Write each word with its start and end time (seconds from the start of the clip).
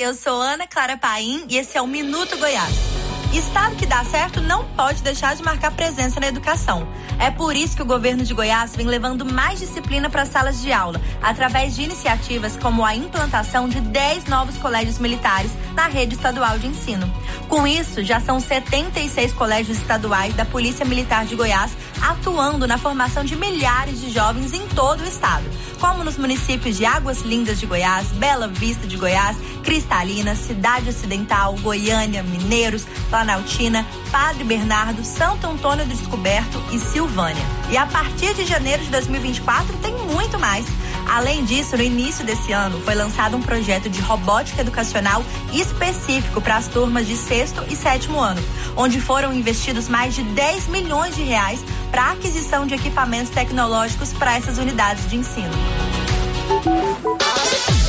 Eu 0.00 0.14
sou 0.14 0.40
Ana 0.40 0.66
Clara 0.66 0.96
Paim 0.96 1.46
e 1.48 1.56
esse 1.56 1.78
é 1.78 1.82
o 1.82 1.86
Minuto 1.86 2.36
Goiás. 2.38 2.93
Estado 3.38 3.74
que 3.74 3.84
dá 3.84 4.04
certo 4.04 4.40
não 4.40 4.64
pode 4.64 5.02
deixar 5.02 5.34
de 5.34 5.42
marcar 5.42 5.72
presença 5.72 6.20
na 6.20 6.28
educação. 6.28 6.86
É 7.18 7.32
por 7.32 7.56
isso 7.56 7.74
que 7.74 7.82
o 7.82 7.86
governo 7.86 8.22
de 8.22 8.32
Goiás 8.32 8.76
vem 8.76 8.86
levando 8.86 9.24
mais 9.24 9.58
disciplina 9.58 10.08
para 10.08 10.22
as 10.22 10.28
salas 10.28 10.62
de 10.62 10.72
aula, 10.72 11.00
através 11.20 11.74
de 11.74 11.82
iniciativas 11.82 12.56
como 12.56 12.84
a 12.84 12.94
implantação 12.94 13.68
de 13.68 13.80
10 13.80 14.26
novos 14.26 14.56
colégios 14.58 15.00
militares 15.00 15.50
na 15.74 15.88
rede 15.88 16.14
estadual 16.14 16.58
de 16.60 16.68
ensino. 16.68 17.12
Com 17.48 17.66
isso, 17.66 18.04
já 18.04 18.20
são 18.20 18.38
76 18.38 19.32
colégios 19.32 19.78
estaduais 19.78 20.34
da 20.34 20.44
Polícia 20.44 20.84
Militar 20.84 21.26
de 21.26 21.34
Goiás 21.34 21.72
atuando 22.00 22.66
na 22.66 22.76
formação 22.76 23.24
de 23.24 23.34
milhares 23.36 24.00
de 24.00 24.10
jovens 24.10 24.52
em 24.52 24.66
todo 24.68 25.00
o 25.00 25.08
estado, 25.08 25.44
como 25.80 26.04
nos 26.04 26.18
municípios 26.18 26.76
de 26.76 26.84
Águas 26.84 27.22
Lindas 27.22 27.58
de 27.58 27.66
Goiás, 27.66 28.08
Bela 28.08 28.46
Vista 28.46 28.86
de 28.86 28.96
Goiás, 28.96 29.36
Cristalina, 29.62 30.34
Cidade 30.34 30.90
Ocidental, 30.90 31.54
Goiânia, 31.62 32.22
Mineiros, 32.22 32.86
Planaltina, 33.24 33.86
Padre 34.12 34.44
Bernardo, 34.44 35.02
Santo 35.02 35.46
Antônio 35.46 35.86
do 35.86 35.94
Descoberto 35.94 36.62
e 36.70 36.78
Silvânia. 36.78 37.42
E 37.70 37.76
a 37.76 37.86
partir 37.86 38.34
de 38.34 38.44
janeiro 38.44 38.84
de 38.84 38.90
2024 38.90 39.78
tem 39.78 39.94
muito 40.12 40.38
mais. 40.38 40.66
Além 41.08 41.42
disso, 41.42 41.74
no 41.74 41.82
início 41.82 42.24
desse 42.24 42.52
ano, 42.52 42.78
foi 42.82 42.94
lançado 42.94 43.34
um 43.34 43.40
projeto 43.40 43.88
de 43.88 43.98
robótica 44.00 44.60
educacional 44.60 45.24
específico 45.54 46.40
para 46.42 46.56
as 46.56 46.68
turmas 46.68 47.06
de 47.06 47.16
sexto 47.16 47.64
e 47.70 47.74
sétimo 47.74 48.20
ano, 48.20 48.42
onde 48.76 49.00
foram 49.00 49.32
investidos 49.32 49.88
mais 49.88 50.14
de 50.14 50.22
10 50.22 50.68
milhões 50.68 51.16
de 51.16 51.22
reais 51.22 51.64
para 51.90 52.02
a 52.02 52.12
aquisição 52.12 52.66
de 52.66 52.74
equipamentos 52.74 53.30
tecnológicos 53.30 54.12
para 54.12 54.36
essas 54.36 54.58
unidades 54.58 55.08
de 55.08 55.16
ensino. 55.16 55.54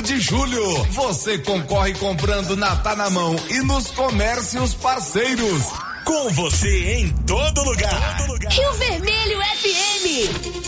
de 0.00 0.18
julho. 0.20 0.84
Você 0.92 1.38
concorre 1.38 1.92
comprando 1.94 2.56
na 2.56 2.76
Tá 2.76 2.96
na 2.96 3.10
Mão 3.10 3.36
e 3.50 3.58
nos 3.60 3.88
comércios 3.88 4.72
parceiros. 4.74 5.64
Com 6.04 6.30
você 6.30 6.94
em 6.94 7.08
todo 7.26 7.62
lugar. 7.62 8.16
Todo 8.18 8.32
lugar. 8.32 8.52
Rio 8.52 8.72
Vermelho 8.74 9.40
FM. 9.40 10.62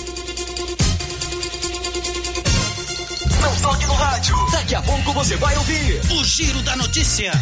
Não 3.40 3.56
toque 3.62 3.86
no 3.86 3.94
rádio. 3.94 4.36
Daqui 4.50 4.74
a 4.74 4.82
pouco 4.82 5.12
você 5.12 5.36
vai 5.36 5.56
ouvir 5.56 6.00
o 6.12 6.24
Giro 6.24 6.60
da 6.62 6.76
Notícia. 6.76 7.32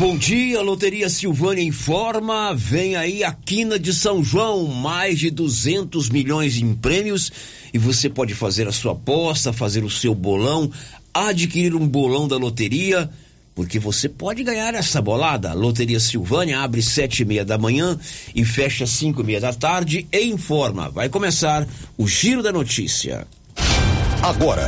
Bom 0.00 0.16
dia, 0.16 0.62
Loteria 0.62 1.10
Silvânia 1.10 1.62
informa, 1.62 2.54
vem 2.54 2.96
aí 2.96 3.22
a 3.22 3.32
quina 3.32 3.78
de 3.78 3.92
São 3.92 4.24
João, 4.24 4.66
mais 4.66 5.18
de 5.18 5.30
200 5.30 6.08
milhões 6.08 6.56
em 6.56 6.74
prêmios 6.74 7.30
e 7.70 7.76
você 7.76 8.08
pode 8.08 8.34
fazer 8.34 8.66
a 8.66 8.72
sua 8.72 8.92
aposta, 8.92 9.52
fazer 9.52 9.84
o 9.84 9.90
seu 9.90 10.14
bolão, 10.14 10.72
adquirir 11.12 11.74
um 11.74 11.86
bolão 11.86 12.26
da 12.26 12.38
loteria, 12.38 13.10
porque 13.54 13.78
você 13.78 14.08
pode 14.08 14.42
ganhar 14.42 14.74
essa 14.74 15.02
bolada. 15.02 15.52
Loteria 15.52 16.00
Silvânia 16.00 16.60
abre 16.60 16.80
sete 16.80 17.20
e 17.20 17.26
meia 17.26 17.44
da 17.44 17.58
manhã 17.58 18.00
e 18.34 18.42
fecha 18.42 18.86
cinco 18.86 19.20
e 19.20 19.24
meia 19.24 19.40
da 19.42 19.52
tarde 19.52 20.06
e 20.10 20.24
informa. 20.24 20.88
Vai 20.88 21.10
começar 21.10 21.68
o 21.98 22.08
Giro 22.08 22.42
da 22.42 22.50
Notícia. 22.50 23.26
Agora, 24.22 24.66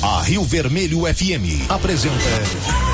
a 0.00 0.22
Rio 0.22 0.44
Vermelho 0.44 1.12
FM 1.12 1.68
apresenta 1.68 2.93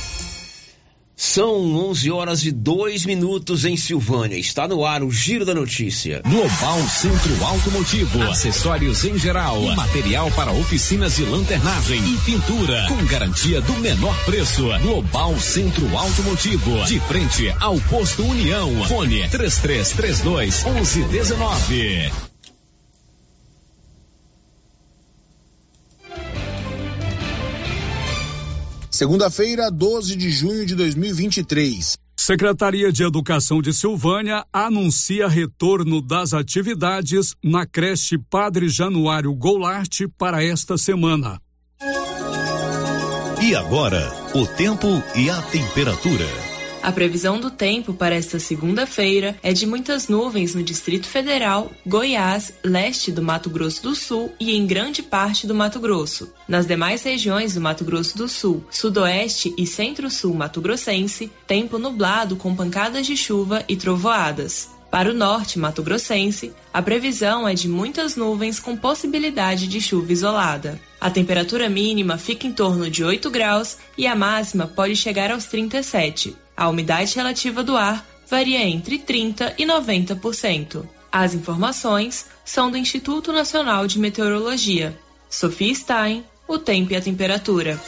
São 1.21 1.75
11 1.75 2.09
horas 2.09 2.43
e 2.45 2.51
2 2.51 3.05
minutos 3.05 3.63
em 3.63 3.77
Silvânia. 3.77 4.35
Está 4.37 4.67
no 4.67 4.83
ar 4.83 5.03
o 5.03 5.11
Giro 5.11 5.45
da 5.45 5.53
Notícia. 5.53 6.19
Global 6.27 6.79
Centro 6.89 7.45
Automotivo. 7.45 8.23
Acessórios 8.23 9.05
em 9.05 9.19
geral. 9.19 9.61
Material 9.75 10.31
para 10.31 10.51
oficinas 10.51 11.17
de 11.17 11.23
lanternagem 11.23 12.01
e 12.11 12.17
pintura. 12.25 12.87
Com 12.87 13.05
garantia 13.05 13.61
do 13.61 13.73
menor 13.73 14.17
preço. 14.25 14.63
Global 14.81 15.39
Centro 15.39 15.95
Automotivo. 15.95 16.83
De 16.85 16.99
frente 17.01 17.53
ao 17.59 17.79
posto 17.81 18.23
União. 18.23 18.83
Fone 18.85 19.29
3332 19.29 20.63
1119. 20.63 22.30
Segunda-feira, 29.01 29.71
12 29.71 30.15
de 30.15 30.29
junho 30.29 30.63
de 30.63 30.75
2023. 30.75 31.97
Secretaria 32.15 32.91
de 32.91 33.01
Educação 33.01 33.59
de 33.59 33.73
Silvânia 33.73 34.45
anuncia 34.53 35.27
retorno 35.27 36.03
das 36.03 36.35
atividades 36.35 37.33
na 37.43 37.65
creche 37.65 38.19
Padre 38.19 38.69
Januário 38.69 39.33
Goulart 39.33 40.01
para 40.19 40.43
esta 40.43 40.77
semana. 40.77 41.41
E 43.41 43.55
agora, 43.55 44.07
o 44.35 44.45
tempo 44.45 44.87
e 45.15 45.31
a 45.31 45.41
temperatura. 45.41 46.50
A 46.83 46.91
previsão 46.91 47.39
do 47.39 47.51
tempo 47.51 47.93
para 47.93 48.15
esta 48.15 48.39
segunda-feira 48.39 49.37
é 49.43 49.53
de 49.53 49.67
muitas 49.67 50.07
nuvens 50.07 50.55
no 50.55 50.63
Distrito 50.63 51.05
Federal, 51.05 51.71
Goiás, 51.85 52.53
leste 52.63 53.11
do 53.11 53.21
Mato 53.21 53.51
Grosso 53.51 53.83
do 53.83 53.93
Sul 53.93 54.33
e 54.39 54.55
em 54.55 54.65
grande 54.65 55.03
parte 55.03 55.45
do 55.45 55.53
Mato 55.53 55.79
Grosso. 55.79 56.33
Nas 56.47 56.65
demais 56.65 57.03
regiões 57.03 57.53
do 57.53 57.61
Mato 57.61 57.85
Grosso 57.85 58.17
do 58.17 58.27
Sul, 58.27 58.65
Sudoeste 58.71 59.53
e 59.55 59.67
Centro-Sul 59.67 60.33
Mato 60.33 60.59
Grossense, 60.59 61.31
tempo 61.45 61.77
nublado 61.77 62.35
com 62.35 62.55
pancadas 62.55 63.05
de 63.05 63.15
chuva 63.15 63.63
e 63.69 63.75
trovoadas. 63.75 64.69
Para 64.89 65.11
o 65.11 65.13
norte 65.13 65.59
Mato 65.59 65.83
Grossense, 65.83 66.51
a 66.73 66.81
previsão 66.81 67.47
é 67.47 67.53
de 67.53 67.69
muitas 67.69 68.15
nuvens 68.15 68.59
com 68.59 68.75
possibilidade 68.75 69.67
de 69.67 69.79
chuva 69.79 70.11
isolada. 70.11 70.81
A 70.99 71.09
temperatura 71.09 71.69
mínima 71.69 72.17
fica 72.17 72.45
em 72.45 72.51
torno 72.51 72.89
de 72.89 73.03
8 73.03 73.29
graus 73.29 73.77
e 73.97 74.05
a 74.05 74.15
máxima 74.15 74.67
pode 74.67 74.95
chegar 74.95 75.31
aos 75.31 75.45
37. 75.45 76.35
A 76.61 76.69
umidade 76.69 77.15
relativa 77.15 77.63
do 77.63 77.75
ar 77.75 78.05
varia 78.29 78.59
entre 78.59 78.99
30% 78.99 79.55
e 79.57 79.65
90%. 79.65 80.87
As 81.11 81.33
informações 81.33 82.27
são 82.45 82.69
do 82.69 82.77
Instituto 82.77 83.33
Nacional 83.33 83.87
de 83.87 83.97
Meteorologia. 83.97 84.95
Sofia 85.27 85.73
Stein, 85.73 86.23
o 86.47 86.59
tempo 86.59 86.93
e 86.93 86.95
a 86.95 87.01
temperatura. 87.01 87.81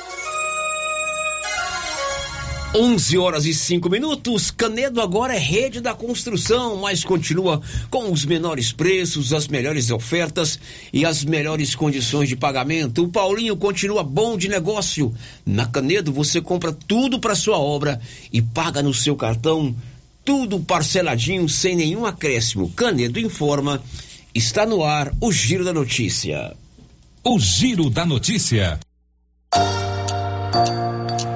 11 2.75 3.17
horas 3.19 3.45
e 3.45 3.53
5 3.53 3.87
minutos. 3.87 4.49
Canedo 4.49 4.99
agora 4.99 5.35
é 5.35 5.37
rede 5.37 5.79
da 5.79 5.93
construção, 5.93 6.77
mas 6.77 7.03
continua 7.03 7.61
com 7.89 8.11
os 8.11 8.25
menores 8.25 8.71
preços, 8.71 9.31
as 9.31 9.47
melhores 9.47 9.91
ofertas 9.91 10.59
e 10.91 11.05
as 11.05 11.23
melhores 11.23 11.75
condições 11.75 12.27
de 12.27 12.35
pagamento. 12.35 13.03
O 13.03 13.09
Paulinho 13.09 13.55
continua 13.55 14.01
bom 14.01 14.35
de 14.35 14.47
negócio. 14.47 15.13
Na 15.45 15.67
Canedo 15.67 16.11
você 16.11 16.41
compra 16.41 16.73
tudo 16.73 17.19
para 17.19 17.35
sua 17.35 17.59
obra 17.59 18.01
e 18.31 18.41
paga 18.41 18.81
no 18.81 18.93
seu 18.93 19.15
cartão, 19.15 19.75
tudo 20.25 20.59
parceladinho 20.59 21.47
sem 21.47 21.75
nenhum 21.75 22.07
acréscimo. 22.07 22.71
Canedo 22.71 23.19
informa. 23.19 23.83
Está 24.33 24.65
no 24.65 24.83
ar 24.83 25.13
o 25.21 25.31
Giro 25.31 25.63
da 25.63 25.71
Notícia. 25.71 26.55
O 27.23 27.39
Giro 27.39 27.91
da 27.91 28.03
Notícia. 28.03 28.79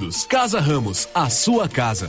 Tecidos. 0.00 0.24
Casa 0.24 0.60
Ramos, 0.60 1.08
a 1.14 1.28
sua 1.28 1.68
casa. 1.68 2.08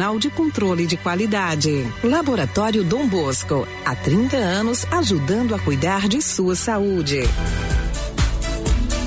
Nacional 0.00 0.18
de 0.18 0.30
Controle 0.30 0.86
de 0.86 0.96
Qualidade. 0.96 1.86
Laboratório 2.02 2.82
Dom 2.82 3.06
Bosco, 3.06 3.68
há 3.84 3.94
30 3.94 4.34
anos 4.34 4.86
ajudando 4.90 5.54
a 5.54 5.58
cuidar 5.58 6.08
de 6.08 6.22
sua 6.22 6.56
saúde. 6.56 7.18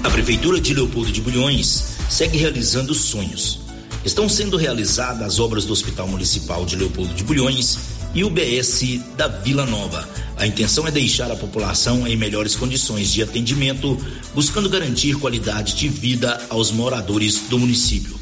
A 0.03 0.09
Prefeitura 0.11 0.61
de 0.61 0.71
Leopoldo 0.71 1.11
de 1.11 1.19
Bulhões 1.19 1.97
segue 2.11 2.37
realizando 2.37 2.93
sonhos. 2.93 3.61
Estão 4.05 4.29
sendo 4.29 4.55
realizadas 4.55 5.23
as 5.23 5.39
obras 5.39 5.65
do 5.65 5.73
Hospital 5.73 6.07
Municipal 6.07 6.63
de 6.63 6.75
Leopoldo 6.75 7.11
de 7.15 7.23
Bulhões 7.23 7.79
e 8.13 8.23
o 8.23 8.29
BS 8.29 8.99
da 9.17 9.27
Vila 9.27 9.65
Nova. 9.65 10.07
A 10.37 10.45
intenção 10.45 10.87
é 10.87 10.91
deixar 10.91 11.31
a 11.31 11.35
população 11.35 12.07
em 12.07 12.15
melhores 12.15 12.55
condições 12.55 13.11
de 13.11 13.23
atendimento, 13.23 13.97
buscando 14.35 14.69
garantir 14.69 15.15
qualidade 15.15 15.75
de 15.75 15.89
vida 15.89 16.39
aos 16.51 16.71
moradores 16.71 17.39
do 17.49 17.57
município. 17.57 18.21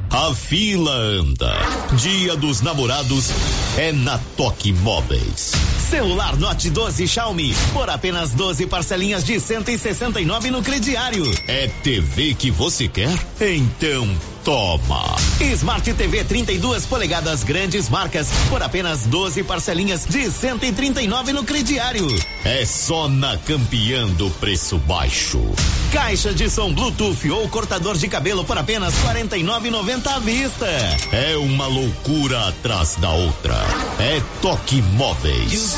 A 0.13 0.35
fila 0.35 0.91
anda. 0.91 1.57
Dia 1.95 2.35
dos 2.35 2.59
Namorados 2.59 3.29
é 3.77 3.93
na 3.93 4.19
Toque 4.35 4.73
Móveis. 4.73 5.53
Celular 5.89 6.35
Note 6.35 6.69
12 6.69 7.07
Xiaomi 7.07 7.53
por 7.71 7.89
apenas 7.89 8.31
12 8.31 8.67
parcelinhas 8.67 9.23
de 9.23 9.39
169 9.39 10.51
no 10.51 10.61
crediário. 10.61 11.23
É 11.47 11.69
TV 11.81 12.33
que 12.33 12.51
você 12.51 12.89
quer? 12.89 13.17
Então 13.39 14.05
toma. 14.43 15.15
Smart 15.39 15.93
TV 15.93 16.23
32 16.23 16.85
polegadas 16.85 17.43
grandes 17.43 17.89
marcas 17.89 18.27
por 18.49 18.61
apenas 18.61 19.05
12 19.05 19.43
parcelinhas 19.43 20.05
de 20.05 20.29
139 20.29 21.33
no 21.33 21.43
crediário. 21.43 22.07
É 22.43 22.65
só 22.65 23.07
na 23.07 23.37
campeã 23.37 24.07
do 24.07 24.29
preço 24.31 24.77
baixo. 24.79 25.41
Caixa 25.91 26.33
de 26.33 26.49
som 26.49 26.73
Bluetooth 26.73 27.29
ou 27.29 27.47
cortador 27.49 27.97
de 27.97 28.07
cabelo 28.07 28.43
por 28.43 28.57
apenas 28.57 28.93
49,90 28.95 30.07
à 30.07 30.19
vista. 30.19 30.67
É 31.11 31.37
uma 31.37 31.67
loucura 31.67 32.47
atrás 32.47 32.95
da 32.95 33.11
outra. 33.11 33.55
É 33.99 34.21
Toque 34.41 34.81
Móveis. 34.81 35.77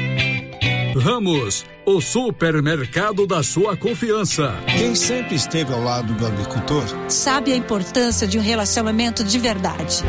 Ramos, 0.95 1.65
o 1.85 2.01
supermercado 2.01 3.25
da 3.25 3.41
sua 3.41 3.77
confiança. 3.77 4.53
Quem 4.77 4.93
sempre 4.93 5.35
esteve 5.35 5.73
ao 5.73 5.81
lado 5.81 6.13
do 6.13 6.25
agricultor 6.25 6.83
sabe 7.07 7.53
a 7.53 7.55
importância 7.55 8.27
de 8.27 8.37
um 8.37 8.41
relacionamento 8.41 9.23
de 9.23 9.39
verdade. 9.39 10.03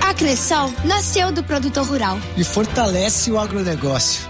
A 0.00 0.14
Cressol 0.14 0.72
nasceu 0.84 1.32
do 1.32 1.42
produtor 1.42 1.86
rural 1.86 2.18
e 2.36 2.44
fortalece 2.44 3.30
o 3.32 3.38
agronegócio. 3.38 4.28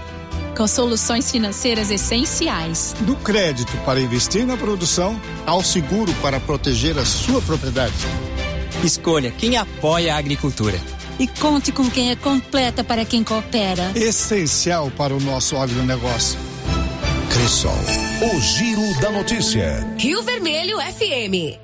Com 0.56 0.66
soluções 0.66 1.30
financeiras 1.30 1.90
essenciais. 1.90 2.94
Do 3.00 3.16
crédito 3.16 3.76
para 3.84 4.00
investir 4.00 4.46
na 4.46 4.56
produção 4.56 5.20
ao 5.44 5.62
seguro 5.62 6.12
para 6.22 6.40
proteger 6.40 6.96
a 6.96 7.04
sua 7.04 7.42
propriedade. 7.42 7.94
Escolha 8.82 9.30
quem 9.30 9.56
apoia 9.56 10.14
a 10.14 10.18
agricultura 10.18 10.78
e 11.18 11.26
conte 11.26 11.72
com 11.72 11.88
quem 11.90 12.10
é 12.10 12.16
completa 12.16 12.82
para 12.82 13.04
quem 13.04 13.22
coopera. 13.22 13.92
Essencial 13.94 14.90
para 14.90 15.14
o 15.14 15.20
nosso 15.20 15.56
agronegócio. 15.56 16.38
Cressol, 17.30 17.72
o 18.32 18.40
giro 18.40 19.00
da 19.00 19.10
notícia. 19.10 19.86
Rio 19.98 20.22
Vermelho 20.22 20.78
FM. 20.78 21.58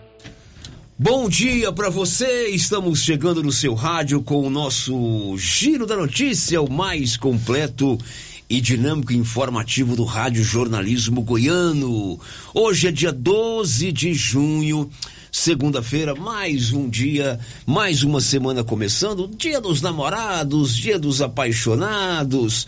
Bom 0.99 1.29
dia 1.29 1.73
para 1.73 1.89
você. 1.89 2.49
Estamos 2.49 3.03
chegando 3.03 3.43
no 3.43 3.51
seu 3.51 3.75
rádio 3.75 4.23
com 4.23 4.47
o 4.47 4.51
nosso 4.51 5.35
giro 5.39 5.87
da 5.87 5.97
notícia, 5.97 6.61
o 6.61 6.71
mais 6.71 7.17
completo 7.17 7.97
e 8.51 8.61
dinâmico 8.61 9.13
informativo 9.13 9.95
do 9.95 10.03
Rádio 10.03 10.43
Jornalismo 10.43 11.23
Goiano. 11.23 12.19
Hoje 12.53 12.89
é 12.89 12.91
dia 12.91 13.13
12 13.13 13.93
de 13.93 14.13
junho 14.13 14.91
segunda-feira, 15.31 16.17
mais 16.17 16.73
um 16.73 16.89
dia, 16.89 17.39
mais 17.65 18.03
uma 18.03 18.21
semana 18.21 18.65
começando, 18.65 19.29
dia 19.29 19.61
dos 19.61 19.81
namorados, 19.81 20.77
dia 20.77 20.99
dos 20.99 21.23
apaixonados. 21.23 22.67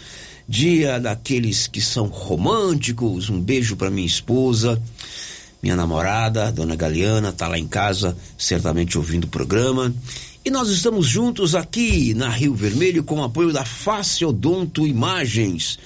dia 0.48 1.00
daqueles 1.00 1.66
que 1.66 1.80
são 1.80 2.06
românticos. 2.06 3.28
Um 3.28 3.40
beijo 3.40 3.74
para 3.74 3.90
minha 3.90 4.06
esposa, 4.06 4.80
minha 5.62 5.74
namorada, 5.74 6.52
dona 6.52 6.76
Galeana, 6.76 7.32
tá 7.32 7.48
lá 7.48 7.58
em 7.58 7.66
casa, 7.66 8.16
certamente 8.38 8.98
ouvindo 8.98 9.24
o 9.24 9.28
programa. 9.28 9.92
E 10.44 10.50
nós 10.50 10.70
estamos 10.70 11.06
juntos 11.06 11.54
aqui 11.54 12.14
na 12.14 12.28
Rio 12.28 12.52
Vermelho 12.52 13.04
com 13.04 13.20
o 13.20 13.22
apoio 13.22 13.52
da 13.52 13.64
Face 13.64 14.24
Odonto 14.24 14.84
Imagens. 14.84 15.78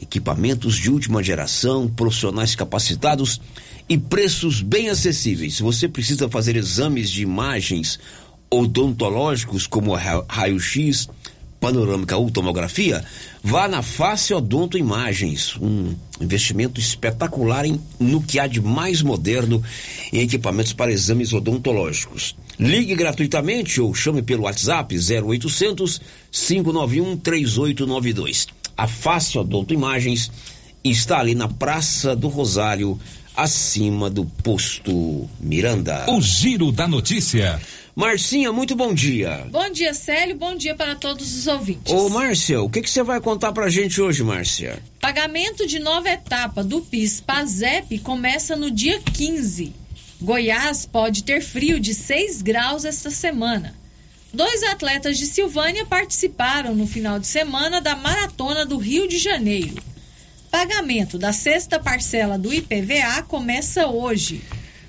Equipamentos 0.00 0.76
de 0.76 0.90
última 0.90 1.22
geração, 1.22 1.86
profissionais 1.86 2.54
capacitados 2.54 3.38
e 3.86 3.98
preços 3.98 4.62
bem 4.62 4.88
acessíveis. 4.88 5.56
Se 5.56 5.62
você 5.62 5.86
precisa 5.86 6.26
fazer 6.26 6.56
exames 6.56 7.10
de 7.10 7.20
imagens 7.20 8.00
odontológicos 8.50 9.66
como 9.66 9.94
raio-x, 9.94 11.10
panorâmica 11.60 12.16
ou 12.16 12.30
tomografia, 12.30 13.04
vá 13.42 13.68
na 13.68 13.82
Face 13.82 14.34
Odonto 14.34 14.76
Imagens, 14.76 15.56
um 15.60 15.94
investimento 16.20 16.80
espetacular 16.80 17.64
em, 17.64 17.80
no 17.98 18.22
que 18.22 18.38
há 18.38 18.46
de 18.46 18.60
mais 18.60 19.02
moderno 19.02 19.62
em 20.12 20.20
equipamentos 20.20 20.72
para 20.72 20.92
exames 20.92 21.32
odontológicos. 21.32 22.36
Ligue 22.58 22.94
gratuitamente 22.94 23.80
ou 23.80 23.94
chame 23.94 24.22
pelo 24.22 24.44
WhatsApp 24.44 24.94
0800 24.96 26.00
591 26.30 27.16
3892. 27.16 28.48
A 28.76 28.86
Face 28.86 29.38
Odonto 29.38 29.74
Imagens 29.74 30.30
está 30.82 31.18
ali 31.18 31.34
na 31.34 31.48
Praça 31.48 32.14
do 32.14 32.28
Rosário, 32.28 32.98
acima 33.38 34.10
do 34.10 34.24
posto 34.24 35.30
Miranda. 35.38 36.10
O 36.10 36.20
Giro 36.20 36.72
da 36.72 36.88
Notícia. 36.88 37.60
Marcinha, 37.94 38.52
muito 38.52 38.74
bom 38.74 38.92
dia. 38.92 39.46
Bom 39.48 39.70
dia, 39.70 39.94
Célio. 39.94 40.34
Bom 40.34 40.56
dia 40.56 40.74
para 40.74 40.96
todos 40.96 41.36
os 41.36 41.46
ouvintes. 41.46 41.92
Ô, 41.92 42.08
Márcia, 42.08 42.60
o 42.60 42.68
que, 42.68 42.82
que 42.82 42.90
você 42.90 43.00
vai 43.00 43.20
contar 43.20 43.52
pra 43.52 43.70
gente 43.70 44.00
hoje, 44.00 44.24
Márcia? 44.24 44.82
Pagamento 45.00 45.68
de 45.68 45.78
nova 45.78 46.08
etapa 46.08 46.64
do 46.64 46.80
PIS 46.80 47.20
PASEP 47.20 48.00
começa 48.00 48.56
no 48.56 48.72
dia 48.72 48.98
15. 48.98 49.72
Goiás 50.20 50.84
pode 50.84 51.22
ter 51.22 51.40
frio 51.40 51.78
de 51.78 51.94
6 51.94 52.42
graus 52.42 52.84
esta 52.84 53.08
semana. 53.08 53.72
Dois 54.34 54.64
atletas 54.64 55.16
de 55.16 55.26
Silvânia 55.26 55.86
participaram 55.86 56.74
no 56.74 56.88
final 56.88 57.20
de 57.20 57.26
semana 57.28 57.80
da 57.80 57.94
Maratona 57.94 58.66
do 58.66 58.78
Rio 58.78 59.06
de 59.06 59.16
Janeiro. 59.16 59.80
Pagamento 60.58 61.18
da 61.18 61.32
sexta 61.32 61.78
parcela 61.78 62.36
do 62.36 62.52
IPVA 62.52 63.22
começa 63.28 63.86
hoje. 63.86 64.42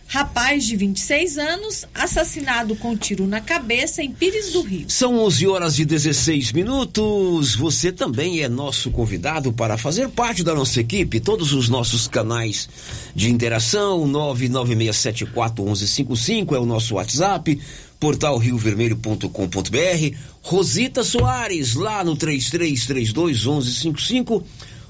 Rapaz 0.07 0.65
de 0.65 0.75
26 0.75 1.37
anos, 1.37 1.85
assassinado 1.93 2.75
com 2.75 2.97
tiro 2.97 3.27
na 3.27 3.39
cabeça 3.39 4.01
em 4.01 4.11
Pires 4.11 4.51
do 4.51 4.63
Rio. 4.63 4.89
São 4.89 5.19
11 5.19 5.45
horas 5.45 5.77
e 5.77 5.85
16 5.85 6.53
minutos. 6.53 7.53
Você 7.53 7.91
também 7.91 8.41
é 8.41 8.49
nosso 8.49 8.89
convidado 8.89 9.53
para 9.53 9.77
fazer 9.77 10.09
parte 10.09 10.43
da 10.43 10.55
nossa 10.55 10.81
equipe. 10.81 11.19
Todos 11.19 11.53
os 11.53 11.69
nossos 11.69 12.07
canais 12.07 12.67
de 13.13 13.29
interação, 13.29 14.07
996741155 14.07 16.55
é 16.55 16.59
o 16.59 16.65
nosso 16.65 16.95
WhatsApp 16.95 17.61
portal 17.99 18.39
riovermelho.com.br, 18.39 20.17
Rosita 20.41 21.03
Soares, 21.03 21.75
lá 21.75 22.03
no 22.03 22.15
33321155 22.15 24.43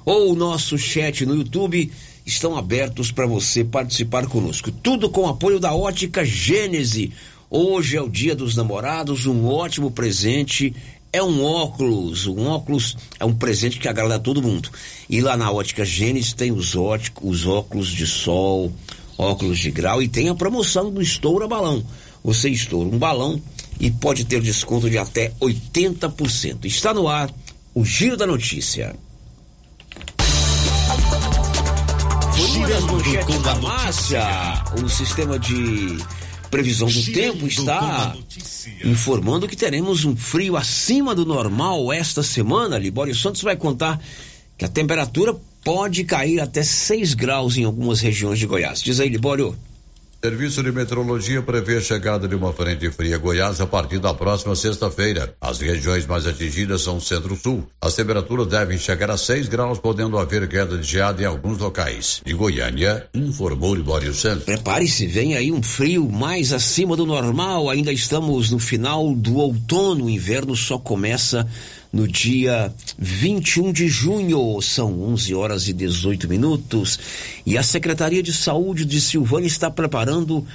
ou 0.09 0.31
o 0.31 0.35
nosso 0.35 0.75
chat 0.75 1.23
no 1.23 1.35
YouTube 1.35 1.91
estão 2.25 2.57
abertos 2.57 3.11
para 3.11 3.27
você 3.27 3.63
participar 3.63 4.25
conosco. 4.25 4.71
Tudo 4.71 5.07
com 5.07 5.27
apoio 5.27 5.59
da 5.59 5.71
Ótica 5.75 6.25
Gênese. 6.25 7.13
Hoje 7.47 7.95
é 7.95 8.01
o 8.01 8.09
Dia 8.09 8.35
dos 8.35 8.55
Namorados, 8.55 9.27
um 9.27 9.45
ótimo 9.45 9.91
presente 9.91 10.75
é 11.13 11.21
um 11.21 11.43
óculos. 11.43 12.25
Um 12.25 12.47
óculos 12.47 12.97
é 13.19 13.25
um 13.25 13.35
presente 13.35 13.77
que 13.77 13.87
agrada 13.87 14.15
a 14.15 14.19
todo 14.19 14.41
mundo. 14.41 14.71
E 15.07 15.21
lá 15.21 15.37
na 15.37 15.51
Ótica 15.51 15.85
Gênesis 15.85 16.33
tem 16.33 16.51
os, 16.51 16.75
óticos, 16.75 17.41
os 17.41 17.45
óculos 17.45 17.89
de 17.89 18.07
sol, 18.07 18.73
óculos 19.15 19.59
de 19.59 19.69
grau 19.69 20.01
e 20.01 20.07
tem 20.07 20.27
a 20.27 20.33
promoção 20.33 20.89
do 20.89 21.03
Estoura 21.03 21.47
Balão. 21.47 21.85
Você 22.23 22.49
estoura 22.49 22.89
um 22.89 22.97
balão 22.97 23.39
e 23.79 23.91
pode 23.91 24.25
ter 24.25 24.41
desconto 24.41 24.89
de 24.89 24.97
até 24.97 25.33
80%. 25.39 26.65
Está 26.65 26.95
no 26.95 27.07
ar 27.07 27.31
o 27.75 27.85
Giro 27.85 28.17
da 28.17 28.25
Notícia. 28.25 28.95
Girando 32.49 33.43
da 33.43 33.55
Márcia, 33.55 34.23
o 34.83 34.89
sistema 34.89 35.37
de 35.37 35.97
previsão 36.49 36.87
do 36.87 37.03
tempo 37.03 37.45
está 37.45 38.15
informando 38.83 39.47
que 39.47 39.55
teremos 39.55 40.03
um 40.03 40.15
frio 40.15 40.57
acima 40.57 41.13
do 41.13 41.27
normal 41.27 41.93
esta 41.93 42.23
semana. 42.23 42.79
Libório 42.79 43.13
Santos 43.13 43.43
vai 43.43 43.55
contar 43.55 44.01
que 44.57 44.65
a 44.65 44.67
temperatura 44.67 45.35
pode 45.63 46.03
cair 46.03 46.39
até 46.39 46.63
6 46.63 47.13
graus 47.13 47.55
em 47.55 47.65
algumas 47.65 48.01
regiões 48.01 48.39
de 48.39 48.47
Goiás. 48.47 48.81
Diz 48.81 48.99
aí, 48.99 49.09
Libório. 49.09 49.55
Serviço 50.21 50.61
de 50.61 50.69
Meteorologia 50.69 51.41
prevê 51.41 51.77
a 51.77 51.81
chegada 51.81 52.27
de 52.27 52.35
uma 52.35 52.51
frente 52.51 52.91
fria 52.91 53.17
Goiás 53.17 53.61
a 53.61 53.65
partir 53.65 53.99
da 53.99 54.13
próxima 54.13 54.53
sexta-feira. 54.53 55.33
As 55.39 55.59
regiões 55.59 56.05
mais 56.05 56.27
atingidas 56.27 56.81
são 56.81 56.97
o 56.97 57.01
centro-sul. 57.01 57.65
As 57.81 57.95
temperaturas 57.95 58.47
devem 58.47 58.77
chegar 58.77 59.09
a 59.09 59.15
6 59.15 59.47
graus, 59.47 59.79
podendo 59.79 60.17
haver 60.17 60.45
queda 60.49 60.77
de 60.77 60.85
geada 60.85 61.21
em 61.21 61.25
alguns 61.25 61.59
locais. 61.59 62.21
E 62.25 62.33
Goiânia 62.33 63.07
informou 63.13 63.73
Libório 63.73 64.13
Santos. 64.13 64.43
Prepare-se, 64.43 65.07
vem 65.07 65.37
aí 65.37 65.53
um 65.53 65.63
frio 65.63 66.11
mais 66.11 66.51
acima 66.51 66.97
do 66.97 67.05
normal. 67.05 67.69
Ainda 67.69 67.93
estamos 67.93 68.51
no 68.51 68.59
final 68.59 69.15
do 69.15 69.37
outono. 69.37 70.03
O 70.03 70.09
inverno 70.09 70.53
só 70.53 70.77
começa 70.77 71.47
no 71.91 72.07
dia 72.07 72.73
21 72.97 73.73
de 73.73 73.87
junho, 73.87 74.61
são 74.61 75.01
11 75.01 75.33
horas 75.33 75.67
e 75.67 75.73
18 75.73 76.27
minutos, 76.27 76.99
e 77.45 77.57
a 77.57 77.63
Secretaria 77.63 78.21
de 78.21 78.31
Saúde 78.31 78.85
de 78.85 79.01
Silvânia 79.01 79.47
está 79.47 79.71
preparando 79.71 80.45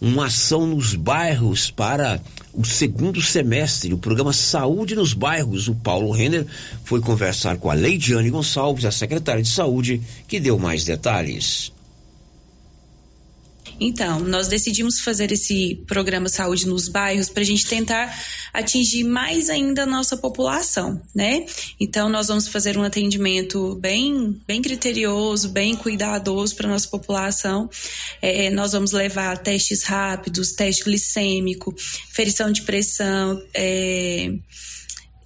uma 0.00 0.26
ação 0.26 0.66
nos 0.66 0.94
bairros 0.94 1.70
para 1.70 2.20
o 2.54 2.64
segundo 2.64 3.20
semestre, 3.20 3.92
o 3.92 3.98
programa 3.98 4.32
Saúde 4.32 4.94
nos 4.94 5.12
Bairros. 5.12 5.68
O 5.68 5.74
Paulo 5.74 6.10
Renner 6.10 6.46
foi 6.84 7.00
conversar 7.00 7.58
com 7.58 7.70
a 7.70 7.74
Leidiane 7.74 8.30
Gonçalves, 8.30 8.86
a 8.86 8.90
secretária 8.90 9.42
de 9.42 9.50
Saúde, 9.50 10.00
que 10.26 10.40
deu 10.40 10.58
mais 10.58 10.84
detalhes. 10.84 11.70
Então, 13.80 14.20
nós 14.20 14.46
decidimos 14.46 15.00
fazer 15.00 15.32
esse 15.32 15.82
programa 15.86 16.28
Saúde 16.28 16.68
nos 16.68 16.86
Bairros 16.86 17.30
para 17.30 17.42
a 17.42 17.46
gente 17.46 17.66
tentar 17.66 18.14
atingir 18.52 19.04
mais 19.04 19.48
ainda 19.48 19.84
a 19.84 19.86
nossa 19.86 20.18
população, 20.18 21.00
né? 21.14 21.46
Então, 21.80 22.10
nós 22.10 22.28
vamos 22.28 22.46
fazer 22.46 22.76
um 22.76 22.82
atendimento 22.82 23.74
bem, 23.76 24.38
bem 24.46 24.60
criterioso, 24.60 25.48
bem 25.48 25.74
cuidadoso 25.74 26.54
para 26.54 26.68
nossa 26.68 26.88
população. 26.88 27.70
É, 28.20 28.50
nós 28.50 28.72
vamos 28.72 28.92
levar 28.92 29.38
testes 29.38 29.82
rápidos, 29.82 30.52
teste 30.52 30.84
glicêmico, 30.84 31.74
ferição 32.10 32.52
de 32.52 32.62
pressão, 32.62 33.42
é, 33.54 34.30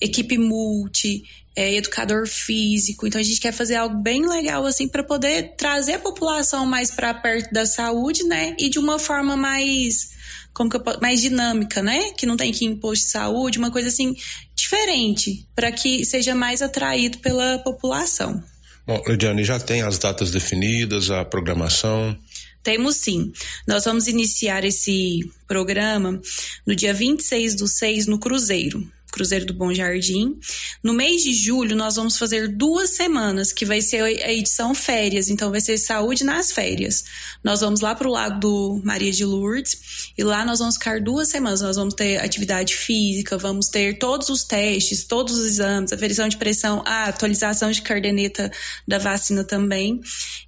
equipe 0.01 0.39
multi, 0.39 1.25
é, 1.57 1.75
educador 1.75 2.27
físico. 2.27 3.07
Então 3.07 3.21
a 3.21 3.25
gente 3.25 3.41
quer 3.41 3.53
fazer 3.53 3.77
algo 3.77 3.97
bem 3.97 4.27
legal 4.27 4.67
assim 4.67 4.89
para 4.89 5.05
poder 5.05 5.55
trazer 5.57 5.95
a 5.95 5.99
população 5.99 6.67
mais 6.67 6.91
para 6.91 7.15
perto 7.15 7.53
da 7.53 7.65
saúde, 7.67 8.25
né? 8.25 8.55
E 8.59 8.69
de 8.69 8.79
uma 8.79 8.99
forma 8.99 9.37
mais 9.37 10.15
como 10.53 10.71
que 10.71 10.77
eu, 10.77 10.83
mais 11.01 11.21
dinâmica, 11.21 11.83
né? 11.83 12.13
Que 12.13 12.27
não 12.27 12.37
tem 12.37 12.53
que 12.53 12.65
impor 12.65 12.95
de 12.95 13.03
saúde, 13.03 13.59
uma 13.59 13.71
coisa 13.71 13.89
assim 13.89 14.15
diferente, 14.55 15.47
para 15.55 15.71
que 15.73 16.05
seja 16.05 16.35
mais 16.35 16.63
atraído 16.63 17.19
pela 17.19 17.59
população. 17.59 18.43
Bom, 18.87 19.03
Lidiane, 19.07 19.43
já 19.45 19.59
tem 19.59 19.83
as 19.83 19.99
datas 19.99 20.31
definidas, 20.31 21.11
a 21.11 21.25
programação? 21.25 22.17
Temos 22.63 22.97
sim. 22.97 23.33
Nós 23.67 23.85
vamos 23.85 24.07
iniciar 24.07 24.65
esse 24.65 25.21
programa 25.47 26.21
no 26.67 26.75
dia 26.75 26.95
26 26.95 27.55
do 27.57 27.67
6 27.67 28.07
no 28.07 28.19
Cruzeiro. 28.19 28.87
Cruzeiro 29.15 29.47
do 29.47 29.55
Bom 29.55 29.73
Jardim. 29.73 30.37
No 30.83 30.93
mês 30.93 31.23
de 31.23 31.33
julho, 31.33 31.77
nós 31.77 31.95
vamos 31.95 32.19
fazer 32.19 32.49
duas 32.49 32.91
semanas, 32.91 33.53
que 33.53 33.65
vai 33.65 33.81
ser 33.81 34.03
a 34.03 34.33
edição 34.33 34.75
férias, 34.75 35.29
então 35.29 35.53
vai 35.53 35.61
ser 35.61 35.79
saúde 35.79 36.25
nas 36.25 36.51
férias. 36.51 37.05
Nós 37.43 37.61
vamos 37.61 37.81
lá 37.81 37.95
para 37.95 38.09
o 38.09 38.11
Lago 38.11 38.41
do 38.41 38.81
Maria 38.83 39.13
de 39.13 39.25
Lourdes 39.25 40.11
e 40.19 40.25
lá 40.25 40.45
nós 40.45 40.59
vamos 40.59 40.75
ficar 40.75 41.01
duas 41.01 41.29
semanas. 41.29 41.61
Nós 41.61 41.77
vamos 41.77 41.95
ter 41.95 42.17
atividade 42.17 42.75
física, 42.75 43.39
vamos 43.39 43.69
ter 43.69 44.01
todos 44.01 44.29
os 44.31 44.43
testes, 44.43 45.05
todos 45.05 45.37
os 45.37 45.47
exames, 45.47 45.93
aferição 45.93 46.29
de 46.29 46.37
pressão, 46.37 46.83
a 46.85 47.05
atualização 47.05 47.71
de 47.71 47.83
cardeneta 47.83 48.51
da 48.87 48.99
vacina 48.99 49.45
também. 49.45 50.01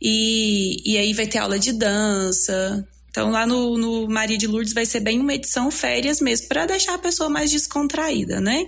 E, 0.02 0.82
e 0.84 0.98
aí 0.98 1.12
vai 1.12 1.28
ter 1.28 1.38
aula 1.38 1.56
de 1.56 1.72
dança, 1.72 2.84
então, 3.16 3.30
lá 3.30 3.46
no, 3.46 3.78
no 3.78 4.06
Maria 4.06 4.36
de 4.36 4.46
Lourdes 4.46 4.74
vai 4.74 4.84
ser 4.84 5.00
bem 5.00 5.18
uma 5.18 5.32
edição 5.32 5.70
férias 5.70 6.20
mesmo, 6.20 6.48
para 6.48 6.66
deixar 6.66 6.96
a 6.96 6.98
pessoa 6.98 7.30
mais 7.30 7.50
descontraída, 7.50 8.42
né? 8.42 8.66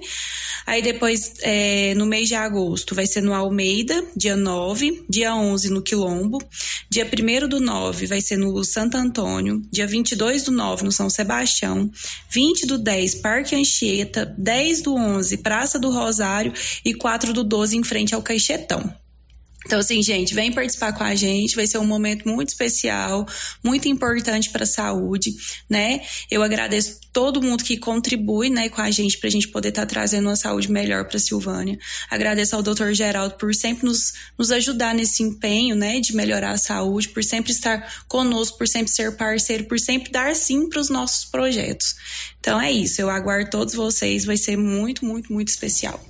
Aí 0.65 0.81
depois, 0.81 1.35
é, 1.43 1.93
no 1.95 2.07
mês 2.07 2.29
de 2.29 2.35
agosto, 2.35 2.95
vai 2.95 3.07
ser 3.07 3.21
no 3.21 3.35
Almeida, 3.35 4.03
dia 4.17 4.35
9, 4.35 5.05
dia 5.07 5.37
11 5.37 5.69
no 5.69 5.83
Quilombo, 5.83 6.39
dia 6.89 7.07
1 7.07 7.47
do 7.47 7.61
9 7.61 8.07
vai 8.07 8.23
ser 8.23 8.39
no 8.39 8.65
Santo 8.65 8.97
Antônio, 8.97 9.63
dia 9.71 9.87
22 9.87 10.45
do 10.45 10.51
9 10.51 10.83
no 10.83 10.93
São 10.93 11.11
Sebastião, 11.11 11.91
20 12.31 12.65
do 12.65 12.79
10 12.79 13.17
Parque 13.17 13.55
Anchieta, 13.55 14.35
10 14.39 14.81
do 14.81 14.95
11 14.95 15.37
Praça 15.39 15.79
do 15.79 15.91
Rosário 15.91 16.55
e 16.83 16.95
4 16.95 17.35
do 17.35 17.45
12 17.45 17.77
em 17.77 17.85
frente 17.85 18.15
ao 18.15 18.23
Caixetão. 18.23 18.95
Então, 19.67 19.81
assim, 19.81 20.01
gente, 20.03 20.35
vem 20.35 20.53
participar 20.53 20.93
com 20.93 21.03
a 21.03 21.15
gente, 21.15 21.57
vai 21.57 21.67
ser 21.67 21.79
um 21.79 21.85
momento 21.85 22.29
muito 22.29 22.49
especial, 22.49 23.27
muito 23.63 23.89
importante 23.89 24.51
para 24.51 24.63
a 24.63 24.67
saúde, 24.67 25.35
né? 25.69 26.01
Eu 26.31 26.43
agradeço 26.43 27.01
todo 27.13 27.43
mundo 27.43 27.65
que 27.65 27.77
contribui, 27.77 28.51
né, 28.51 28.69
com 28.69 28.81
a 28.81 28.91
gente 28.91 29.19
para 29.19 29.27
a 29.27 29.31
gente 29.31 29.49
poder 29.49 29.71
estar 29.71 29.83
tá 29.83 29.87
trazendo 29.87 30.29
uma 30.29 30.37
saúde 30.37 30.71
melhor 30.71 31.07
para 31.07 31.19
Silvânia. 31.19 31.77
Agradeço 32.09 32.55
ao 32.55 32.63
Dr. 32.63 32.93
Geraldo 32.93 33.35
por 33.35 33.53
sempre 33.53 33.85
nos, 33.85 34.15
nos 34.39 34.53
ajudar 34.53 34.95
nesse 34.95 35.25
empenho, 35.25 35.75
né, 35.75 35.99
de 35.99 36.15
melhorar 36.15 36.53
a 36.53 36.59
saúde, 36.59 37.09
por 37.09 37.25
sempre 37.25 37.51
estar 37.51 38.05
conosco, 38.07 38.59
por 38.59 38.69
sempre 38.69 38.93
ser 38.93 39.17
parceiro, 39.17 39.65
por 39.65 39.81
sempre 39.81 40.13
dar 40.13 40.37
sim 40.37 40.69
para 40.69 40.81
os 40.81 40.89
nossos 40.89 41.25
projetos. 41.25 41.97
Então 42.39 42.61
é 42.61 42.71
isso, 42.71 43.01
eu 43.01 43.11
aguardo 43.11 43.51
todos 43.51 43.75
vocês, 43.75 44.25
vai 44.25 44.37
ser 44.37 44.57
muito, 44.57 45.05
muito, 45.05 45.33
muito 45.33 45.49
especial. 45.49 46.01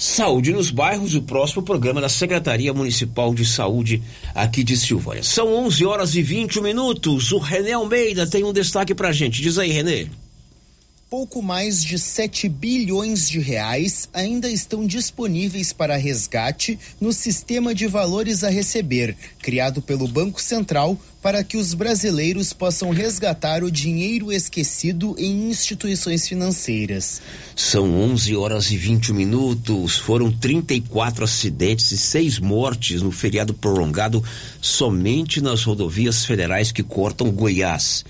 Saúde 0.00 0.50
nos 0.50 0.70
bairros, 0.70 1.14
o 1.14 1.20
próximo 1.20 1.62
programa 1.62 2.00
da 2.00 2.08
Secretaria 2.08 2.72
Municipal 2.72 3.34
de 3.34 3.44
Saúde 3.44 4.02
aqui 4.34 4.64
de 4.64 4.74
Silvânia. 4.74 5.22
São 5.22 5.52
11 5.52 5.84
horas 5.84 6.14
e 6.14 6.22
20 6.22 6.62
minutos. 6.62 7.32
O 7.32 7.38
René 7.38 7.72
Almeida 7.72 8.26
tem 8.26 8.42
um 8.42 8.50
destaque 8.50 8.94
pra 8.94 9.12
gente. 9.12 9.42
Diz 9.42 9.58
aí, 9.58 9.70
René 9.70 10.06
pouco 11.10 11.42
mais 11.42 11.82
de 11.82 11.98
7 11.98 12.48
bilhões 12.48 13.28
de 13.28 13.40
reais 13.40 14.08
ainda 14.14 14.48
estão 14.48 14.86
disponíveis 14.86 15.72
para 15.72 15.96
resgate 15.96 16.78
no 17.00 17.12
sistema 17.12 17.74
de 17.74 17.88
valores 17.88 18.44
a 18.44 18.48
receber, 18.48 19.16
criado 19.40 19.82
pelo 19.82 20.06
Banco 20.06 20.40
Central 20.40 20.96
para 21.20 21.42
que 21.42 21.56
os 21.56 21.74
brasileiros 21.74 22.52
possam 22.52 22.90
resgatar 22.90 23.64
o 23.64 23.70
dinheiro 23.70 24.32
esquecido 24.32 25.16
em 25.18 25.50
instituições 25.50 26.28
financeiras. 26.28 27.20
São 27.56 27.92
11 27.92 28.36
horas 28.36 28.70
e 28.70 28.76
20 28.76 29.12
minutos. 29.12 29.98
Foram 29.98 30.30
34 30.30 31.24
acidentes 31.24 31.90
e 31.90 31.98
seis 31.98 32.38
mortes 32.38 33.02
no 33.02 33.10
feriado 33.10 33.52
prolongado 33.52 34.22
somente 34.60 35.40
nas 35.40 35.64
rodovias 35.64 36.24
federais 36.24 36.70
que 36.70 36.84
cortam 36.84 37.30
Goiás. 37.30 38.04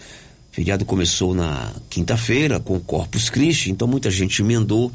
Feriado 0.50 0.84
começou 0.84 1.34
na 1.34 1.72
quinta-feira 1.88 2.58
com 2.58 2.76
o 2.76 2.80
Corpus 2.80 3.30
Christi, 3.30 3.70
então 3.70 3.86
muita 3.86 4.10
gente 4.10 4.42
emendou 4.42 4.92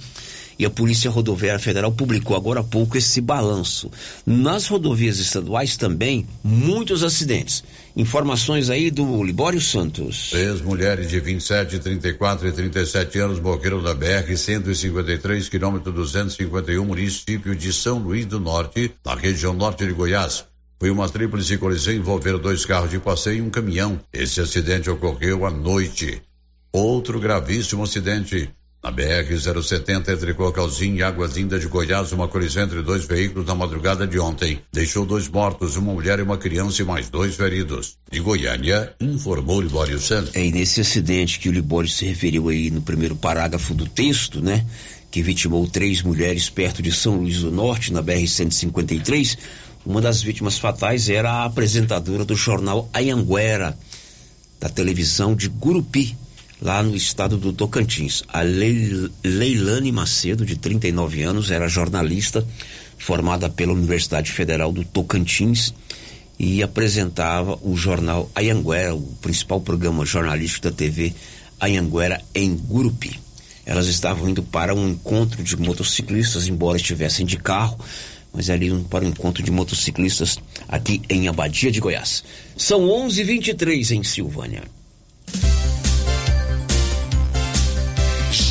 e 0.58 0.66
a 0.66 0.70
Polícia 0.70 1.10
Rodoviária 1.10 1.60
Federal 1.60 1.92
publicou 1.92 2.36
agora 2.36 2.62
há 2.62 2.64
pouco 2.64 2.98
esse 2.98 3.22
balanço. 3.22 3.92
Nas 4.26 4.68
rodovias 4.68 5.20
estaduais 5.20 5.78
também, 5.78 6.26
muitos 6.44 7.04
acidentes. 7.04 7.64
Informações 7.96 8.70
aí 8.70 8.90
do 8.90 9.24
Libório 9.24 9.60
Santos. 9.60 10.30
Três 10.30 10.62
mulheres 10.62 11.10
de 11.10 11.20
27, 11.20 11.80
34 11.80 12.48
e 12.48 12.52
37 12.52 13.20
anos 13.20 13.40
morreram 13.40 13.82
na 13.82 13.94
BR 13.94 14.36
153, 14.36 15.50
quilômetro 15.50 15.92
251, 15.92 16.86
município 16.86 17.56
de 17.56 17.72
São 17.74 18.00
Luís 18.00 18.26
do 18.26 18.40
Norte, 18.40 18.92
na 19.06 19.16
região 19.16 19.54
norte 19.54 19.86
de 19.86 19.94
Goiás. 19.94 20.46
Foi 20.80 20.90
uma 20.90 21.08
tríplice 21.08 21.58
colisão 21.58 21.94
envolvendo 21.94 22.40
dois 22.40 22.66
carros 22.66 22.92
de 22.92 23.00
passeio 23.00 23.38
e 23.38 23.42
um 23.42 23.50
caminhão. 23.50 24.00
Esse 24.12 24.42
acidente 24.42 24.90
ocorreu 24.90 25.46
à 25.46 25.52
noite. 25.52 26.22
Outro 26.72 27.20
gravíssimo 27.20 27.84
acidente 27.84 28.50
na 28.86 28.92
BR-070 28.92 30.10
entre 30.10 30.34
Cocalzinho 30.36 30.98
e 30.98 31.02
Águas 31.02 31.36
Lindas 31.36 31.62
de 31.62 31.68
Goiás, 31.68 32.12
uma 32.12 32.28
colisão 32.28 32.66
entre 32.66 32.84
dois 32.84 33.06
veículos 33.06 33.48
na 33.48 33.56
madrugada 33.56 34.06
de 34.06 34.20
ontem. 34.20 34.60
Deixou 34.72 35.08
dois 35.08 35.28
mortos, 35.28 35.76
uma 35.76 35.92
mulher 35.92 36.20
e 36.20 36.22
uma 36.22 36.38
criança 36.38 36.84
e 36.84 36.86
mais 36.86 37.10
dois 37.10 37.36
feridos. 37.36 37.98
De 38.12 38.20
Goiânia, 38.20 38.94
informou 39.02 39.60
Libório 39.60 40.00
Santos. 40.00 40.36
É, 40.36 40.46
e 40.46 40.52
nesse 40.52 40.82
acidente 40.82 41.40
que 41.40 41.50
o 41.50 41.52
Libório 41.52 41.90
se 41.90 42.06
referiu 42.06 42.48
aí 42.50 42.70
no 42.70 42.82
primeiro 42.82 43.16
parágrafo 43.16 43.74
do 43.74 43.88
texto, 43.88 44.40
né? 44.40 44.64
Que 45.10 45.24
vitimou 45.24 45.66
três 45.66 46.04
mulheres 46.04 46.50
perto 46.52 46.84
de 46.84 46.92
São 46.92 47.16
Luís 47.16 47.40
do 47.40 47.52
Norte, 47.52 47.92
na 47.92 48.04
BR-153, 48.04 49.36
uma 49.86 50.02
das 50.02 50.22
vítimas 50.22 50.58
fatais 50.58 51.10
era 51.10 51.32
a 51.32 51.46
apresentadora 51.46 52.26
do 52.26 52.36
jornal 52.36 52.90
Ayanguera, 52.92 53.78
da 54.60 54.68
televisão 54.68 55.36
de 55.36 55.48
Gurupi, 55.48 56.18
lá 56.62 56.82
no 56.82 56.96
estado 56.96 57.38
do 57.38 57.54
Tocantins. 57.54 58.24
A 58.28 58.42
Leilane 58.42 59.92
Macedo, 59.92 60.46
de 60.46 60.56
39 60.56 61.22
anos, 61.22 61.52
era 61.52 61.68
jornalista 61.68 62.46
formada 62.98 63.50
pela 63.50 63.74
Universidade 63.74 64.32
Federal 64.32 64.72
do 64.72 64.84
Tocantins 64.84 65.74
e 66.40 66.64
apresentava 66.64 67.60
o 67.62 67.78
jornal 67.78 68.30
Ayanguera, 68.34 68.96
o 68.96 69.02
principal 69.22 69.62
programa 69.62 70.06
jornalístico 70.06 70.70
da 70.70 70.76
TV 70.76 71.14
Ayanguera 71.60 72.22
em 72.34 72.56
Gurupi. 72.56 73.20
Elas 73.66 73.88
estavam 73.88 74.30
indo 74.30 74.44
para 74.44 74.74
um 74.74 74.90
encontro 74.90 75.44
de 75.44 75.58
motociclistas, 75.58 76.48
embora 76.48 76.78
estivessem 76.78 77.26
de 77.26 77.38
carro 77.38 77.78
mas 78.36 78.50
é 78.50 78.54
ali 78.54 78.72
para 78.90 79.06
o 79.06 79.08
encontro 79.08 79.42
de 79.42 79.50
motociclistas 79.50 80.38
aqui 80.68 81.02
em 81.10 81.28
Abadia 81.28 81.72
de 81.72 81.80
Goiás. 81.80 82.24
São 82.58 82.82
11:23 82.82 83.92
em 83.92 84.04
Silvânia. 84.04 84.64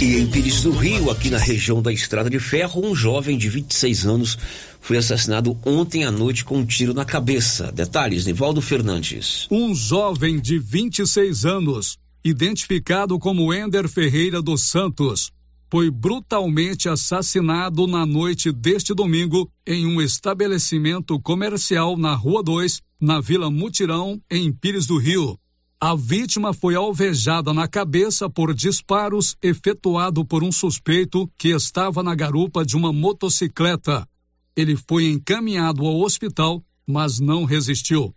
E 0.01 0.17
em 0.17 0.27
Pires 0.27 0.63
do 0.63 0.71
Rio, 0.71 1.11
aqui 1.11 1.31
na 1.31 1.39
região 1.39 1.81
da 1.81 1.93
Estrada 1.93 2.29
de 2.29 2.39
Ferro, 2.39 2.85
um 2.85 2.95
jovem 2.95 3.39
de 3.39 3.49
26 3.49 4.07
anos 4.07 4.39
foi 4.81 4.99
assassinado 4.99 5.57
ontem 5.65 6.05
à 6.05 6.11
noite 6.11 6.45
com 6.45 6.59
um 6.59 6.67
tiro 6.67 6.93
na 6.93 7.07
cabeça. 7.07 7.73
Detalhes, 7.73 8.27
Nivaldo 8.27 8.61
Fernandes. 8.61 9.47
Um 9.51 9.75
jovem 9.75 10.39
de 10.39 10.59
26 10.59 11.47
anos, 11.47 11.97
identificado 12.23 13.19
como 13.19 13.55
Ender 13.55 13.89
Ferreira 13.89 14.43
dos 14.43 14.69
Santos, 14.69 15.31
foi 15.75 15.91
brutalmente 15.91 16.89
assassinado 16.89 17.89
na 17.89 18.07
noite 18.07 18.53
deste 18.53 18.95
domingo 18.95 19.51
em 19.67 19.85
um 19.85 20.01
estabelecimento 20.01 21.19
comercial 21.19 21.97
na 21.97 22.15
Rua 22.15 22.45
2, 22.45 22.81
na 23.01 23.21
Vila 23.21 23.51
Mutirão, 23.51 24.23
em 24.31 24.53
Pires 24.53 24.87
do 24.87 24.97
Rio. 24.97 25.37
A 25.81 25.97
vítima 25.97 26.55
foi 26.55 26.77
alvejada 26.77 27.53
na 27.53 27.67
cabeça 27.67 28.31
por 28.31 28.55
disparos 28.55 29.37
efetuado 29.43 30.25
por 30.25 30.45
um 30.45 30.53
suspeito 30.53 31.29
que 31.37 31.49
estava 31.49 32.05
na 32.05 32.15
garupa 32.15 32.65
de 32.65 32.77
uma 32.77 32.93
motocicleta. 32.93 34.09
Ele 34.55 34.77
foi 34.77 35.07
encaminhado 35.09 35.85
ao 35.85 36.03
hospital, 36.03 36.65
mas 36.87 37.19
não 37.19 37.45
resistiu. 37.45 38.15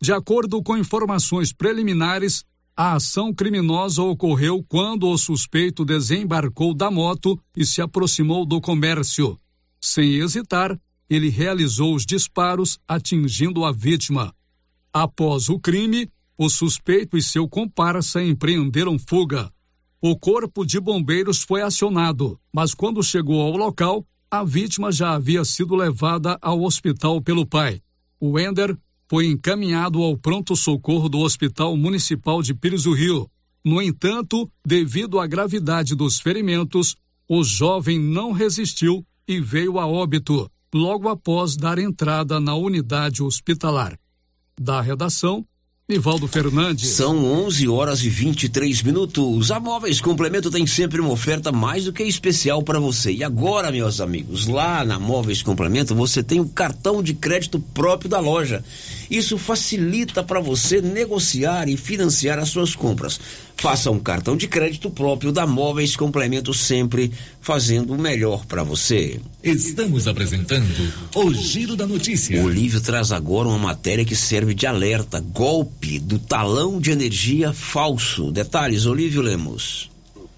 De 0.00 0.12
acordo 0.12 0.60
com 0.60 0.76
informações 0.76 1.52
preliminares, 1.52 2.44
a 2.76 2.94
ação 2.94 3.34
criminosa 3.34 4.02
ocorreu 4.02 4.64
quando 4.66 5.08
o 5.08 5.18
suspeito 5.18 5.84
desembarcou 5.84 6.74
da 6.74 6.90
moto 6.90 7.38
e 7.56 7.66
se 7.66 7.82
aproximou 7.82 8.46
do 8.46 8.60
comércio. 8.60 9.38
Sem 9.80 10.14
hesitar, 10.14 10.78
ele 11.08 11.28
realizou 11.28 11.94
os 11.94 12.06
disparos, 12.06 12.78
atingindo 12.88 13.64
a 13.64 13.72
vítima. 13.72 14.34
Após 14.92 15.50
o 15.50 15.58
crime, 15.58 16.10
o 16.38 16.48
suspeito 16.48 17.16
e 17.16 17.22
seu 17.22 17.46
comparsa 17.46 18.22
empreenderam 18.22 18.98
fuga. 18.98 19.52
O 20.00 20.18
corpo 20.18 20.64
de 20.64 20.80
bombeiros 20.80 21.42
foi 21.42 21.60
acionado, 21.60 22.40
mas 22.52 22.74
quando 22.74 23.02
chegou 23.02 23.42
ao 23.42 23.56
local, 23.56 24.06
a 24.30 24.42
vítima 24.42 24.90
já 24.90 25.12
havia 25.12 25.44
sido 25.44 25.76
levada 25.76 26.38
ao 26.40 26.62
hospital 26.62 27.20
pelo 27.20 27.46
pai. 27.46 27.82
O 28.18 28.40
Ender 28.40 28.76
foi 29.12 29.26
encaminhado 29.26 30.02
ao 30.02 30.16
pronto-socorro 30.16 31.06
do 31.06 31.18
Hospital 31.18 31.76
Municipal 31.76 32.40
de 32.40 32.54
Pires 32.54 32.84
do 32.84 32.94
Rio. 32.94 33.30
No 33.62 33.82
entanto, 33.82 34.50
devido 34.64 35.20
à 35.20 35.26
gravidade 35.26 35.94
dos 35.94 36.18
ferimentos, 36.18 36.96
o 37.28 37.44
jovem 37.44 37.98
não 37.98 38.32
resistiu 38.32 39.04
e 39.28 39.38
veio 39.38 39.78
a 39.78 39.86
óbito 39.86 40.50
logo 40.74 41.10
após 41.10 41.58
dar 41.58 41.78
entrada 41.78 42.40
na 42.40 42.54
unidade 42.54 43.22
hospitalar. 43.22 43.98
Da 44.58 44.80
redação, 44.80 45.46
Nivaldo 45.88 46.28
Fernandes. 46.28 46.90
São 46.90 47.24
11 47.44 47.66
horas 47.66 48.04
e 48.04 48.08
23 48.08 48.82
minutos. 48.82 49.50
A 49.50 49.58
Móveis 49.58 50.00
Complemento 50.00 50.48
tem 50.48 50.64
sempre 50.64 51.00
uma 51.00 51.10
oferta 51.10 51.50
mais 51.50 51.84
do 51.84 51.92
que 51.92 52.04
especial 52.04 52.62
para 52.62 52.78
você. 52.78 53.10
E 53.10 53.24
agora, 53.24 53.72
meus 53.72 54.00
amigos, 54.00 54.46
lá 54.46 54.84
na 54.84 55.00
Móveis 55.00 55.42
Complemento 55.42 55.92
você 55.92 56.22
tem 56.22 56.38
o 56.38 56.48
cartão 56.48 57.02
de 57.02 57.14
crédito 57.14 57.58
próprio 57.58 58.08
da 58.08 58.20
loja. 58.20 58.64
Isso 59.10 59.36
facilita 59.36 60.22
para 60.22 60.40
você 60.40 60.80
negociar 60.80 61.68
e 61.68 61.76
financiar 61.76 62.38
as 62.38 62.48
suas 62.48 62.76
compras. 62.76 63.20
Faça 63.56 63.90
um 63.90 63.98
cartão 63.98 64.36
de 64.36 64.48
crédito 64.48 64.88
próprio 64.88 65.32
da 65.32 65.46
Móveis 65.46 65.96
Complemento 65.96 66.54
sempre 66.54 67.12
fazendo 67.40 67.92
o 67.92 67.98
melhor 67.98 68.46
para 68.46 68.62
você. 68.62 69.20
Estamos 69.42 70.06
apresentando 70.06 70.64
o 71.14 71.34
Giro 71.34 71.76
da 71.76 71.86
Notícia. 71.86 72.42
O 72.42 72.48
livro 72.48 72.80
traz 72.80 73.10
agora 73.10 73.48
uma 73.48 73.58
matéria 73.58 74.04
que 74.04 74.16
serve 74.16 74.54
de 74.54 74.66
alerta, 74.66 75.20
golpe 75.20 75.81
do 75.98 76.18
talão 76.18 76.80
de 76.80 76.90
energia 76.90 77.52
falso. 77.52 78.30
Detalhes, 78.30 78.86
Olívio 78.86 79.22
Lemos. 79.22 79.90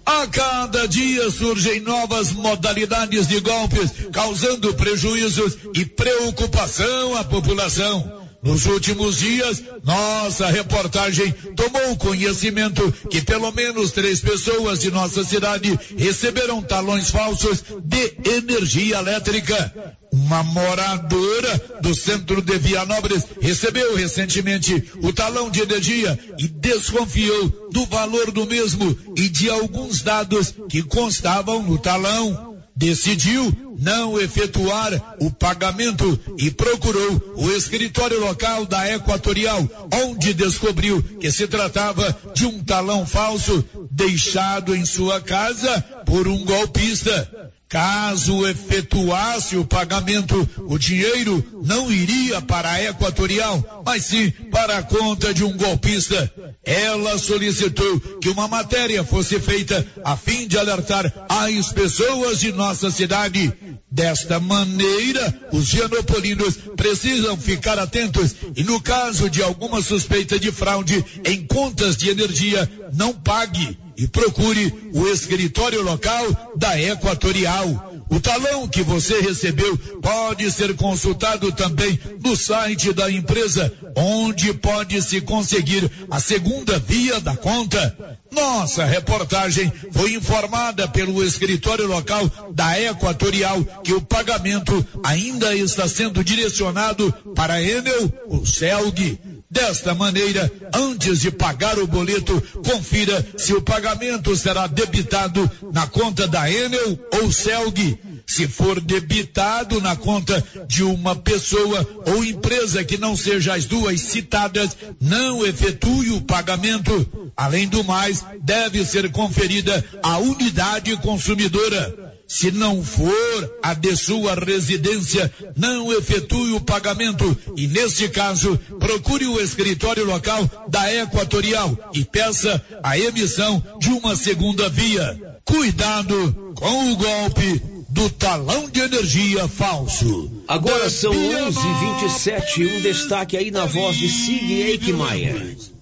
A 0.05 0.27
cada 0.27 0.87
dia 0.87 1.31
surgem 1.31 1.79
novas 1.79 2.31
modalidades 2.31 3.27
de 3.27 3.39
golpes, 3.39 3.91
causando 4.11 4.73
prejuízos 4.75 5.57
e 5.73 5.85
preocupação 5.85 7.15
à 7.15 7.23
população. 7.23 8.24
Nos 8.45 8.67
últimos 8.67 9.17
dias, 9.17 9.63
nossa 9.83 10.45
reportagem 10.45 11.31
tomou 11.55 11.97
conhecimento 11.97 12.91
que 13.09 13.19
pelo 13.19 13.51
menos 13.51 13.91
três 13.91 14.21
pessoas 14.21 14.79
de 14.79 14.91
nossa 14.91 15.23
cidade 15.23 15.77
receberam 15.97 16.61
talões 16.61 17.09
falsos 17.09 17.63
de 17.83 18.29
energia 18.29 18.99
elétrica. 18.99 19.97
Uma 20.13 20.43
moradora 20.43 21.79
do 21.81 21.95
centro 21.95 22.39
de 22.39 22.57
Vianópolis 22.59 23.23
recebeu 23.41 23.95
recentemente 23.95 24.91
o 25.01 25.11
talão 25.11 25.49
de 25.49 25.61
energia 25.61 26.17
e 26.37 26.47
desconfiou 26.47 27.69
do 27.73 27.87
valor 27.87 28.29
do 28.29 28.45
mesmo 28.45 28.95
e 29.17 29.27
de 29.27 29.49
alguns 29.49 30.03
dados 30.03 30.53
que 30.69 30.83
constavam 30.83 31.63
no 31.63 31.79
talão 31.79 32.54
decidiu 32.75 33.75
não 33.79 34.19
efetuar 34.19 35.15
o 35.19 35.31
pagamento 35.31 36.19
e 36.37 36.51
procurou 36.51 37.33
o 37.37 37.51
escritório 37.51 38.19
local 38.19 38.65
da 38.65 38.91
Equatorial, 38.91 39.67
onde 39.93 40.33
descobriu 40.33 41.01
que 41.19 41.31
se 41.31 41.47
tratava 41.47 42.15
de 42.33 42.45
um 42.45 42.63
talão 42.63 43.05
falso 43.05 43.63
deixado 43.89 44.75
em 44.75 44.85
sua 44.85 45.21
casa 45.21 45.81
por 46.05 46.27
um 46.27 46.43
golpista. 46.43 47.51
Caso 47.75 48.47
efetuasse 48.47 49.57
o 49.57 49.65
pagamento, 49.65 50.49
o 50.59 50.79
dinheiro 50.79 51.43
não 51.61 51.91
iria 51.91 52.41
para 52.41 52.71
a 52.71 52.81
Equatorial, 52.81 53.83
mas 53.85 54.05
sim 54.05 54.31
para 54.49 54.77
a 54.77 54.83
conta 54.83 55.33
de 55.33 55.43
um 55.43 55.57
golpista. 55.57 56.31
Ela 56.63 57.17
solicitou 57.17 57.99
que 58.21 58.29
uma 58.29 58.47
matéria 58.47 59.03
fosse 59.03 59.41
feita 59.41 59.85
a 60.05 60.15
fim 60.15 60.47
de 60.47 60.57
alertar 60.57 61.11
as 61.27 61.73
pessoas 61.73 62.39
de 62.39 62.53
nossa 62.53 62.89
cidade. 62.89 63.51
Desta 63.91 64.39
maneira, 64.39 65.41
os 65.51 65.65
gianopolinos 65.65 66.55
precisam 66.77 67.35
ficar 67.35 67.77
atentos 67.77 68.33
e 68.55 68.63
no 68.63 68.79
caso 68.79 69.29
de 69.29 69.43
alguma 69.43 69.81
suspeita 69.81 70.39
de 70.39 70.49
fraude 70.49 71.03
em 71.25 71.45
contas 71.45 71.97
de 71.97 72.09
energia, 72.09 72.71
não 72.93 73.11
pague 73.11 73.77
e 73.97 74.07
procure 74.07 74.91
o 74.93 75.07
escritório 75.07 75.81
local 75.81 76.53
da 76.55 76.79
Equatorial. 76.79 77.93
O 78.09 78.19
talão 78.19 78.67
que 78.67 78.83
você 78.83 79.19
recebeu 79.19 79.77
pode 80.01 80.51
ser 80.51 80.75
consultado 80.75 81.51
também 81.51 81.99
no 82.23 82.35
site 82.35 82.93
da 82.93 83.09
empresa, 83.11 83.73
onde 83.95 84.53
pode 84.53 85.01
se 85.01 85.21
conseguir 85.21 85.89
a 86.09 86.19
segunda 86.19 86.77
via 86.77 87.19
da 87.19 87.35
conta. 87.35 88.19
Nossa 88.31 88.85
reportagem 88.85 89.71
foi 89.91 90.13
informada 90.13 90.87
pelo 90.87 91.23
escritório 91.23 91.87
local 91.87 92.29
da 92.53 92.79
Equatorial 92.79 93.63
que 93.83 93.93
o 93.93 94.01
pagamento 94.01 94.85
ainda 95.03 95.55
está 95.55 95.87
sendo 95.87 96.23
direcionado 96.23 97.11
para 97.33 97.61
Enel, 97.61 98.11
o 98.27 98.45
CELG. 98.45 99.19
Desta 99.55 99.95
maneira, 99.95 100.51
antes 100.73 101.21
de 101.21 101.31
pagar 101.31 101.79
o 101.79 101.87
boleto, 101.87 102.43
confira 102.67 103.25
se 103.37 103.53
o 103.53 103.61
pagamento 103.61 104.35
será 104.35 104.67
debitado 104.67 105.49
na 105.71 105.87
conta 105.87 106.27
da 106.27 106.51
Enel 106.51 106.99
ou 107.13 107.31
Celg. 107.31 107.97
Se 108.27 108.49
for 108.49 108.81
debitado 108.81 109.79
na 109.79 109.95
conta 109.95 110.43
de 110.67 110.83
uma 110.83 111.15
pessoa 111.15 111.87
ou 112.05 112.21
empresa 112.21 112.83
que 112.83 112.97
não 112.97 113.15
seja 113.15 113.53
as 113.53 113.63
duas 113.63 114.01
citadas, 114.01 114.75
não 114.99 115.45
efetue 115.45 116.11
o 116.11 116.21
pagamento. 116.21 117.31
Além 117.37 117.65
do 117.65 117.81
mais, 117.81 118.25
deve 118.41 118.83
ser 118.83 119.09
conferida 119.09 119.85
a 120.03 120.17
unidade 120.17 120.97
consumidora. 120.97 122.04
Se 122.27 122.51
não 122.51 122.83
for 122.83 123.57
a 123.61 123.73
de 123.73 123.95
sua 123.95 124.33
residência, 124.33 125.31
não 125.55 125.93
efetue 125.93 126.53
o 126.53 126.61
pagamento 126.61 127.37
e, 127.55 127.67
neste 127.67 128.09
caso, 128.09 128.57
procure 128.79 129.27
o 129.27 129.39
escritório 129.39 130.05
local 130.05 130.49
da 130.67 130.91
Equatorial 130.93 131.77
e 131.93 132.03
peça 132.03 132.63
a 132.83 132.97
emissão 132.97 133.63
de 133.79 133.89
uma 133.89 134.15
segunda 134.15 134.69
via. 134.69 135.39
Cuidado 135.45 136.53
com 136.55 136.91
o 136.91 136.95
golpe 136.95 137.61
do 137.89 138.09
talão 138.09 138.69
de 138.69 138.79
energia 138.79 139.47
falso. 139.47 140.31
Agora 140.47 140.89
são 140.89 141.13
11:27. 141.13 142.65
Um 142.65 142.81
destaque 142.81 143.37
aí 143.37 143.51
na 143.51 143.65
voz 143.65 143.95
de 143.97 144.09
Sig 144.09 144.61
Eichmeier 144.63 145.74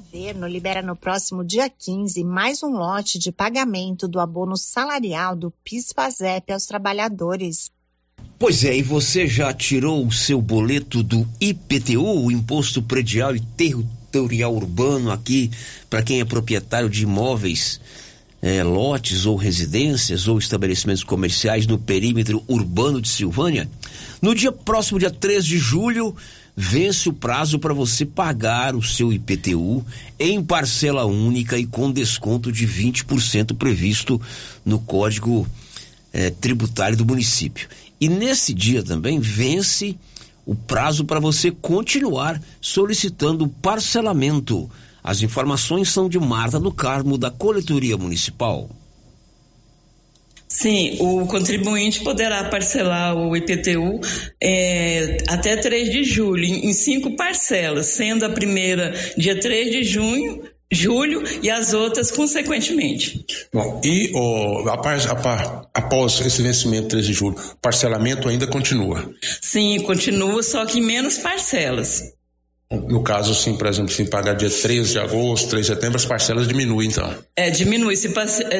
governo 0.00 0.46
libera 0.46 0.80
no 0.80 0.96
próximo 0.96 1.44
dia 1.44 1.68
15 1.68 2.24
mais 2.24 2.62
um 2.62 2.70
lote 2.70 3.18
de 3.18 3.30
pagamento 3.30 4.08
do 4.08 4.18
abono 4.18 4.56
salarial 4.56 5.36
do 5.36 5.52
PIS/PASEP 5.62 6.52
aos 6.52 6.64
trabalhadores. 6.64 7.70
Pois 8.38 8.64
é, 8.64 8.74
e 8.78 8.82
você 8.82 9.26
já 9.26 9.52
tirou 9.52 10.06
o 10.06 10.10
seu 10.10 10.40
boleto 10.40 11.02
do 11.02 11.28
IPTU, 11.38 12.24
o 12.24 12.30
Imposto 12.30 12.82
Predial 12.82 13.36
e 13.36 13.40
Territorial 13.40 14.54
Urbano, 14.54 15.10
aqui 15.10 15.50
para 15.90 16.02
quem 16.02 16.20
é 16.20 16.24
proprietário 16.24 16.88
de 16.88 17.02
imóveis, 17.02 17.78
é, 18.40 18.62
lotes 18.62 19.26
ou 19.26 19.36
residências 19.36 20.26
ou 20.26 20.38
estabelecimentos 20.38 21.04
comerciais 21.04 21.66
no 21.66 21.78
perímetro 21.78 22.42
urbano 22.48 23.02
de 23.02 23.08
Silvânia? 23.08 23.68
No 24.22 24.34
dia 24.34 24.50
próximo, 24.50 24.98
dia 24.98 25.10
3 25.10 25.44
de 25.44 25.58
julho, 25.58 26.16
vence 26.56 27.08
o 27.08 27.12
prazo 27.12 27.58
para 27.58 27.72
você 27.72 28.04
pagar 28.04 28.74
o 28.74 28.82
seu 28.82 29.12
IPTU 29.12 29.84
em 30.18 30.42
parcela 30.42 31.04
única 31.04 31.58
e 31.58 31.66
com 31.66 31.90
desconto 31.90 32.50
de 32.52 32.66
20% 32.66 33.56
previsto 33.56 34.20
no 34.64 34.78
Código 34.78 35.46
eh, 36.12 36.30
Tributário 36.30 36.96
do 36.96 37.06
município. 37.06 37.68
E 38.00 38.08
nesse 38.08 38.54
dia 38.54 38.82
também 38.82 39.20
vence 39.20 39.96
o 40.46 40.54
prazo 40.54 41.04
para 41.04 41.20
você 41.20 41.50
continuar 41.50 42.40
solicitando 42.60 43.48
parcelamento. 43.48 44.70
As 45.02 45.22
informações 45.22 45.90
são 45.90 46.08
de 46.08 46.18
Marta 46.18 46.58
do 46.58 46.72
Carmo, 46.72 47.16
da 47.16 47.30
Coletoria 47.30 47.96
Municipal. 47.96 48.68
Sim, 50.50 50.96
o 50.98 51.26
contribuinte 51.26 52.00
poderá 52.02 52.42
parcelar 52.44 53.16
o 53.16 53.36
IPTU 53.36 54.00
é, 54.42 55.18
até 55.28 55.56
3 55.56 55.90
de 55.90 56.02
julho, 56.02 56.44
em, 56.44 56.72
cinco 56.72 57.14
parcelas, 57.14 57.86
sendo 57.86 58.26
a 58.26 58.28
primeira 58.28 58.92
dia 59.16 59.38
3 59.38 59.70
de 59.70 59.84
junho, 59.84 60.42
julho 60.70 61.22
e 61.40 61.48
as 61.48 61.72
outras 61.72 62.10
consequentemente. 62.10 63.24
Bom, 63.54 63.80
e 63.84 64.10
oh, 64.12 64.68
após, 64.68 65.06
após 65.72 66.20
esse 66.20 66.42
vencimento 66.42 66.88
3 66.88 67.06
de 67.06 67.12
julho, 67.12 67.36
parcelamento 67.62 68.28
ainda 68.28 68.48
continua? 68.48 69.08
Sim, 69.40 69.78
continua, 69.80 70.42
só 70.42 70.66
que 70.66 70.80
em 70.80 70.82
menos 70.82 71.16
parcelas. 71.16 72.12
No 72.70 73.02
caso, 73.02 73.34
sim, 73.34 73.56
por 73.56 73.66
exemplo, 73.66 73.92
se 73.92 74.04
pagar 74.04 74.34
dia 74.34 74.48
13 74.48 74.92
de 74.92 74.98
agosto, 75.00 75.48
3 75.48 75.66
de 75.66 75.74
setembro, 75.74 75.96
as 75.96 76.04
parcelas 76.04 76.46
diminuem, 76.46 76.88
então. 76.88 77.12
É, 77.34 77.50
diminui. 77.50 77.96
Se, 77.96 78.12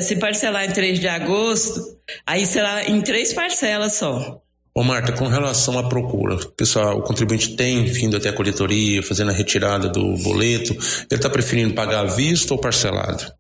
se 0.03 0.17
parcelar 0.17 0.65
em 0.65 0.73
3 0.73 0.99
de 0.99 1.07
agosto, 1.07 1.81
aí 2.27 2.45
será 2.45 2.89
em 2.89 3.01
três 3.03 3.33
parcelas 3.33 3.95
só. 3.95 4.43
Ô 4.75 4.83
Marta, 4.83 5.13
com 5.13 5.27
relação 5.27 5.79
à 5.79 5.89
procura, 5.89 6.37
pessoal, 6.57 6.99
o 6.99 7.03
contribuinte 7.03 7.55
tem 7.57 7.85
vindo 7.85 8.17
até 8.17 8.31
a 8.31 8.33
coletoria, 8.33 9.03
fazendo 9.03 9.31
a 9.31 9.35
retirada 9.35 9.89
do 9.89 10.17
boleto, 10.19 10.73
ele 10.73 11.07
está 11.11 11.29
preferindo 11.29 11.75
pagar 11.75 12.01
à 12.01 12.05
vista 12.05 12.55
ou 12.55 12.61
parcelado? 12.61 13.33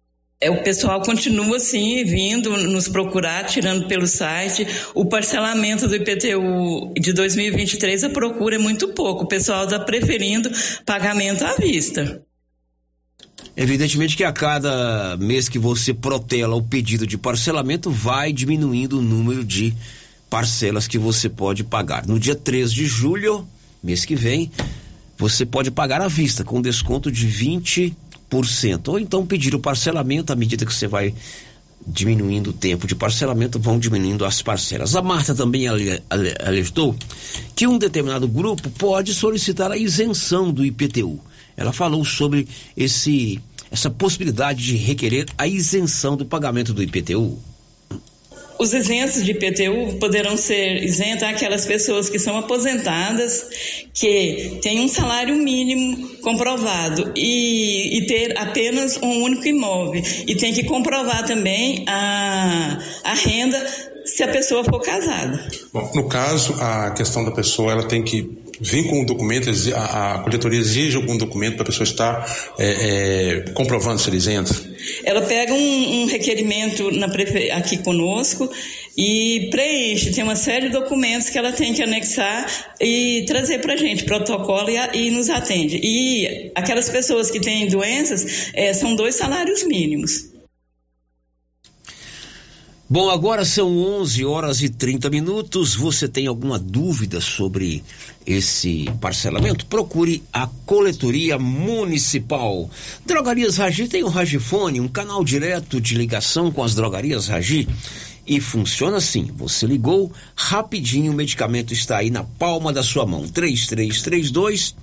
É, 0.42 0.50
o 0.50 0.62
pessoal 0.62 1.02
continua 1.02 1.58
assim 1.58 2.02
vindo 2.02 2.56
nos 2.56 2.88
procurar, 2.88 3.44
tirando 3.44 3.86
pelo 3.86 4.06
site. 4.06 4.66
O 4.94 5.04
parcelamento 5.04 5.86
do 5.86 5.94
IPTU 5.94 6.94
de 6.98 7.12
2023 7.12 8.04
a 8.04 8.08
procura 8.08 8.56
é 8.56 8.58
muito 8.58 8.88
pouco. 8.88 9.24
O 9.24 9.28
pessoal 9.28 9.64
está 9.64 9.78
preferindo 9.78 10.50
pagamento 10.86 11.44
à 11.44 11.56
vista. 11.56 12.22
Evidentemente 13.54 14.16
que 14.16 14.24
a 14.24 14.32
cada 14.32 15.18
mês 15.18 15.46
que 15.46 15.58
você 15.58 15.92
protela 15.92 16.56
o 16.56 16.62
pedido 16.62 17.06
de 17.06 17.18
parcelamento, 17.18 17.90
vai 17.90 18.32
diminuindo 18.32 18.98
o 18.98 19.02
número 19.02 19.44
de 19.44 19.74
parcelas 20.30 20.88
que 20.88 20.96
você 20.96 21.28
pode 21.28 21.64
pagar. 21.64 22.06
No 22.06 22.18
dia 22.18 22.34
3 22.34 22.72
de 22.72 22.86
julho, 22.86 23.46
mês 23.82 24.06
que 24.06 24.16
vem, 24.16 24.50
você 25.18 25.44
pode 25.44 25.70
pagar 25.70 26.00
à 26.00 26.08
vista, 26.08 26.42
com 26.42 26.62
desconto 26.62 27.12
de 27.12 27.28
20%. 27.28 27.94
Ou 28.90 28.98
então 28.98 29.26
pedir 29.26 29.54
o 29.54 29.60
parcelamento 29.60 30.32
à 30.32 30.36
medida 30.36 30.64
que 30.64 30.72
você 30.72 30.86
vai 30.86 31.14
diminuindo 31.86 32.50
o 32.50 32.52
tempo 32.52 32.86
de 32.86 32.94
parcelamento, 32.94 33.58
vão 33.58 33.78
diminuindo 33.78 34.24
as 34.24 34.42
parcelas. 34.42 34.94
A 34.94 35.02
Marta 35.02 35.34
também 35.34 35.66
alertou 35.66 36.94
que 37.56 37.66
um 37.66 37.78
determinado 37.78 38.28
grupo 38.28 38.70
pode 38.70 39.14
solicitar 39.14 39.72
a 39.72 39.76
isenção 39.76 40.52
do 40.52 40.64
IPTU. 40.64 41.18
Ela 41.56 41.72
falou 41.72 42.04
sobre 42.04 42.46
esse, 42.76 43.40
essa 43.70 43.90
possibilidade 43.90 44.64
de 44.64 44.76
requerer 44.76 45.26
a 45.36 45.46
isenção 45.46 46.16
do 46.16 46.24
pagamento 46.24 46.72
do 46.72 46.82
IPTU. 46.82 47.38
Os 48.60 48.74
isentos 48.74 49.24
de 49.24 49.30
IPTU 49.30 49.98
poderão 49.98 50.36
ser 50.36 50.84
isentos 50.84 51.22
aquelas 51.22 51.64
pessoas 51.64 52.10
que 52.10 52.18
são 52.18 52.36
aposentadas, 52.36 53.88
que 53.94 54.58
têm 54.60 54.80
um 54.80 54.88
salário 54.88 55.34
mínimo 55.34 56.18
comprovado 56.18 57.10
e, 57.16 57.96
e 57.96 58.06
ter 58.06 58.36
apenas 58.36 58.98
um 59.02 59.22
único 59.22 59.46
imóvel. 59.48 60.02
E 60.26 60.34
tem 60.34 60.52
que 60.52 60.64
comprovar 60.64 61.24
também 61.26 61.86
a, 61.88 62.78
a 63.02 63.14
renda 63.14 63.89
se 64.16 64.22
a 64.22 64.28
pessoa 64.28 64.64
for 64.64 64.80
casada. 64.80 65.48
Bom, 65.72 65.90
no 65.94 66.08
caso, 66.08 66.54
a 66.60 66.90
questão 66.90 67.24
da 67.24 67.30
pessoa, 67.30 67.72
ela 67.72 67.84
tem 67.84 68.02
que 68.02 68.40
vir 68.60 68.88
com 68.88 69.00
um 69.00 69.04
documento, 69.04 69.48
a, 69.74 70.14
a 70.14 70.18
coletoria 70.18 70.60
exige 70.60 70.96
algum 70.96 71.16
documento 71.16 71.54
para 71.54 71.62
a 71.62 71.66
pessoa 71.66 71.84
estar 71.84 72.52
é, 72.58 72.66
é, 72.68 73.40
comprovando 73.52 74.00
ser 74.00 74.12
isenta? 74.12 74.54
Ela 75.04 75.22
pega 75.22 75.54
um, 75.54 76.02
um 76.02 76.06
requerimento 76.06 76.90
na 76.90 77.06
aqui 77.56 77.78
conosco 77.78 78.50
e 78.96 79.48
preenche, 79.50 80.12
tem 80.12 80.22
uma 80.22 80.36
série 80.36 80.66
de 80.66 80.72
documentos 80.72 81.30
que 81.30 81.38
ela 81.38 81.52
tem 81.52 81.72
que 81.72 81.82
anexar 81.82 82.46
e 82.80 83.24
trazer 83.26 83.60
para 83.60 83.74
a 83.74 83.76
gente, 83.76 84.04
protocolo 84.04 84.68
e, 84.68 84.76
e, 84.94 85.10
nos 85.10 85.30
atende. 85.30 85.80
E 85.82 86.50
aquelas 86.54 86.88
pessoas 86.88 87.30
que 87.30 87.40
têm 87.40 87.66
doenças 87.66 88.50
é, 88.52 88.72
são 88.74 88.94
dois 88.94 89.14
salários 89.14 89.64
mínimos. 89.64 90.39
Bom, 92.92 93.08
agora 93.08 93.44
são 93.44 93.78
11 93.78 94.24
horas 94.24 94.62
e 94.62 94.68
30 94.68 95.08
minutos. 95.10 95.76
Você 95.76 96.08
tem 96.08 96.26
alguma 96.26 96.58
dúvida 96.58 97.20
sobre 97.20 97.84
esse 98.26 98.86
parcelamento? 99.00 99.64
Procure 99.66 100.24
a 100.32 100.48
Coletoria 100.66 101.38
Municipal. 101.38 102.68
Drogarias 103.06 103.58
Ragi 103.58 103.86
tem 103.86 104.02
o 104.02 104.08
Ragifone, 104.08 104.80
um 104.80 104.88
canal 104.88 105.22
direto 105.22 105.80
de 105.80 105.94
ligação 105.94 106.50
com 106.50 106.64
as 106.64 106.74
drogarias 106.74 107.28
Ragi. 107.28 107.68
E 108.26 108.40
funciona 108.40 108.96
assim: 108.96 109.30
você 109.36 109.66
ligou, 109.66 110.10
rapidinho 110.34 111.12
o 111.12 111.14
medicamento 111.14 111.72
está 111.72 111.98
aí 111.98 112.10
na 112.10 112.24
palma 112.24 112.72
da 112.72 112.82
sua 112.82 113.06
mão. 113.06 113.28
3332 113.28 114.74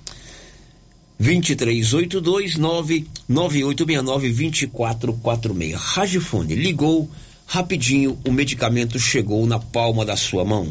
2382 1.20 2.56
99869 2.56 4.32
2446. 4.32 5.74
Ragifone 5.74 6.54
ligou 6.54 7.10
o 8.24 8.32
medicamento 8.32 8.98
chegou 8.98 9.46
na 9.46 9.58
palma 9.58 10.04
da 10.04 10.16
sua 10.16 10.44
mão. 10.44 10.68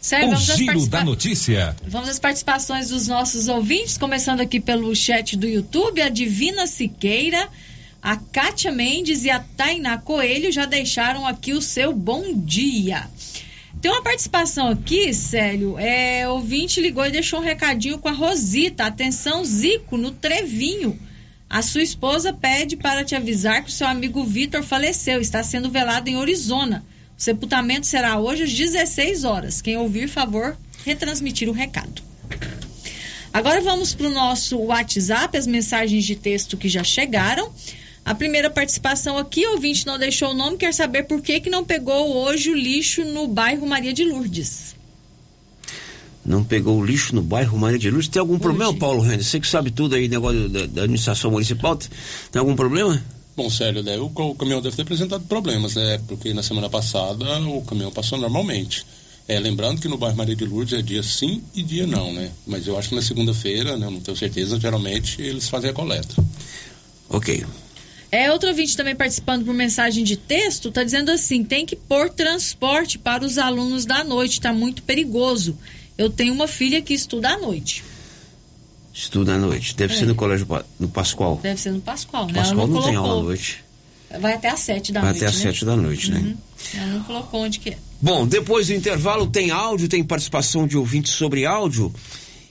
Sério, 0.00 0.32
o 0.32 0.36
giro 0.36 0.86
da 0.86 1.04
notícia. 1.04 1.76
Vamos 1.86 2.08
às 2.08 2.18
participações 2.18 2.88
dos 2.88 3.08
nossos 3.08 3.48
ouvintes, 3.48 3.98
começando 3.98 4.40
aqui 4.40 4.60
pelo 4.60 4.94
chat 4.94 5.36
do 5.36 5.46
YouTube. 5.46 6.00
A 6.00 6.08
Divina 6.08 6.66
Siqueira, 6.66 7.48
a 8.00 8.16
Kátia 8.16 8.70
Mendes 8.70 9.24
e 9.24 9.30
a 9.30 9.40
Tainá 9.40 9.98
Coelho 9.98 10.52
já 10.52 10.66
deixaram 10.66 11.26
aqui 11.26 11.52
o 11.52 11.60
seu 11.60 11.92
bom 11.92 12.32
dia. 12.32 13.08
Tem 13.80 13.90
uma 13.90 14.02
participação 14.02 14.68
aqui, 14.68 15.12
Célio. 15.12 15.78
É, 15.78 16.28
ouvinte 16.28 16.80
ligou 16.80 17.06
e 17.06 17.10
deixou 17.10 17.40
um 17.40 17.44
recadinho 17.44 17.98
com 17.98 18.08
a 18.08 18.12
Rosita. 18.12 18.86
Atenção, 18.86 19.44
Zico, 19.44 19.96
no 19.96 20.10
Trevinho. 20.10 20.98
A 21.50 21.62
sua 21.62 21.82
esposa 21.82 22.30
pede 22.30 22.76
para 22.76 23.02
te 23.02 23.14
avisar 23.14 23.64
que 23.64 23.70
o 23.70 23.72
seu 23.72 23.86
amigo 23.86 24.22
Vitor 24.22 24.62
faleceu, 24.62 25.18
está 25.18 25.42
sendo 25.42 25.70
velado 25.70 26.10
em 26.10 26.20
Arizona. 26.20 26.84
O 27.16 27.22
sepultamento 27.22 27.86
será 27.86 28.18
hoje 28.18 28.42
às 28.42 28.52
16 28.52 29.24
horas. 29.24 29.62
Quem 29.62 29.76
ouvir, 29.78 30.08
favor, 30.08 30.58
retransmitir 30.84 31.48
o 31.48 31.52
recado. 31.52 32.02
Agora 33.32 33.62
vamos 33.62 33.94
para 33.94 34.08
o 34.08 34.12
nosso 34.12 34.58
WhatsApp, 34.58 35.38
as 35.38 35.46
mensagens 35.46 36.04
de 36.04 36.16
texto 36.16 36.56
que 36.56 36.68
já 36.68 36.84
chegaram. 36.84 37.50
A 38.04 38.14
primeira 38.14 38.50
participação 38.50 39.16
aqui, 39.16 39.46
ouvinte 39.46 39.86
não 39.86 39.98
deixou 39.98 40.32
o 40.32 40.34
nome, 40.34 40.58
quer 40.58 40.74
saber 40.74 41.04
por 41.04 41.22
que, 41.22 41.40
que 41.40 41.50
não 41.50 41.64
pegou 41.64 42.14
hoje 42.14 42.50
o 42.50 42.54
lixo 42.54 43.04
no 43.06 43.26
bairro 43.26 43.66
Maria 43.66 43.92
de 43.92 44.04
Lourdes 44.04 44.67
não 46.28 46.44
pegou 46.44 46.78
o 46.78 46.84
lixo 46.84 47.14
no 47.14 47.22
bairro 47.22 47.58
Maria 47.58 47.78
de 47.78 47.90
Luz. 47.90 48.06
Tem 48.06 48.20
algum 48.20 48.34
Hoje. 48.34 48.42
problema, 48.42 48.74
Paulo 48.74 49.00
Renner? 49.00 49.24
Você 49.24 49.40
que 49.40 49.48
sabe 49.48 49.70
tudo 49.70 49.94
aí, 49.94 50.08
negócio 50.08 50.48
da, 50.48 50.66
da 50.66 50.82
administração 50.82 51.30
municipal, 51.30 51.76
tem 51.76 52.38
algum 52.38 52.54
problema? 52.54 53.02
Bom, 53.34 53.48
sério, 53.48 53.82
né? 53.82 53.96
o, 53.96 54.06
o, 54.06 54.34
caminhão 54.34 54.60
deve 54.60 54.76
ter 54.76 54.82
apresentado 54.82 55.24
problemas, 55.24 55.74
né? 55.74 56.00
Porque 56.06 56.34
na 56.34 56.42
semana 56.42 56.68
passada 56.68 57.24
o 57.40 57.62
caminhão 57.62 57.90
passou 57.90 58.18
normalmente. 58.18 58.84
É, 59.26 59.38
lembrando 59.38 59.80
que 59.80 59.88
no 59.88 59.96
bairro 59.96 60.16
Maria 60.16 60.36
de 60.36 60.44
Lourdes 60.44 60.78
é 60.78 60.82
dia 60.82 61.02
sim 61.02 61.42
e 61.54 61.62
dia 61.62 61.86
não, 61.86 62.12
né? 62.12 62.30
Mas 62.46 62.66
eu 62.66 62.78
acho 62.78 62.90
que 62.90 62.94
na 62.94 63.02
segunda-feira, 63.02 63.76
né? 63.76 63.88
Não 63.88 64.00
tenho 64.00 64.16
certeza, 64.16 64.60
geralmente 64.60 65.22
eles 65.22 65.48
fazem 65.48 65.70
a 65.70 65.72
coleta. 65.72 66.14
Ok. 67.08 67.44
É, 68.10 68.32
outro 68.32 68.48
ouvinte 68.48 68.76
também 68.76 68.96
participando 68.96 69.44
por 69.44 69.54
mensagem 69.54 70.02
de 70.02 70.16
texto, 70.16 70.70
está 70.70 70.82
dizendo 70.82 71.10
assim, 71.10 71.44
tem 71.44 71.66
que 71.66 71.76
pôr 71.76 72.08
transporte 72.10 72.98
para 72.98 73.24
os 73.24 73.36
alunos 73.38 73.84
da 73.84 74.02
noite, 74.02 74.32
está 74.32 74.52
muito 74.52 74.82
perigoso. 74.82 75.56
Eu 75.98 76.08
tenho 76.08 76.32
uma 76.32 76.46
filha 76.46 76.80
que 76.80 76.94
estuda 76.94 77.30
à 77.30 77.38
noite. 77.38 77.84
Estuda 78.94 79.34
à 79.34 79.38
noite. 79.38 79.76
Deve 79.76 79.94
é. 79.94 79.96
ser 79.96 80.06
no 80.06 80.14
colégio 80.14 80.46
no 80.78 80.88
Pascoal. 80.88 81.38
Deve 81.42 81.60
ser 81.60 81.72
no 81.72 81.80
Pascoal, 81.80 82.26
né? 82.26 82.34
Pascoal 82.34 82.66
não, 82.68 82.74
não 82.76 82.82
tem 82.82 82.94
aula 82.94 83.20
à 83.20 83.22
noite. 83.24 83.64
Vai 84.20 84.32
até 84.32 84.48
às 84.48 84.60
sete 84.60 84.92
da 84.92 85.00
Vai 85.00 85.10
noite. 85.10 85.20
Vai 85.20 85.28
até 85.28 85.36
às 85.36 85.44
né? 85.44 85.50
sete 85.52 85.64
da 85.64 85.76
noite, 85.76 86.10
né? 86.10 86.18
uhum. 86.18 86.36
Ela 86.80 86.92
não 86.92 87.02
colocou 87.02 87.40
onde 87.42 87.58
que 87.58 87.70
é. 87.70 87.78
Bom, 88.00 88.26
depois 88.26 88.68
do 88.68 88.74
intervalo 88.74 89.26
tem 89.26 89.50
áudio, 89.50 89.88
tem 89.88 90.02
participação 90.02 90.66
de 90.66 90.76
ouvintes 90.76 91.12
sobre 91.12 91.44
áudio. 91.44 91.92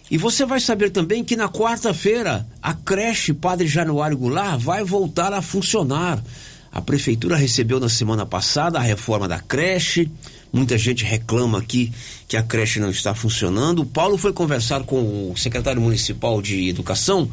E 0.10 0.18
você 0.18 0.46
vai 0.46 0.60
saber 0.60 0.92
também 0.92 1.24
que 1.24 1.36
na 1.36 1.50
quarta-feira 1.50 2.48
a 2.62 2.74
creche 2.74 3.34
Padre 3.34 3.68
Januário 3.68 4.18
Goulart 4.18 4.60
vai 4.60 4.84
voltar 4.84 5.34
a 5.34 5.42
funcionar. 5.42 6.24
A 6.72 6.80
prefeitura 6.80 7.36
recebeu 7.36 7.80
na 7.80 7.90
semana 7.90 8.26
passada 8.26 8.78
a 8.78 8.82
reforma 8.82 9.28
da 9.28 9.40
creche. 9.40 10.10
Muita 10.58 10.76
gente 10.76 11.06
reclama 11.06 11.60
aqui 11.60 11.94
que 12.28 12.36
a 12.36 12.42
creche 12.42 12.80
não 12.80 12.90
está 12.90 13.14
funcionando. 13.14 13.84
O 13.84 13.86
Paulo 13.86 14.18
foi 14.18 14.34
conversar 14.34 14.82
com 14.82 15.32
o 15.32 15.38
secretário 15.38 15.80
municipal 15.80 16.42
de 16.42 16.68
educação, 16.68 17.30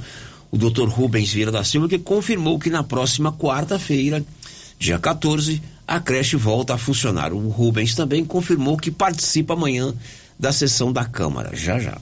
o 0.51 0.59
doutor 0.59 0.91
Rubens 0.91 1.33
Vieira 1.33 1.51
da 1.51 1.65
Silva, 1.65 1.89
que 1.89 1.99
confirmou 1.99 2.59
que 2.59 2.69
na 2.69 2.83
próxima 2.83 3.33
quarta-feira, 3.33 4.23
dia 4.79 4.99
14, 4.99 5.63
a 5.89 5.99
creche 6.01 6.37
volta 6.37 6.75
a 6.75 6.79
funcionar. 6.79 7.33
O 7.33 7.49
Rubens 7.49 7.95
também 7.95 8.27
confirmou 8.27 8.77
que 8.77 8.91
participa 8.91 9.55
amanhã 9.55 9.95
da 10.39 10.53
sessão 10.53 10.93
da 10.93 11.07
Câmara. 11.07 11.57
Já 11.57 11.79
já. 11.79 11.99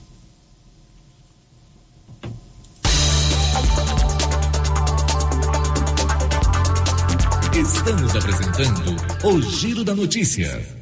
Estamos 7.54 8.16
apresentando 8.16 8.96
o 9.22 9.40
Giro 9.40 9.85
da 9.85 9.94
Notícia. 9.94 10.81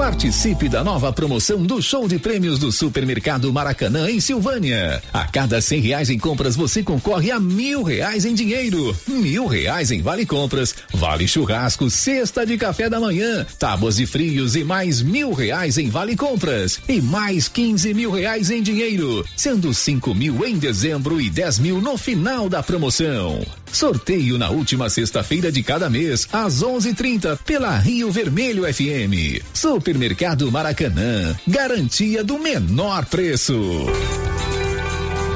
Participe 0.00 0.66
da 0.66 0.82
nova 0.82 1.12
promoção 1.12 1.62
do 1.62 1.82
show 1.82 2.08
de 2.08 2.18
prêmios 2.18 2.58
do 2.58 2.72
Supermercado 2.72 3.52
Maracanã 3.52 4.10
em 4.10 4.18
Silvânia. 4.18 5.02
A 5.12 5.26
cada 5.26 5.60
cem 5.60 5.78
reais 5.78 6.08
em 6.08 6.18
compras 6.18 6.56
você 6.56 6.82
concorre 6.82 7.30
a 7.30 7.38
mil 7.38 7.82
reais 7.82 8.24
em 8.24 8.32
dinheiro, 8.32 8.96
mil 9.06 9.46
reais 9.46 9.90
em 9.90 10.00
vale 10.00 10.24
compras, 10.24 10.74
vale 10.94 11.28
churrasco, 11.28 11.90
cesta 11.90 12.46
de 12.46 12.56
café 12.56 12.88
da 12.88 12.98
manhã, 12.98 13.46
tábuas 13.58 13.96
de 13.96 14.06
frios 14.06 14.56
e 14.56 14.64
mais 14.64 15.02
mil 15.02 15.34
reais 15.34 15.76
em 15.76 15.90
vale 15.90 16.16
compras 16.16 16.80
e 16.88 17.02
mais 17.02 17.46
quinze 17.46 17.92
mil 17.92 18.10
reais 18.10 18.50
em 18.50 18.62
dinheiro, 18.62 19.22
sendo 19.36 19.74
cinco 19.74 20.14
mil 20.14 20.46
em 20.46 20.56
dezembro 20.56 21.20
e 21.20 21.28
dez 21.28 21.58
mil 21.58 21.78
no 21.78 21.98
final 21.98 22.48
da 22.48 22.62
promoção. 22.62 23.44
Sorteio 23.70 24.36
na 24.36 24.50
última 24.50 24.90
sexta-feira 24.90 25.52
de 25.52 25.62
cada 25.62 25.88
mês, 25.88 26.26
às 26.32 26.62
11:30 26.62 27.38
pela 27.44 27.78
Rio 27.78 28.10
Vermelho 28.10 28.64
FM. 28.64 29.44
Supermercado 29.90 30.52
Maracanã, 30.52 31.36
garantia 31.48 32.22
do 32.22 32.38
menor 32.38 33.04
preço. 33.06 33.60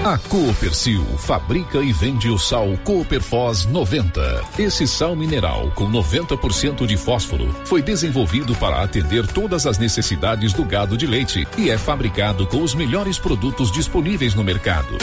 A 0.04 0.16
Coopercil 0.16 1.04
fabrica 1.18 1.78
e 1.78 1.92
vende 1.92 2.28
o 2.28 2.38
sal 2.38 2.78
Cooperfós 2.84 3.66
90. 3.66 4.44
Esse 4.56 4.86
sal 4.86 5.16
mineral 5.16 5.72
com 5.74 5.90
90% 5.90 6.86
de 6.86 6.96
fósforo 6.96 7.52
foi 7.64 7.82
desenvolvido 7.82 8.54
para 8.54 8.80
atender 8.80 9.26
todas 9.26 9.66
as 9.66 9.76
necessidades 9.76 10.52
do 10.52 10.64
gado 10.64 10.96
de 10.96 11.08
leite 11.08 11.48
e 11.58 11.68
é 11.68 11.76
fabricado 11.76 12.46
com 12.46 12.62
os 12.62 12.76
melhores 12.76 13.18
produtos 13.18 13.72
disponíveis 13.72 14.36
no 14.36 14.44
mercado. 14.44 14.98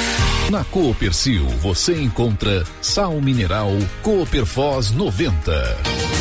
Na 0.50 0.64
Coopercil 0.64 1.46
você 1.60 2.02
encontra 2.02 2.64
sal 2.82 3.20
mineral 3.20 3.72
Cooperfós 4.02 4.92
90. 4.92 6.21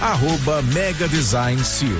arroba 0.00 0.62
Mega 0.62 1.08
Design 1.08 1.62
Seal. 1.64 1.98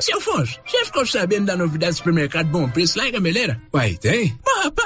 Seu 0.00 0.18
Afonso, 0.18 0.60
você 0.64 0.84
ficou 0.84 1.06
sabendo 1.06 1.46
da 1.46 1.56
novidade 1.56 1.92
do 1.92 1.96
supermercado 1.98 2.48
Bom 2.48 2.68
Preço 2.68 2.98
lá 2.98 3.08
em 3.08 3.12
Gameleira? 3.12 3.60
Uai, 3.72 3.96
tem? 3.96 4.38
Mas, 4.44 4.64
rapaz, 4.64 4.85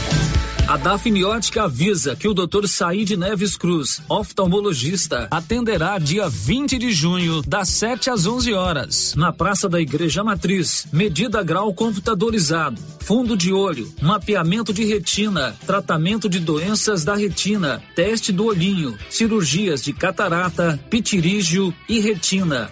A 0.67 0.77
Dafniótica 0.77 1.63
avisa 1.63 2.15
que 2.15 2.27
o 2.27 2.33
Dr. 2.33 2.65
Said 2.67 3.17
Neves 3.17 3.57
Cruz, 3.57 4.01
oftalmologista, 4.07 5.27
atenderá 5.29 5.97
dia 5.97 6.29
20 6.29 6.77
de 6.77 6.91
junho, 6.91 7.41
das 7.41 7.67
7 7.69 8.09
às 8.09 8.25
11 8.25 8.53
horas, 8.53 9.13
na 9.15 9.33
Praça 9.33 9.67
da 9.67 9.81
Igreja 9.81 10.23
Matriz. 10.23 10.87
Medida 10.93 11.43
grau 11.43 11.73
computadorizado, 11.73 12.81
fundo 12.99 13.35
de 13.35 13.51
olho, 13.51 13.91
mapeamento 14.01 14.73
de 14.73 14.85
retina, 14.85 15.53
tratamento 15.65 16.29
de 16.29 16.39
doenças 16.39 17.03
da 17.03 17.15
retina, 17.15 17.83
teste 17.93 18.31
do 18.31 18.45
olhinho, 18.45 18.97
cirurgias 19.09 19.83
de 19.83 19.91
catarata, 19.91 20.79
pitirígio 20.89 21.73
e 21.89 21.99
retina. 21.99 22.71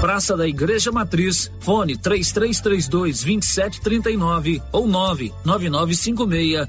Praça 0.00 0.36
da 0.36 0.46
Igreja 0.46 0.92
Matriz, 0.92 1.50
fone 1.58 1.96
3332 1.96 3.24
2739 3.24 4.62
ou 4.70 4.86
99956 4.86 6.68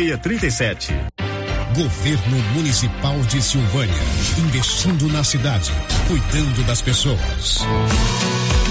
5637. 0.01 0.93
Governo 1.75 2.37
Municipal 2.55 3.19
de 3.21 3.41
Silvânia. 3.41 3.93
Investindo 4.39 5.07
na 5.09 5.23
cidade, 5.23 5.71
cuidando 6.07 6.65
das 6.65 6.81
pessoas. 6.81 7.59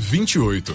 28. 0.00 0.74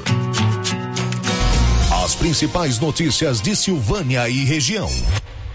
As 2.04 2.14
principais 2.14 2.80
notícias 2.80 3.42
de 3.42 3.56
Silvânia 3.56 4.30
e 4.30 4.46
região. 4.46 4.90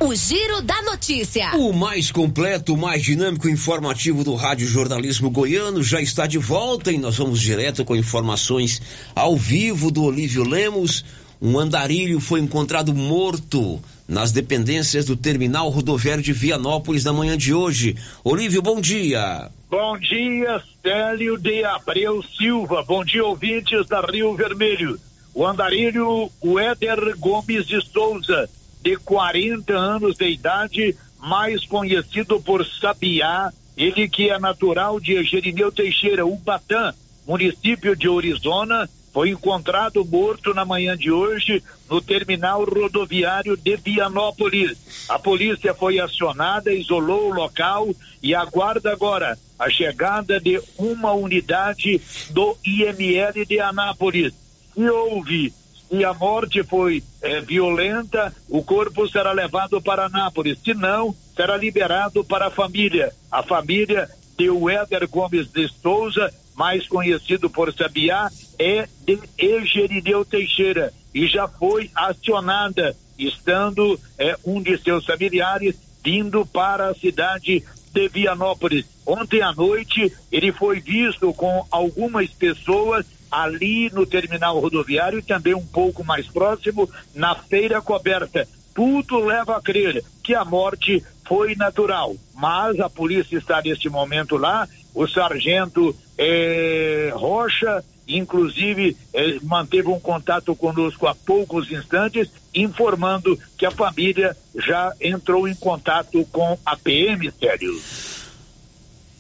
O 0.01 0.15
Giro 0.15 0.61
da 0.61 0.83
Notícia. 0.83 1.55
O 1.57 1.73
mais 1.73 2.11
completo, 2.11 2.77
mais 2.77 3.03
dinâmico 3.03 3.49
e 3.49 3.53
informativo 3.53 4.25
do 4.25 4.35
Rádio 4.35 4.67
Jornalismo 4.67 5.31
Goiano 5.31 5.83
já 5.83 6.01
está 6.01 6.27
de 6.27 6.39
volta 6.39 6.91
e 6.91 6.99
nós 6.99 7.19
vamos 7.19 7.41
direto 7.41 7.85
com 7.85 7.95
informações 7.95 8.83
ao 9.15 9.37
vivo 9.37 9.91
do 9.91 10.03
Olívio 10.03 10.43
Lemos. 10.43 11.05
Um 11.43 11.59
andarilho 11.59 12.21
foi 12.21 12.39
encontrado 12.39 12.95
morto 12.95 13.81
nas 14.07 14.31
dependências 14.31 15.07
do 15.07 15.17
terminal 15.17 15.71
rodoviário 15.71 16.23
de 16.23 16.35
Vianópolis 16.35 17.05
na 17.05 17.15
manhã 17.15 17.39
de 17.39 17.55
hoje. 17.55 17.97
Olívio, 18.23 18.61
bom 18.61 18.79
dia. 18.79 19.51
Bom 19.71 19.97
dia, 19.97 20.63
Célio 20.83 21.39
de 21.39 21.65
Abreu 21.65 22.23
Silva. 22.23 22.85
Bom 22.87 23.03
dia, 23.03 23.25
ouvintes 23.25 23.87
da 23.87 24.03
Rio 24.03 24.35
Vermelho. 24.35 25.01
O 25.33 25.47
andarilho, 25.47 26.31
o 26.43 26.59
Éder 26.59 27.17
Gomes 27.17 27.67
de 27.67 27.81
Souza, 27.81 28.51
de 28.83 28.97
40 28.97 29.73
anos 29.73 30.17
de 30.17 30.29
idade, 30.29 30.95
mais 31.19 31.65
conhecido 31.65 32.39
por 32.43 32.67
Sabiá, 32.67 33.51
ele 33.77 34.09
que 34.11 34.29
é 34.29 34.39
natural 34.39 35.01
de 35.01 35.15
Egerineu 35.15 35.73
Teixeira, 35.73 36.27
Ubatã, 36.27 36.93
município 37.27 37.97
de 37.97 38.09
Orizona, 38.09 38.91
foi 39.13 39.31
encontrado 39.31 40.05
morto 40.05 40.55
na 40.55 40.65
manhã 40.65 40.97
de 40.97 41.11
hoje 41.11 41.63
no 41.89 42.01
terminal 42.01 42.65
rodoviário 42.65 43.57
de 43.57 43.77
Vianópolis. 43.77 44.79
A 45.09 45.19
polícia 45.19 45.75
foi 45.75 45.99
acionada, 45.99 46.73
isolou 46.73 47.31
o 47.31 47.35
local 47.35 47.89
e 48.23 48.35
aguarda 48.35 48.93
agora 48.93 49.39
a 49.59 49.69
chegada 49.69 50.41
de 50.41 50.61
uma 50.79 51.13
unidade 51.13 52.01
do 52.31 52.57
IML 52.65 53.45
de 53.47 53.61
Anápolis. 53.61 54.33
Se 54.75 54.89
houve 54.89 55.53
e 55.91 56.05
a 56.05 56.15
morte 56.15 56.63
foi 56.63 57.03
eh, 57.21 57.41
violenta, 57.41 58.33
o 58.49 58.63
corpo 58.63 59.09
será 59.09 59.33
levado 59.33 59.83
para 59.83 60.07
Anápolis. 60.07 60.59
Se 60.65 60.73
não, 60.73 61.15
será 61.35 61.57
liberado 61.57 62.23
para 62.23 62.47
a 62.47 62.51
família. 62.51 63.13
A 63.31 63.43
família 63.43 64.09
de 64.39 64.47
Éder 64.47 65.09
Gomes 65.09 65.51
de 65.51 65.69
Souza, 65.83 66.33
mais 66.61 66.87
conhecido 66.87 67.49
por 67.49 67.73
Sabiá, 67.73 68.29
é 68.59 68.87
de 69.07 69.19
Egerineu 69.39 70.27
Teixeira 70.27 70.93
e 71.15 71.27
já 71.27 71.49
foi 71.49 71.91
acionada, 71.95 72.95
estando 73.19 73.99
é, 74.19 74.37
um 74.45 74.61
de 74.61 74.77
seus 74.77 75.07
familiares 75.07 75.75
vindo 76.05 76.45
para 76.45 76.91
a 76.91 76.95
cidade 76.95 77.65
de 77.95 78.09
Vianópolis. 78.09 78.85
Ontem 79.07 79.41
à 79.41 79.55
noite, 79.55 80.13
ele 80.31 80.53
foi 80.53 80.81
visto 80.81 81.33
com 81.33 81.67
algumas 81.71 82.29
pessoas 82.29 83.07
ali 83.31 83.89
no 83.91 84.05
terminal 84.05 84.61
rodoviário 84.61 85.19
e 85.19 85.23
também 85.23 85.55
um 85.55 85.65
pouco 85.65 86.05
mais 86.05 86.27
próximo 86.27 86.91
na 87.15 87.35
feira 87.35 87.81
coberta. 87.81 88.47
Tudo 88.75 89.19
leva 89.25 89.57
a 89.57 89.63
crer 89.63 90.05
que 90.23 90.35
a 90.35 90.45
morte 90.45 91.03
foi 91.27 91.55
natural, 91.55 92.15
mas 92.35 92.79
a 92.81 92.91
polícia 92.91 93.39
está 93.39 93.63
neste 93.63 93.89
momento 93.89 94.37
lá. 94.37 94.69
O 94.93 95.07
sargento 95.07 95.97
eh, 96.23 97.11
Rocha, 97.15 97.83
inclusive, 98.07 98.95
eh, 99.15 99.39
manteve 99.43 99.89
um 99.89 99.99
contato 99.99 100.55
conosco 100.55 101.07
há 101.07 101.15
poucos 101.15 101.73
instantes, 101.73 102.31
informando 102.55 103.39
que 103.57 103.65
a 103.65 103.71
família 103.71 104.37
já 104.55 104.93
entrou 105.01 105.49
em 105.49 105.55
contato 105.55 106.23
com 106.31 106.59
a 106.67 106.77
PM, 106.77 107.33
Sério. 107.41 107.81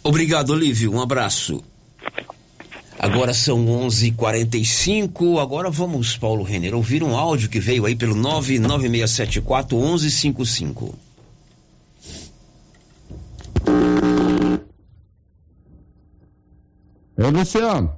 Obrigado, 0.04 0.50
Olívio. 0.50 0.92
Um 0.92 1.00
abraço. 1.00 1.64
Agora 2.98 3.32
são 3.32 3.66
11:45. 3.66 5.38
Agora 5.38 5.70
vamos, 5.70 6.18
Paulo 6.18 6.42
Renner, 6.42 6.74
ouvir 6.74 7.02
um 7.02 7.16
áudio 7.16 7.48
que 7.48 7.58
veio 7.58 7.86
aí 7.86 7.96
pelo 7.96 8.14
99674 8.14 9.74
1155. 9.74 10.98
Ô 17.22 17.28
Luciano, 17.28 17.92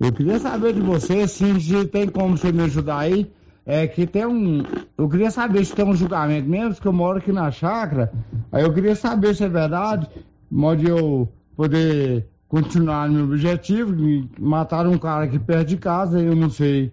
eu 0.00 0.12
queria 0.12 0.36
saber 0.40 0.72
de 0.72 0.80
você 0.80 1.28
se, 1.28 1.84
tem 1.86 2.08
como 2.08 2.36
você 2.36 2.50
me 2.50 2.64
ajudar 2.64 2.98
aí. 2.98 3.30
É 3.64 3.86
que 3.86 4.08
tem 4.08 4.26
um. 4.26 4.64
Eu 4.98 5.08
queria 5.08 5.30
saber 5.30 5.64
se 5.64 5.72
tem 5.72 5.84
um 5.84 5.94
julgamento 5.94 6.48
mesmo, 6.48 6.74
porque 6.74 6.88
eu 6.88 6.92
moro 6.92 7.18
aqui 7.18 7.30
na 7.30 7.52
chácara. 7.52 8.12
Aí 8.50 8.64
eu 8.64 8.74
queria 8.74 8.96
saber 8.96 9.36
se 9.36 9.44
é 9.44 9.48
verdade, 9.48 10.08
modo 10.50 10.82
eu 10.82 11.28
poder 11.54 12.26
continuar 12.48 13.08
no 13.08 13.14
meu 13.14 13.24
objetivo. 13.26 13.94
Me 13.94 14.28
mataram 14.36 14.90
um 14.90 14.98
cara 14.98 15.26
aqui 15.26 15.38
perto 15.38 15.68
de 15.68 15.76
casa, 15.76 16.20
eu 16.20 16.34
não 16.34 16.50
sei 16.50 16.90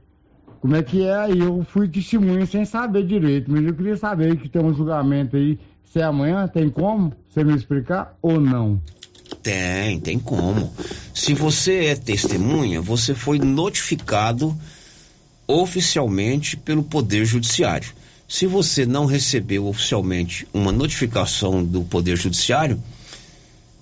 como 0.61 0.75
é 0.75 0.83
que 0.83 1.03
é. 1.03 1.15
Aí 1.15 1.39
eu 1.39 1.63
fui 1.63 1.87
testemunha 1.87 2.45
sem 2.45 2.65
saber 2.65 3.03
direito, 3.03 3.51
mas 3.51 3.65
eu 3.65 3.73
queria 3.73 3.97
saber 3.97 4.37
que 4.37 4.47
tem 4.47 4.63
um 4.63 4.75
julgamento 4.75 5.35
aí. 5.35 5.57
Se 5.85 6.01
é 6.01 6.03
amanhã, 6.03 6.47
tem 6.47 6.69
como 6.69 7.13
você 7.27 7.43
me 7.43 7.55
explicar 7.55 8.15
ou 8.21 8.39
não? 8.39 8.79
Tem, 9.47 9.97
tem 9.97 10.19
como. 10.19 10.73
Se 11.13 11.33
você 11.33 11.85
é 11.85 11.95
testemunha, 11.95 12.81
você 12.81 13.15
foi 13.15 13.39
notificado 13.39 14.53
oficialmente 15.47 16.57
pelo 16.57 16.83
Poder 16.83 17.23
Judiciário. 17.23 17.93
Se 18.27 18.45
você 18.45 18.85
não 18.85 19.05
recebeu 19.05 19.65
oficialmente 19.65 20.45
uma 20.53 20.69
notificação 20.73 21.63
do 21.63 21.81
Poder 21.83 22.17
Judiciário, 22.17 22.77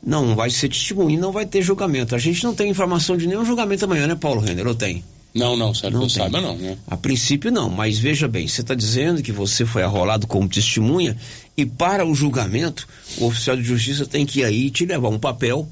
não 0.04 0.36
vai 0.36 0.52
ser 0.52 0.70
testemunha, 0.70 1.20
não 1.20 1.32
vai 1.32 1.48
ter 1.48 1.64
julgamento. 1.64 2.14
A 2.14 2.20
gente 2.20 2.44
não 2.44 2.54
tem 2.54 2.70
informação 2.70 3.18
de 3.18 3.26
nenhum 3.26 3.44
julgamento 3.44 3.86
amanhã, 3.86 4.06
né, 4.06 4.14
Paulo 4.14 4.42
Renner? 4.42 4.68
Ou 4.68 4.76
tem? 4.76 5.04
Não, 5.36 5.58
não, 5.58 5.74
sério, 5.74 6.00
não, 6.00 6.08
saiba 6.08 6.40
não, 6.40 6.56
né? 6.56 6.78
A 6.88 6.96
princípio 6.96 7.52
não, 7.52 7.70
mas 7.70 8.00
veja 8.00 8.26
bem, 8.26 8.48
você 8.48 8.62
está 8.62 8.74
dizendo 8.74 9.22
que 9.22 9.34
você 9.34 9.66
foi 9.66 9.84
arrolado 9.84 10.26
como 10.26 10.48
testemunha 10.48 11.18
e 11.58 11.66
para 11.66 12.06
o 12.06 12.16
julgamento, 12.16 12.88
o 13.18 13.26
oficial 13.26 13.58
de 13.58 13.64
justiça 13.64 14.06
tem 14.06 14.26
que 14.26 14.40
ir 14.40 14.46
aí 14.46 14.70
te 14.70 14.86
levar 14.86 15.10
um 15.10 15.20
papel, 15.20 15.68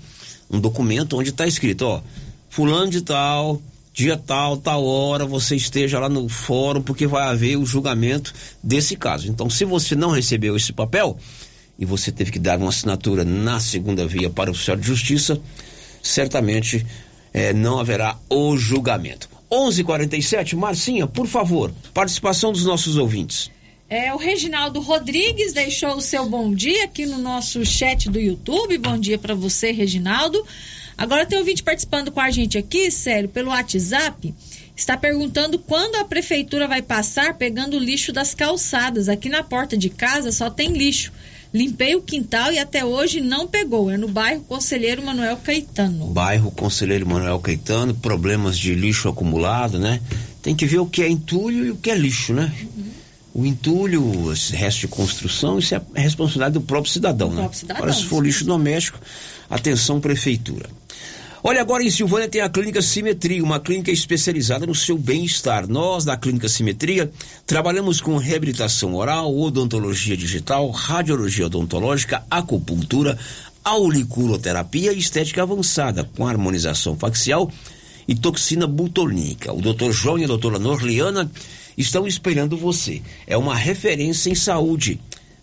um 0.51 0.59
documento 0.59 1.18
onde 1.18 1.30
está 1.30 1.47
escrito, 1.47 1.84
ó, 1.84 2.01
fulano 2.49 2.91
de 2.91 3.01
tal, 3.03 3.61
dia 3.93 4.18
tal, 4.18 4.57
tal 4.57 4.84
hora, 4.84 5.26
você 5.26 5.55
esteja 5.55 5.97
lá 5.97 6.09
no 6.09 6.28
fórum 6.28 6.82
porque 6.82 7.07
vai 7.07 7.24
haver 7.24 7.55
o 7.55 7.66
julgamento 7.66 8.34
desse 8.61 8.97
caso. 8.97 9.30
Então, 9.30 9.49
se 9.49 9.64
você 9.64 9.95
não 9.95 10.09
recebeu 10.09 10.57
esse 10.57 10.74
papel 10.74 11.18
e 11.80 11.86
você 11.86 12.11
teve 12.11 12.32
que 12.32 12.39
dar 12.39 12.57
uma 12.57 12.68
assinatura 12.68 13.24
na 13.24 13.61
segunda 13.61 14.05
via 14.05 14.30
para 14.30 14.49
o 14.49 14.51
oficial 14.51 14.76
de 14.76 14.86
justiça, 14.86 15.39
certamente 16.01 16.86
eh, 17.34 17.53
não 17.53 17.80
haverá 17.80 18.18
o 18.30 18.57
julgamento. 18.57 19.32
11:47, 19.51 20.55
Marcinha, 20.55 21.07
por 21.07 21.27
favor, 21.27 21.73
participação 21.93 22.51
dos 22.51 22.65
nossos 22.65 22.97
ouvintes. 22.97 23.51
É, 23.89 24.13
o 24.13 24.17
Reginaldo 24.17 24.79
Rodrigues 24.79 25.53
deixou 25.53 25.95
o 25.95 26.01
seu 26.01 26.27
bom 26.27 26.53
dia 26.53 26.85
aqui 26.85 27.05
no 27.05 27.19
nosso 27.19 27.63
chat 27.63 28.09
do 28.09 28.19
YouTube. 28.19 28.77
Bom 28.77 28.97
dia 28.97 29.19
para 29.19 29.35
você, 29.35 29.71
Reginaldo. 29.71 30.43
Agora 30.97 31.25
tem 31.25 31.37
ouvinte 31.37 31.61
participando 31.61 32.11
com 32.11 32.19
a 32.19 32.31
gente 32.31 32.57
aqui, 32.57 32.89
sério, 32.89 33.29
pelo 33.29 33.49
WhatsApp. 33.49 34.33
Está 34.75 34.97
perguntando 34.97 35.59
quando 35.59 35.95
a 35.97 36.05
prefeitura 36.05 36.67
vai 36.67 36.81
passar 36.81 37.37
pegando 37.37 37.77
o 37.77 37.79
lixo 37.79 38.11
das 38.11 38.33
calçadas. 38.33 39.07
Aqui 39.09 39.29
na 39.29 39.43
porta 39.43 39.77
de 39.77 39.89
casa 39.89 40.31
só 40.31 40.49
tem 40.49 40.71
lixo. 40.73 41.11
Limpei 41.54 41.95
o 41.95 42.01
quintal 42.01 42.51
e 42.51 42.58
até 42.58 42.84
hoje 42.84 43.22
não 43.22 43.47
pegou. 43.47 43.91
É 43.91 43.95
no 43.95 44.08
bairro 44.08 44.41
Conselheiro 44.41 45.06
Manuel 45.06 45.38
Caetano. 45.38 46.08
Bairro 46.08 46.49
Conselheiro 46.49 47.06
Manuel 47.06 47.39
Caetano, 47.39 47.93
problemas 47.93 48.58
de 48.58 48.74
lixo 48.74 49.08
acumulado, 49.08 49.78
né? 49.78 50.01
Tem 50.41 50.56
que 50.56 50.66
ver 50.66 50.80
o 50.80 50.88
que 50.88 51.04
é 51.04 51.10
entulho 51.10 51.66
e 51.66 51.72
o 51.72 51.76
que 51.76 51.91
é 51.91 51.95
lixo, 51.95 52.34
né? 52.34 52.51
O 53.36 53.45
entulho, 53.45 54.32
esse 54.32 54.56
resto 54.56 54.82
de 54.82 54.88
construção, 54.88 55.60
isso 55.60 55.76
é 55.76 55.82
responsabilidade 55.95 56.54
do 56.54 56.62
próprio 56.62 56.91
cidadão, 56.91 57.30
né? 57.30 57.38
próprio 57.38 57.60
cidadão, 57.60 57.84
Agora, 57.84 57.93
se 57.93 58.06
for 58.06 58.24
lixo 58.24 58.45
doméstico, 58.45 58.99
atenção, 59.49 60.01
prefeitura. 60.01 60.70
Olha, 61.45 61.59
agora 61.59 61.83
em 61.83 61.89
Silvânia 61.89 62.29
tem 62.29 62.39
a 62.39 62.47
Clínica 62.47 62.81
Simetria, 62.81 63.43
uma 63.43 63.59
clínica 63.59 63.91
especializada 63.91 64.65
no 64.65 64.73
seu 64.73 64.97
bem-estar. 64.97 65.67
Nós, 65.67 66.05
da 66.05 66.15
Clínica 66.15 66.47
Simetria, 66.47 67.11
trabalhamos 67.45 67.99
com 67.99 68.15
reabilitação 68.15 68.95
oral, 68.95 69.37
odontologia 69.37 70.15
digital, 70.15 70.69
radiologia 70.69 71.47
odontológica, 71.47 72.23
acupuntura, 72.31 73.19
auriculoterapia 73.61 74.93
e 74.93 74.99
estética 74.99 75.43
avançada, 75.43 76.09
com 76.15 76.25
harmonização 76.25 76.95
facial 76.95 77.51
e 78.07 78.15
toxina 78.15 78.65
butolínica. 78.65 79.51
O 79.51 79.59
Dr. 79.59 79.91
João 79.91 80.17
e 80.17 80.23
a 80.23 80.27
doutora 80.27 80.57
Norliana 80.57 81.29
estão 81.77 82.07
esperando 82.07 82.55
você. 82.55 83.01
É 83.27 83.35
uma 83.35 83.53
referência 83.53 84.29
em 84.29 84.35
saúde. 84.35 84.97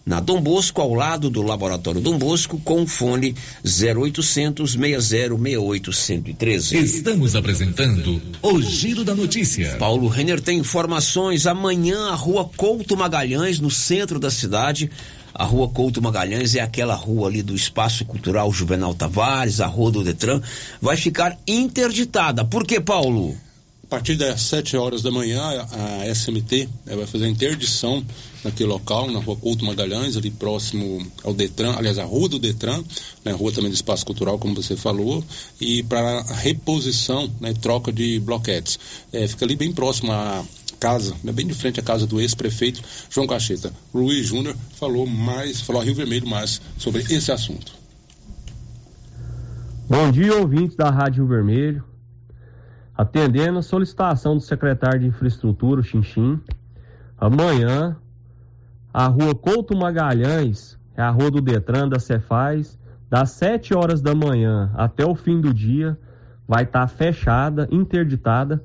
Na 0.04 0.18
Dom 0.18 0.40
Bosco, 0.40 0.80
ao 0.80 0.94
lado 0.94 1.28
do 1.28 1.42
Laboratório 1.42 2.00
Dom 2.00 2.16
Bosco, 2.16 2.58
com 2.64 2.82
o 2.82 2.86
fone 2.86 3.34
0800 3.64 4.72
6068 4.72 5.92
113. 5.92 6.78
Estamos 6.78 7.36
apresentando 7.36 8.20
o 8.42 8.62
Giro 8.62 9.04
da 9.04 9.14
Notícia. 9.14 9.76
Paulo 9.78 10.08
Renner 10.08 10.40
tem 10.40 10.58
informações. 10.58 11.46
Amanhã, 11.46 12.08
a 12.10 12.14
rua 12.14 12.48
Couto 12.56 12.96
Magalhães, 12.96 13.60
no 13.60 13.70
centro 13.70 14.18
da 14.18 14.30
cidade. 14.30 14.90
A 15.34 15.44
rua 15.44 15.68
Couto 15.68 16.02
Magalhães 16.02 16.54
é 16.54 16.60
aquela 16.60 16.94
rua 16.94 17.28
ali 17.28 17.42
do 17.42 17.54
Espaço 17.54 18.04
Cultural 18.04 18.52
Juvenal 18.52 18.94
Tavares, 18.94 19.60
a 19.60 19.66
rua 19.66 19.90
do 19.90 20.02
Detran, 20.02 20.40
vai 20.80 20.96
ficar 20.96 21.38
interditada. 21.46 22.44
Por 22.44 22.66
que, 22.66 22.80
Paulo? 22.80 23.36
A 23.84 23.86
partir 23.86 24.16
das 24.16 24.40
7 24.42 24.76
horas 24.76 25.02
da 25.02 25.10
manhã, 25.10 25.42
a 25.42 26.06
SMT 26.14 26.68
eh, 26.86 26.96
vai 26.96 27.06
fazer 27.06 27.26
a 27.26 27.28
interdição 27.28 28.04
naquele 28.44 28.68
local, 28.68 29.10
na 29.10 29.20
rua 29.20 29.36
Couto 29.36 29.64
Magalhães, 29.64 30.16
ali 30.16 30.30
próximo 30.30 31.06
ao 31.22 31.34
Detran, 31.34 31.74
aliás, 31.76 31.98
a 31.98 32.04
rua 32.04 32.28
do 32.28 32.38
Detran, 32.38 32.82
né, 33.24 33.32
rua 33.32 33.52
também 33.52 33.70
do 33.70 33.74
Espaço 33.74 34.04
Cultural, 34.06 34.38
como 34.38 34.54
você 34.54 34.76
falou, 34.76 35.24
e 35.60 35.82
para 35.82 36.22
reposição, 36.22 37.30
né, 37.40 37.52
troca 37.54 37.92
de 37.92 38.18
bloquetes. 38.20 38.78
É, 39.12 39.26
fica 39.26 39.44
ali 39.44 39.56
bem 39.56 39.72
próximo 39.72 40.12
à 40.12 40.44
casa, 40.78 41.14
né, 41.22 41.32
bem 41.32 41.46
de 41.46 41.54
frente 41.54 41.78
à 41.78 41.82
casa 41.82 42.06
do 42.06 42.20
ex-prefeito 42.20 42.82
João 43.10 43.26
Cacheta. 43.26 43.72
Luiz 43.92 44.26
Júnior 44.26 44.56
falou 44.74 45.06
mais, 45.06 45.60
falou 45.60 45.82
a 45.82 45.84
Rio 45.84 45.94
Vermelho 45.94 46.26
mais 46.26 46.60
sobre 46.78 47.02
esse 47.02 47.30
assunto. 47.30 47.78
Bom 49.88 50.10
dia, 50.10 50.36
ouvintes 50.36 50.76
da 50.76 50.88
Rádio 50.88 51.26
Vermelho. 51.26 51.84
Atendendo 52.96 53.58
a 53.58 53.62
solicitação 53.62 54.36
do 54.36 54.40
secretário 54.40 55.00
de 55.00 55.06
Infraestrutura, 55.06 55.80
o 55.80 55.82
Xinxim, 55.82 56.38
amanhã, 57.18 57.96
a 58.92 59.06
rua 59.06 59.34
Couto 59.34 59.76
Magalhães, 59.76 60.78
é 60.96 61.02
a 61.02 61.10
rua 61.10 61.30
do 61.30 61.40
Detran 61.40 61.88
da 61.88 61.98
Cefaz, 61.98 62.78
das 63.08 63.30
7 63.30 63.74
horas 63.74 64.00
da 64.00 64.14
manhã 64.14 64.70
até 64.74 65.04
o 65.04 65.14
fim 65.14 65.40
do 65.40 65.54
dia, 65.54 65.98
vai 66.46 66.64
estar 66.64 66.86
fechada, 66.88 67.68
interditada, 67.70 68.62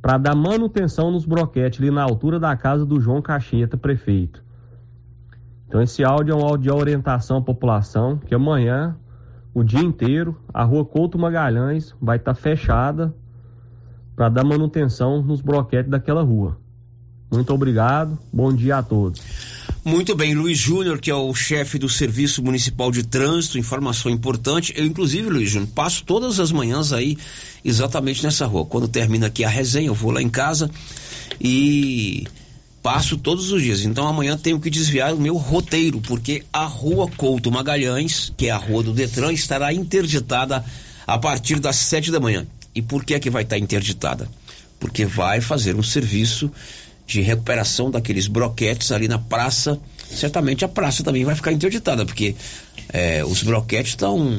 para 0.00 0.18
dar 0.18 0.34
manutenção 0.34 1.10
nos 1.10 1.26
broquetes 1.26 1.80
ali 1.80 1.90
na 1.90 2.02
altura 2.02 2.38
da 2.38 2.56
casa 2.56 2.86
do 2.86 3.00
João 3.00 3.20
Cacheta, 3.20 3.76
prefeito. 3.76 4.42
Então 5.66 5.82
esse 5.82 6.04
áudio 6.04 6.32
é 6.32 6.36
um 6.36 6.44
áudio 6.44 6.70
de 6.70 6.70
orientação 6.70 7.38
à 7.38 7.42
população, 7.42 8.16
que 8.16 8.34
amanhã, 8.34 8.96
o 9.52 9.64
dia 9.64 9.80
inteiro, 9.82 10.36
a 10.54 10.62
rua 10.62 10.84
Couto 10.84 11.18
Magalhães 11.18 11.94
vai 12.00 12.16
estar 12.16 12.34
fechada 12.34 13.12
para 14.14 14.28
dar 14.28 14.44
manutenção 14.44 15.20
nos 15.22 15.42
broquetes 15.42 15.90
daquela 15.90 16.22
rua. 16.22 16.56
Muito 17.30 17.52
obrigado, 17.52 18.18
bom 18.32 18.52
dia 18.54 18.78
a 18.78 18.82
todos. 18.82 19.20
Muito 19.84 20.16
bem, 20.16 20.34
Luiz 20.34 20.58
Júnior, 20.58 21.00
que 21.00 21.10
é 21.10 21.14
o 21.14 21.32
chefe 21.32 21.78
do 21.78 21.88
Serviço 21.88 22.42
Municipal 22.42 22.90
de 22.90 23.04
Trânsito, 23.04 23.58
informação 23.58 24.10
importante. 24.10 24.72
Eu, 24.76 24.84
inclusive, 24.84 25.28
Luiz 25.28 25.50
Júnior, 25.50 25.70
passo 25.74 26.04
todas 26.04 26.40
as 26.40 26.50
manhãs 26.50 26.92
aí 26.92 27.16
exatamente 27.64 28.22
nessa 28.24 28.46
rua. 28.46 28.64
Quando 28.64 28.88
termina 28.88 29.28
aqui 29.28 29.44
a 29.44 29.48
resenha, 29.48 29.86
eu 29.86 29.94
vou 29.94 30.10
lá 30.10 30.20
em 30.20 30.28
casa 30.28 30.70
e 31.40 32.26
passo 32.82 33.16
todos 33.16 33.50
os 33.50 33.62
dias. 33.62 33.84
Então 33.84 34.06
amanhã 34.06 34.38
tenho 34.38 34.60
que 34.60 34.70
desviar 34.70 35.12
o 35.12 35.20
meu 35.20 35.36
roteiro, 35.36 36.00
porque 36.00 36.44
a 36.52 36.64
rua 36.64 37.10
Couto 37.16 37.50
Magalhães, 37.50 38.32
que 38.36 38.46
é 38.46 38.50
a 38.50 38.56
rua 38.56 38.82
do 38.82 38.92
Detran, 38.92 39.32
estará 39.32 39.72
interditada 39.72 40.64
a 41.06 41.18
partir 41.18 41.58
das 41.58 41.76
sete 41.76 42.10
da 42.10 42.20
manhã. 42.20 42.46
E 42.74 42.82
por 42.82 43.04
que 43.04 43.14
é 43.14 43.20
que 43.20 43.30
vai 43.30 43.42
estar 43.42 43.58
interditada? 43.58 44.28
Porque 44.78 45.04
vai 45.04 45.40
fazer 45.40 45.74
um 45.74 45.82
serviço 45.82 46.50
de 47.06 47.20
recuperação 47.20 47.90
daqueles 47.90 48.26
broquetes 48.26 48.90
ali 48.90 49.06
na 49.06 49.18
praça. 49.18 49.78
Certamente 50.10 50.64
a 50.64 50.68
praça 50.68 51.04
também 51.04 51.24
vai 51.24 51.34
ficar 51.34 51.52
interditada, 51.52 52.04
porque 52.04 52.34
é, 52.92 53.24
os 53.24 53.42
broquetes 53.42 53.92
estão 53.92 54.36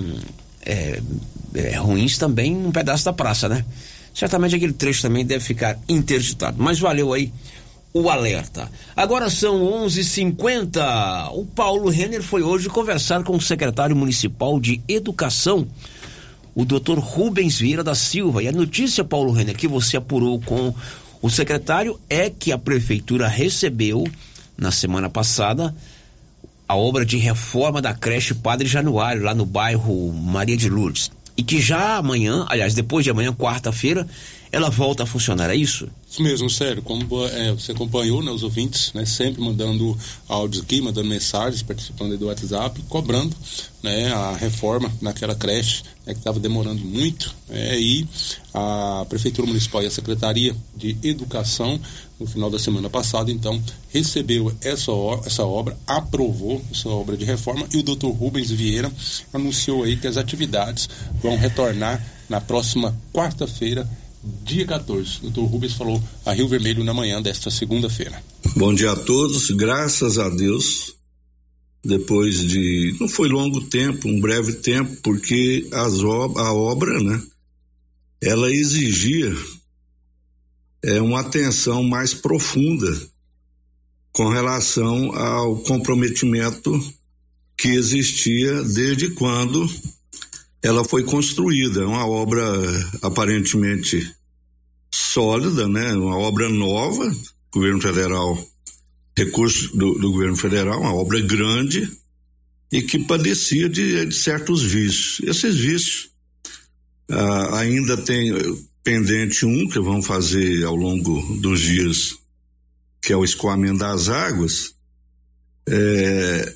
é, 0.66 1.02
é, 1.54 1.78
ruins 1.78 2.18
também 2.18 2.54
num 2.54 2.72
pedaço 2.72 3.06
da 3.06 3.14
praça, 3.14 3.48
né? 3.48 3.64
Certamente 4.14 4.56
aquele 4.56 4.74
trecho 4.74 5.02
também 5.02 5.26
deve 5.26 5.44
ficar 5.44 5.78
interditado. 5.88 6.58
Mas 6.60 6.80
valeu 6.80 7.14
aí 7.14 7.32
o 7.94 8.10
alerta. 8.10 8.70
Agora 8.96 9.30
são 9.30 9.62
11:50. 9.86 11.32
O 11.34 11.46
Paulo 11.46 11.90
Renner 11.90 12.22
foi 12.22 12.44
hoje 12.44 12.68
conversar 12.70 13.24
com 13.24 13.36
o 13.36 13.42
secretário 13.42 13.96
municipal 13.96 14.60
de 14.60 14.82
Educação, 14.88 15.68
o 16.54 16.66
Dr. 16.66 17.00
Rubens 17.00 17.60
Vieira 17.60 17.84
da 17.84 17.96
Silva. 17.96 18.44
E 18.44 18.48
a 18.48 18.52
notícia, 18.52 19.04
Paulo 19.04 19.32
Renner, 19.32 19.56
que 19.56 19.68
você 19.68 19.98
apurou 19.98 20.40
com 20.42 20.74
o 21.22 21.30
secretário 21.30 22.00
é 22.10 22.30
que 22.30 22.52
a 22.52 22.58
prefeitura 22.58 23.28
recebeu 23.28 24.06
na 24.58 24.72
semana 24.72 25.10
passada 25.10 25.74
a 26.68 26.76
obra 26.76 27.06
de 27.06 27.18
reforma 27.18 27.82
da 27.82 27.94
creche 27.94 28.34
Padre 28.34 28.68
Januário 28.68 29.24
lá 29.24 29.34
no 29.34 29.46
bairro 29.46 30.12
Maria 30.12 30.58
de 30.58 30.70
Lourdes. 30.70 31.12
E 31.36 31.44
que 31.44 31.62
já 31.62 31.98
amanhã, 31.98 32.46
aliás, 32.50 32.74
depois 32.74 33.04
de 33.04 33.12
amanhã, 33.12 33.32
quarta-feira, 33.34 34.08
ela 34.52 34.70
volta 34.70 35.04
a 35.04 35.06
funcionar, 35.06 35.50
é 35.50 35.56
isso? 35.56 35.90
Isso 36.10 36.22
mesmo, 36.22 36.50
sério. 36.50 36.82
Como 36.82 37.04
é, 37.26 37.52
você 37.52 37.74
acompanhou, 37.74 38.24
né, 38.24 38.32
os 38.32 38.44
ouvintes, 38.44 38.94
né, 38.94 39.06
sempre 39.06 39.42
mandando 39.42 39.98
áudios 40.28 40.64
aqui, 40.64 40.82
mandando 40.82 41.08
mensagens, 41.08 41.62
participando 41.62 42.18
do 42.18 42.28
WhatsApp, 42.28 42.82
cobrando 42.88 43.36
né, 43.84 44.12
a 44.14 44.34
reforma 44.34 44.92
naquela 45.02 45.36
creche 45.36 45.84
né, 46.06 46.14
que 46.14 46.20
estava 46.20 46.40
demorando 46.40 46.84
muito. 46.84 47.36
Né, 47.50 47.80
e 47.80 48.08
a 48.54 49.06
Prefeitura 49.10 49.48
Municipal 49.48 49.84
e 49.84 49.88
a 49.88 49.92
Secretaria 49.92 50.56
de 50.76 50.98
Educação, 51.04 51.80
no 52.20 52.26
final 52.26 52.50
da 52.50 52.58
semana 52.58 52.90
passada, 52.90 53.30
então, 53.30 53.62
recebeu 53.90 54.56
essa, 54.62 54.92
essa 55.26 55.46
obra, 55.46 55.78
aprovou 55.86 56.64
essa 56.72 56.90
obra 56.90 57.18
de 57.18 57.26
reforma 57.26 57.68
e 57.74 57.78
o 57.78 57.84
doutor 57.84 58.12
Rubens 58.12 58.50
Vieira 58.50 58.92
anunciou 59.34 59.84
aí 59.84 59.98
que 59.98 60.08
as 60.08 60.18
atividades 60.18 60.90
vão 61.22 61.38
retornar 61.38 62.04
na 62.30 62.42
próxima 62.42 62.98
quarta-feira 63.14 63.88
dia 64.24 64.66
14. 64.66 65.18
O 65.18 65.22
doutor 65.24 65.46
Rubens 65.46 65.74
falou 65.74 66.02
a 66.26 66.34
Rio 66.34 66.48
Vermelho 66.48 66.84
na 66.84 66.94
manhã 66.94 67.22
desta 67.22 67.50
segunda-feira. 67.50 68.22
Bom 68.56 68.74
dia 68.74 68.92
a 68.92 68.96
todos, 68.96 69.50
graças 69.52 70.18
a 70.18 70.30
Deus. 70.30 70.96
Depois 71.84 72.46
de. 72.48 72.96
Não 73.00 73.08
foi 73.08 73.30
longo 73.30 73.62
tempo, 73.62 74.08
um 74.08 74.20
breve 74.20 74.54
tempo, 74.54 74.96
porque 75.02 75.68
as, 75.72 76.00
a 76.00 76.54
obra, 76.54 77.02
né? 77.02 77.22
Ela 78.22 78.52
exigia 78.52 79.34
é, 80.84 81.00
uma 81.02 81.22
atenção 81.22 81.84
mais 81.84 82.14
profunda 82.14 83.00
com 84.12 84.30
relação 84.30 85.16
ao 85.16 85.58
comprometimento 85.58 86.72
que 87.56 87.70
existia 87.70 88.64
desde 88.64 89.12
quando 89.12 89.68
ela 90.62 90.84
foi 90.84 91.04
construída. 91.04 91.82
É 91.82 91.86
uma 91.86 92.08
obra 92.08 92.44
aparentemente 93.02 94.12
sólida, 94.92 95.68
né? 95.68 95.94
Uma 95.94 96.18
obra 96.18 96.50
nova, 96.50 97.10
governo 97.52 97.82
federal, 97.82 98.38
recurso 99.16 99.76
do, 99.76 99.94
do 99.96 100.12
governo 100.12 100.36
federal, 100.36 100.80
uma 100.80 100.94
obra 100.94 101.20
grande 101.22 101.90
e 102.72 102.82
que 102.82 103.00
padecia 103.00 103.70
de, 103.70 104.06
de 104.06 104.16
certos 104.16 104.64
vícios. 104.64 105.20
Esses 105.28 105.56
vícios 105.56 106.10
ah, 107.10 107.60
ainda 107.60 107.98
tem 107.98 108.34
pendente 108.84 109.46
um 109.46 109.68
que 109.68 109.80
vão 109.80 110.02
fazer 110.02 110.64
ao 110.64 110.76
longo 110.76 111.22
dos 111.38 111.60
dias, 111.60 112.16
que 113.02 113.14
é 113.14 113.18
o 113.18 113.24
escoamento 113.24 113.80
das 113.80 114.10
águas. 114.10 114.76
É, 115.68 116.54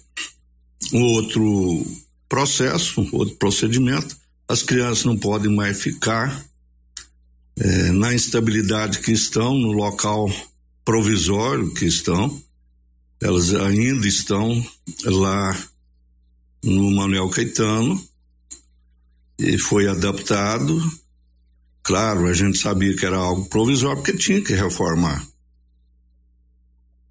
um 0.93 1.01
outro 1.01 1.85
processo, 2.31 3.05
outro 3.11 3.35
procedimento. 3.35 4.15
As 4.47 4.63
crianças 4.63 5.03
não 5.03 5.17
podem 5.17 5.53
mais 5.53 5.81
ficar 5.81 6.45
é, 7.57 7.91
na 7.91 8.13
instabilidade 8.13 8.99
que 8.99 9.11
estão, 9.11 9.53
no 9.53 9.73
local 9.73 10.31
provisório 10.85 11.73
que 11.73 11.83
estão. 11.83 12.41
Elas 13.21 13.53
ainda 13.53 14.07
estão 14.07 14.65
lá 15.03 15.61
no 16.63 16.89
Manuel 16.91 17.29
Caetano 17.29 18.01
e 19.37 19.57
foi 19.57 19.89
adaptado. 19.89 20.81
Claro, 21.83 22.27
a 22.27 22.33
gente 22.33 22.57
sabia 22.57 22.95
que 22.95 23.05
era 23.05 23.17
algo 23.17 23.49
provisório 23.49 23.97
porque 24.01 24.17
tinha 24.17 24.41
que 24.41 24.53
reformar. 24.53 25.21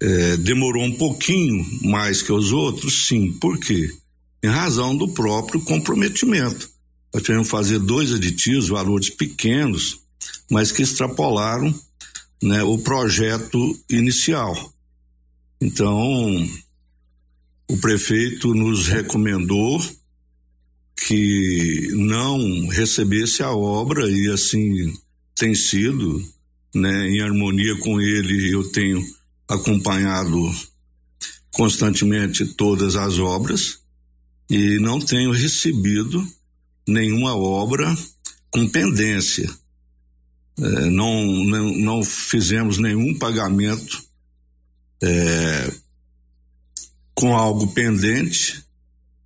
É, 0.01 0.37
demorou 0.37 0.83
um 0.83 0.97
pouquinho 0.97 1.63
mais 1.83 2.23
que 2.23 2.33
os 2.33 2.51
outros, 2.51 3.05
sim. 3.05 3.33
Por 3.33 3.59
quê? 3.59 3.87
Em 4.43 4.47
razão 4.47 4.95
do 4.95 5.07
próprio 5.07 5.61
comprometimento. 5.61 6.69
Nós 7.13 7.23
tivemos 7.23 7.47
que 7.47 7.51
fazer 7.51 7.79
dois 7.79 8.13
aditivos, 8.13 8.69
valores 8.69 9.09
pequenos, 9.09 9.99
mas 10.49 10.71
que 10.71 10.81
extrapolaram 10.81 11.73
né, 12.41 12.63
o 12.63 12.77
projeto 12.77 13.77
inicial. 13.89 14.73
Então, 15.59 16.47
o 17.69 17.77
prefeito 17.77 18.53
nos 18.53 18.87
recomendou 18.87 19.79
que 20.95 21.89
não 21.93 22.67
recebesse 22.67 23.43
a 23.43 23.51
obra 23.51 24.09
e 24.09 24.27
assim 24.29 24.93
tem 25.35 25.53
sido, 25.53 26.23
né, 26.73 27.09
em 27.09 27.21
harmonia 27.21 27.75
com 27.77 27.99
ele, 27.99 28.53
eu 28.53 28.69
tenho 28.71 29.03
acompanhado 29.47 30.51
constantemente 31.51 32.45
todas 32.45 32.95
as 32.95 33.19
obras 33.19 33.81
e 34.51 34.79
não 34.79 34.99
tenho 34.99 35.31
recebido 35.31 36.27
nenhuma 36.85 37.33
obra 37.33 37.97
com 38.49 38.67
pendência. 38.67 39.49
É, 40.59 40.89
não, 40.89 41.23
não, 41.45 41.71
não, 41.77 42.03
fizemos 42.03 42.77
nenhum 42.77 43.17
pagamento 43.17 44.03
é, 45.01 45.71
com 47.15 47.33
algo 47.33 47.67
pendente 47.67 48.61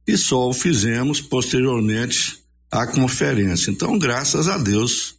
e 0.05 0.15
só 0.15 0.47
o 0.47 0.53
fizemos 0.53 1.21
posteriormente 1.21 2.37
à 2.69 2.85
conferência. 2.85 3.71
Então, 3.71 3.97
graças 3.97 4.47
a 4.47 4.59
Deus, 4.59 5.15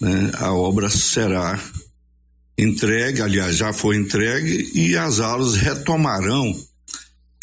né, 0.00 0.32
a 0.34 0.52
obra 0.52 0.90
será 0.90 1.62
entregue, 2.58 3.22
aliás, 3.22 3.56
já 3.56 3.72
foi 3.72 3.98
entregue 3.98 4.72
e 4.74 4.96
as 4.96 5.20
aulas 5.20 5.54
retomarão 5.54 6.52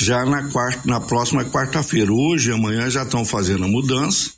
já 0.03 0.25
na, 0.25 0.49
quarta, 0.49 0.87
na 0.87 0.99
próxima 0.99 1.45
quarta-feira. 1.45 2.11
Hoje 2.11 2.49
e 2.49 2.53
amanhã 2.53 2.89
já 2.89 3.03
estão 3.03 3.23
fazendo 3.23 3.65
a 3.65 3.67
mudança, 3.67 4.31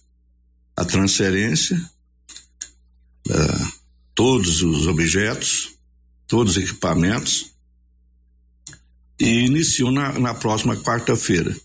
a 0.75 0.83
transferência, 0.83 1.77
uh, 3.27 3.73
todos 4.13 4.61
os 4.61 4.87
objetos, 4.87 5.75
todos 6.27 6.57
os 6.57 6.63
equipamentos, 6.63 7.51
e 9.19 9.45
iniciou 9.45 9.91
na, 9.91 10.17
na 10.19 10.33
próxima 10.33 10.75
quarta-feira. 10.75 11.55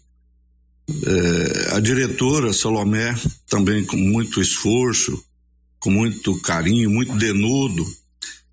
Uh, 0.89 1.75
a 1.75 1.81
diretora 1.81 2.53
Salomé, 2.53 3.15
também 3.49 3.85
com 3.85 3.97
muito 3.97 4.41
esforço, 4.41 5.23
com 5.79 5.91
muito 5.91 6.41
carinho, 6.41 6.91
muito 6.91 7.17
denudo, 7.17 7.87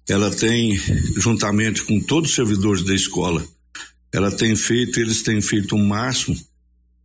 ela 0.08 0.30
tem, 0.30 0.78
juntamente 1.18 1.84
com 1.84 2.00
todos 2.00 2.30
os 2.30 2.36
servidores 2.36 2.84
da 2.84 2.93
escola, 2.93 3.46
ela 4.16 4.32
tem 4.32 4.55
feito, 4.55 4.97
eles 4.97 5.24
têm 5.24 5.41
feito 5.41 5.76
o 5.76 5.78
um 5.78 5.86
máximo 5.86 6.39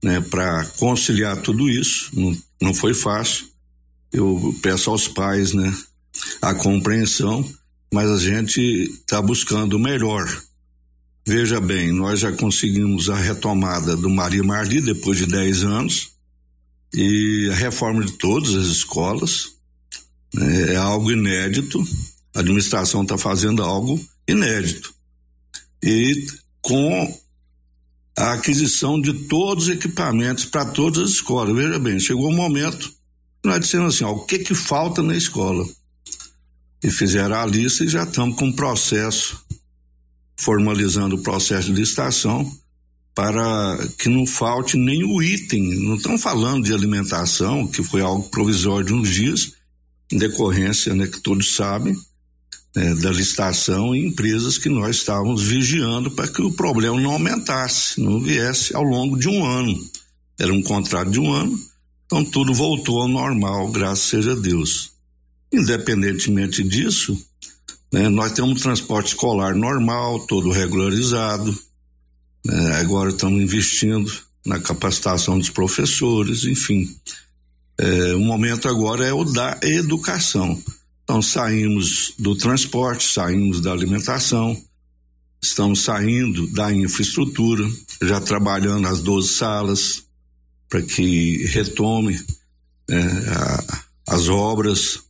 né, 0.01 0.21
para 0.21 0.65
conciliar 0.79 1.43
tudo 1.43 1.69
isso. 1.69 2.09
Não, 2.15 2.37
não 2.63 2.73
foi 2.73 2.95
fácil. 2.95 3.49
Eu 4.13 4.57
peço 4.63 4.91
aos 4.91 5.09
pais 5.09 5.53
né, 5.53 5.77
a 6.41 6.55
compreensão, 6.55 7.45
mas 7.93 8.09
a 8.09 8.17
gente 8.17 8.61
está 8.61 9.21
buscando 9.21 9.75
o 9.75 9.81
melhor. 9.81 10.25
Veja 11.27 11.61
bem, 11.61 11.93
nós 11.93 12.21
já 12.21 12.31
conseguimos 12.31 13.11
a 13.11 13.17
retomada 13.17 13.97
do 13.97 14.09
Maria 14.09 14.45
Marli 14.45 14.81
depois 14.81 15.19
de 15.19 15.27
10 15.27 15.65
anos 15.65 16.13
e 16.95 17.49
a 17.51 17.57
reforma 17.57 18.05
de 18.05 18.13
todas 18.13 18.55
as 18.55 18.67
escolas 18.67 19.49
né, 20.33 20.75
é 20.75 20.77
algo 20.77 21.11
inédito. 21.11 21.85
A 22.37 22.39
administração 22.39 23.03
está 23.03 23.19
fazendo 23.19 23.65
algo 23.65 24.01
inédito. 24.29 24.95
E 25.83 26.25
com 26.61 27.21
a 28.17 28.33
aquisição 28.33 29.01
de 29.01 29.13
todos 29.29 29.65
os 29.65 29.71
equipamentos 29.71 30.45
para 30.45 30.65
todas 30.65 31.05
as 31.05 31.11
escolas. 31.11 31.55
Veja 31.55 31.79
bem, 31.79 31.99
chegou 31.99 32.27
o 32.27 32.33
um 32.33 32.37
momento 32.37 32.93
nós 33.43 33.61
dissemos 33.61 33.95
assim, 33.95 34.05
ó, 34.05 34.13
o 34.13 34.25
que 34.27 34.39
que 34.39 34.55
falta 34.55 35.03
na 35.03 35.17
escola? 35.17 35.67
E 36.83 36.91
fizeram 36.91 37.37
a 37.37 37.47
lista 37.47 37.85
e 37.85 37.89
já 37.89 38.05
estamos 38.05 38.37
com 38.37 38.49
o 38.49 38.57
processo, 38.57 39.43
formalizando 40.37 41.17
o 41.17 41.23
processo 41.23 41.73
de 41.73 41.81
licitação 41.81 42.51
para 43.15 43.79
que 43.99 44.09
não 44.09 44.27
falte 44.27 44.77
nem 44.77 45.05
o 45.05 45.23
item. 45.23 45.81
Não 45.81 45.97
estamos 45.97 46.23
falando 46.23 46.65
de 46.65 46.73
alimentação, 46.73 47.67
que 47.67 47.83
foi 47.83 48.01
algo 48.03 48.29
provisório 48.29 48.87
de 48.87 48.95
uns 48.95 49.09
dias, 49.09 49.55
em 50.13 50.19
decorrência, 50.19 50.95
né, 50.95 51.07
que 51.07 51.21
todos 51.21 51.55
sabem, 51.55 51.95
né, 52.75 52.95
da 52.95 53.11
licitação 53.11 53.95
e 53.95 54.07
empresas 54.07 54.59
que 54.59 54.69
nós 54.69 54.97
estávamos 54.97 55.43
vigiando 55.43 56.11
para 56.11 56.29
que 56.29 56.43
o 56.43 56.53
problema 56.53 57.01
não 57.01 57.13
aumentasse, 57.13 58.01
não 58.01 58.21
viesse 58.21 58.75
ao 58.75 58.83
longo 58.83 59.19
de 59.19 59.29
um 59.29 59.45
ano. 59.45 59.79
Era 60.39 60.53
um 60.53 60.63
contrato 60.63 61.11
de 61.11 61.21
um 61.21 61.33
ano, 61.33 61.59
então 62.07 62.25
tudo 62.25 62.55
voltou 62.55 63.03
ao 63.03 63.09
normal, 63.09 63.71
graças 63.71 64.09
seja 64.09 64.35
Deus. 64.35 64.93
Independentemente 65.53 66.63
disso, 66.63 67.19
né, 67.93 68.09
nós 68.09 68.33
temos 68.33 68.53
um 68.53 68.63
transporte 68.63 69.09
escolar 69.09 69.55
normal, 69.55 70.21
todo 70.21 70.51
regularizado. 70.51 71.57
Né, 72.45 72.75
agora 72.77 73.11
estamos 73.11 73.43
investindo 73.43 74.11
na 74.47 74.61
capacitação 74.61 75.39
dos 75.39 75.51
professores, 75.51 76.45
enfim. 76.45 76.89
É, 77.79 78.15
o 78.15 78.21
momento 78.21 78.69
agora 78.69 79.07
é 79.07 79.13
o 79.13 79.25
da 79.25 79.59
educação. 79.63 80.59
Então 81.11 81.21
saímos 81.21 82.15
do 82.21 82.37
transporte, 82.37 83.03
saímos 83.03 83.61
da 83.61 83.73
alimentação, 83.73 84.57
estamos 85.43 85.81
saindo 85.81 86.47
da 86.53 86.73
infraestrutura, 86.73 87.69
já 88.01 88.21
trabalhando 88.21 88.87
as 88.87 89.03
12 89.03 89.29
salas 89.29 90.05
para 90.69 90.81
que 90.81 91.47
retome 91.47 92.17
é, 92.89 92.97
a, 92.97 93.83
as 94.07 94.29
obras, 94.29 95.01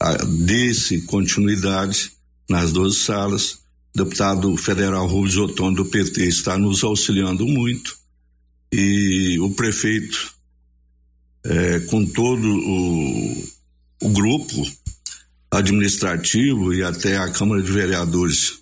a, 0.00 0.14
desse 0.24 1.02
continuidade 1.02 2.10
nas 2.50 2.72
12 2.72 2.96
salas. 2.98 3.52
O 3.94 3.98
deputado 3.98 4.56
federal 4.56 5.06
Rubens 5.06 5.36
Ottoni 5.36 5.76
do 5.76 5.84
PT 5.84 6.24
está 6.24 6.58
nos 6.58 6.82
auxiliando 6.82 7.46
muito 7.46 7.96
e 8.72 9.38
o 9.38 9.50
prefeito 9.50 10.34
é, 11.44 11.78
com 11.88 12.04
todo 12.04 12.48
o, 12.48 13.44
o 14.02 14.08
grupo 14.08 14.66
administrativo 15.56 16.74
e 16.74 16.82
até 16.82 17.16
a 17.16 17.30
Câmara 17.30 17.62
de 17.62 17.72
Vereadores 17.72 18.60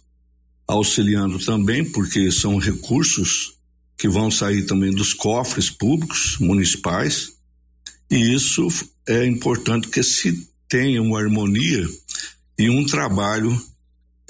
auxiliando 0.67 1.39
também, 1.39 1.85
porque 1.85 2.31
são 2.31 2.57
recursos 2.59 3.55
que 3.97 4.09
vão 4.09 4.31
sair 4.31 4.63
também 4.65 4.91
dos 4.91 5.13
cofres 5.13 5.69
públicos 5.71 6.39
municipais, 6.39 7.33
e 8.11 8.35
isso 8.35 8.69
é 9.07 9.27
importante 9.27 9.89
que 9.89 10.03
se 10.03 10.49
tenha 10.69 11.03
uma 11.03 11.21
harmonia 11.21 11.87
e 12.59 12.71
um 12.71 12.85
trabalho 12.87 13.61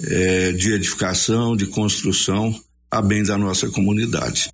é, 0.01 0.51
de 0.51 0.73
edificação, 0.73 1.55
de 1.55 1.67
construção 1.67 2.59
a 2.89 3.01
bem 3.01 3.23
da 3.23 3.37
nossa 3.37 3.69
comunidade 3.69 4.49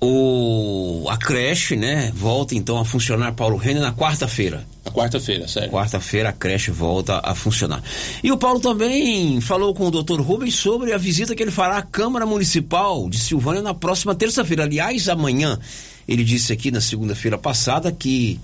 o 0.00 1.06
a 1.08 1.16
creche, 1.16 1.76
né, 1.76 2.12
volta 2.14 2.54
então 2.54 2.78
a 2.78 2.84
funcionar 2.84 3.32
Paulo 3.32 3.56
Renner 3.56 3.82
na 3.82 3.92
quarta-feira. 3.92 4.66
Na 4.84 4.90
quarta-feira, 4.90 5.48
sério. 5.48 5.70
Quarta-feira 5.70 6.28
a 6.28 6.32
creche 6.32 6.70
volta 6.70 7.20
a 7.22 7.34
funcionar. 7.34 7.82
E 8.22 8.30
o 8.30 8.36
Paulo 8.36 8.60
também 8.60 9.40
falou 9.40 9.74
com 9.74 9.86
o 9.86 9.90
Dr. 9.90 10.20
Rubens 10.20 10.54
sobre 10.54 10.92
a 10.92 10.98
visita 10.98 11.34
que 11.34 11.42
ele 11.42 11.50
fará 11.50 11.78
à 11.78 11.82
Câmara 11.82 12.26
Municipal 12.26 13.08
de 13.08 13.18
Silvânia 13.18 13.62
na 13.62 13.74
próxima 13.74 14.14
terça-feira. 14.14 14.64
Aliás, 14.64 15.08
amanhã 15.08 15.58
ele 16.06 16.22
disse 16.22 16.52
aqui 16.52 16.70
na 16.70 16.80
segunda-feira 16.80 17.38
passada 17.38 17.90
que 17.90 18.38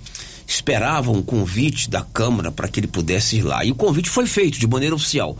esperava 0.46 1.10
um 1.10 1.22
convite 1.22 1.88
da 1.88 2.02
Câmara 2.02 2.50
para 2.50 2.68
que 2.68 2.80
ele 2.80 2.88
pudesse 2.88 3.36
ir 3.36 3.42
lá. 3.42 3.64
E 3.64 3.70
o 3.70 3.74
convite 3.74 4.10
foi 4.10 4.26
feito 4.26 4.58
de 4.58 4.66
maneira 4.66 4.94
oficial. 4.94 5.36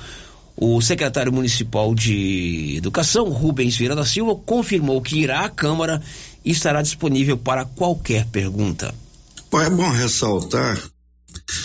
O 0.65 0.81
secretário 0.81 1.33
municipal 1.33 1.93
de 1.93 2.77
Educação, 2.77 3.29
Rubens 3.31 3.77
Vieira 3.77 3.97
da 3.97 4.07
Silva, 4.07 4.37
confirmou 4.37 5.03
que 5.03 5.17
irá 5.17 5.45
à 5.45 5.49
Câmara 5.49 6.01
e 6.45 6.53
estará 6.53 6.81
disponível 6.81 7.37
para 7.37 7.65
qualquer 7.65 8.27
pergunta. 8.27 8.95
É 9.55 9.69
bom 9.69 9.91
ressaltar 9.91 10.81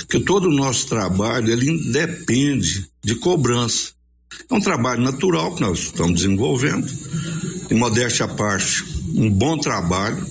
que 0.09 0.19
todo 0.21 0.47
o 0.47 0.55
nosso 0.55 0.87
trabalho 0.87 1.51
ele 1.51 1.69
independe 1.69 2.89
de 3.03 3.13
cobrança. 3.13 3.91
É 4.49 4.55
um 4.55 4.59
trabalho 4.59 5.03
natural 5.03 5.53
que 5.53 5.61
nós 5.61 5.77
estamos 5.77 6.23
desenvolvendo, 6.23 6.91
em 7.69 7.75
modéstia 7.75 8.25
à 8.25 8.27
parte, 8.27 8.83
um 9.13 9.29
bom 9.29 9.59
trabalho, 9.59 10.25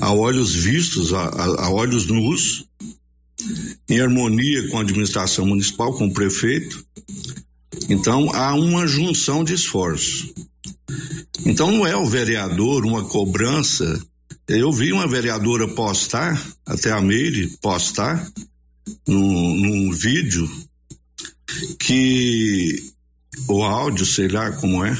a 0.00 0.10
olhos 0.10 0.54
vistos, 0.54 1.12
a, 1.12 1.20
a, 1.20 1.66
a 1.66 1.70
olhos 1.70 2.06
nus, 2.06 2.64
em 3.90 4.00
harmonia 4.00 4.68
com 4.70 4.78
a 4.78 4.80
administração 4.80 5.44
municipal, 5.44 5.92
com 5.92 6.06
o 6.06 6.14
prefeito, 6.14 6.82
então 7.88 8.30
há 8.34 8.54
uma 8.54 8.86
junção 8.86 9.44
de 9.44 9.54
esforços. 9.54 10.32
Então 11.44 11.70
não 11.70 11.86
é 11.86 11.96
o 11.96 12.06
vereador 12.06 12.84
uma 12.84 13.04
cobrança. 13.04 14.00
Eu 14.46 14.72
vi 14.72 14.92
uma 14.92 15.06
vereadora 15.06 15.68
postar, 15.68 16.40
até 16.66 16.90
a 16.90 17.00
Meire 17.00 17.56
postar, 17.62 18.30
num, 19.06 19.56
num 19.56 19.92
vídeo, 19.92 20.48
que 21.78 22.92
o 23.48 23.62
áudio, 23.62 24.04
sei 24.06 24.28
lá 24.28 24.52
como 24.52 24.84
é, 24.84 24.96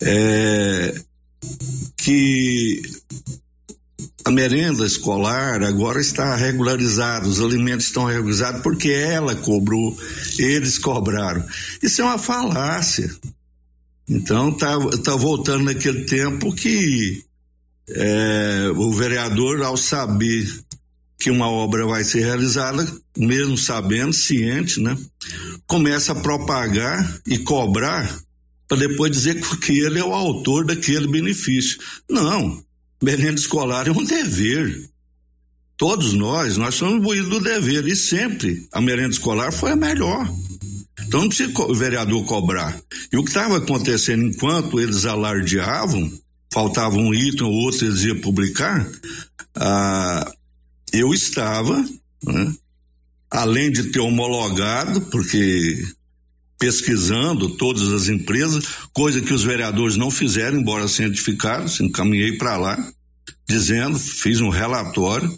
é 0.00 1.02
que 1.96 2.82
a 4.24 4.30
merenda 4.30 4.86
escolar 4.86 5.62
agora 5.62 6.00
está 6.00 6.34
regularizada, 6.36 7.28
os 7.28 7.40
alimentos 7.40 7.86
estão 7.86 8.04
regularizados 8.04 8.62
porque 8.62 8.90
ela 8.90 9.34
cobrou, 9.34 9.98
eles 10.38 10.78
cobraram. 10.78 11.44
Isso 11.82 12.00
é 12.02 12.04
uma 12.04 12.18
falácia. 12.18 13.10
Então 14.08 14.52
tá, 14.52 14.76
tá 15.04 15.16
voltando 15.16 15.64
naquele 15.64 16.04
tempo 16.04 16.54
que 16.54 17.24
é, 17.88 18.70
o 18.74 18.92
vereador, 18.92 19.62
ao 19.62 19.76
saber 19.76 20.46
que 21.18 21.30
uma 21.30 21.48
obra 21.48 21.86
vai 21.86 22.02
ser 22.02 22.20
realizada, 22.20 22.86
mesmo 23.16 23.56
sabendo, 23.56 24.12
ciente, 24.12 24.80
né, 24.80 24.96
começa 25.66 26.12
a 26.12 26.20
propagar 26.20 27.20
e 27.26 27.38
cobrar 27.38 28.20
para 28.72 28.78
depois 28.78 29.12
dizer 29.12 29.40
que 29.58 29.80
ele 29.80 29.98
é 29.98 30.04
o 30.04 30.14
autor 30.14 30.64
daquele 30.64 31.06
benefício. 31.06 31.78
Não, 32.08 32.64
merenda 33.02 33.40
escolar 33.40 33.88
é 33.88 33.90
um 33.90 34.04
dever. 34.04 34.88
Todos 35.76 36.12
nós, 36.12 36.56
nós 36.56 36.76
somos 36.76 36.94
imbuídos 36.94 37.28
do 37.28 37.40
dever 37.40 37.86
e 37.88 37.96
sempre 37.96 38.68
a 38.72 38.80
merenda 38.80 39.10
escolar 39.10 39.52
foi 39.52 39.72
a 39.72 39.76
melhor. 39.76 40.32
Então 41.06 41.22
não 41.22 41.28
precisa 41.28 41.52
o 41.60 41.74
vereador 41.74 42.24
cobrar. 42.24 42.80
E 43.12 43.16
o 43.16 43.24
que 43.24 43.30
estava 43.30 43.58
acontecendo 43.58 44.24
enquanto 44.24 44.80
eles 44.80 45.04
alardeavam, 45.04 46.10
faltava 46.52 46.96
um 46.96 47.12
item 47.12 47.46
ou 47.46 47.52
outro 47.52 47.86
eles 47.86 48.04
iam 48.04 48.20
publicar, 48.20 48.88
ah, 49.56 50.32
eu 50.92 51.12
estava, 51.12 51.84
né, 52.24 52.54
além 53.30 53.72
de 53.72 53.84
ter 53.84 54.00
homologado, 54.00 55.00
porque 55.02 55.82
pesquisando 56.62 57.56
todas 57.56 57.92
as 57.92 58.08
empresas, 58.08 58.64
coisa 58.92 59.20
que 59.20 59.34
os 59.34 59.42
vereadores 59.42 59.96
não 59.96 60.12
fizeram, 60.12 60.60
embora 60.60 60.86
cientificados, 60.86 61.80
encaminhei 61.80 62.38
para 62.38 62.56
lá, 62.56 62.92
dizendo, 63.48 63.98
fiz 63.98 64.40
um 64.40 64.48
relatório, 64.48 65.36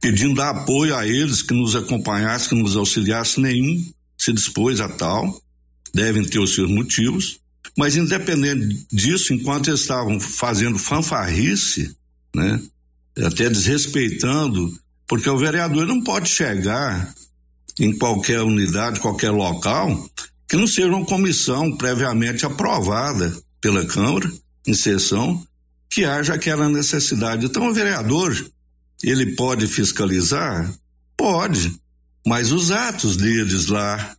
pedindo 0.00 0.40
apoio 0.40 0.94
a 0.94 1.04
eles 1.04 1.42
que 1.42 1.52
nos 1.52 1.74
acompanhassem, 1.74 2.50
que 2.50 2.54
nos 2.54 2.76
auxiliassem, 2.76 3.42
nenhum 3.42 3.92
se 4.16 4.32
dispôs 4.32 4.78
a 4.78 4.88
tal, 4.88 5.42
devem 5.92 6.22
ter 6.22 6.38
os 6.38 6.54
seus 6.54 6.70
motivos, 6.70 7.40
mas 7.76 7.96
independente 7.96 8.86
disso, 8.92 9.34
enquanto 9.34 9.66
eles 9.66 9.80
estavam 9.80 10.20
fazendo 10.20 10.78
fanfarrice, 10.78 11.92
né, 12.32 12.62
até 13.18 13.48
desrespeitando, 13.48 14.72
porque 15.08 15.28
o 15.28 15.38
vereador 15.38 15.88
não 15.88 16.04
pode 16.04 16.28
chegar 16.28 17.12
em 17.80 17.98
qualquer 17.98 18.42
unidade, 18.42 19.00
qualquer 19.00 19.32
local, 19.32 20.08
que 20.52 20.56
não 20.58 20.66
seja 20.66 20.88
uma 20.88 21.06
comissão 21.06 21.74
previamente 21.74 22.44
aprovada 22.44 23.34
pela 23.58 23.86
Câmara, 23.86 24.30
em 24.66 24.74
sessão, 24.74 25.42
que 25.88 26.04
haja 26.04 26.34
aquela 26.34 26.68
necessidade. 26.68 27.46
Então, 27.46 27.68
o 27.68 27.72
vereador, 27.72 28.36
ele 29.02 29.34
pode 29.34 29.66
fiscalizar? 29.66 30.70
Pode, 31.16 31.74
mas 32.26 32.52
os 32.52 32.70
atos 32.70 33.16
deles 33.16 33.68
lá, 33.68 34.14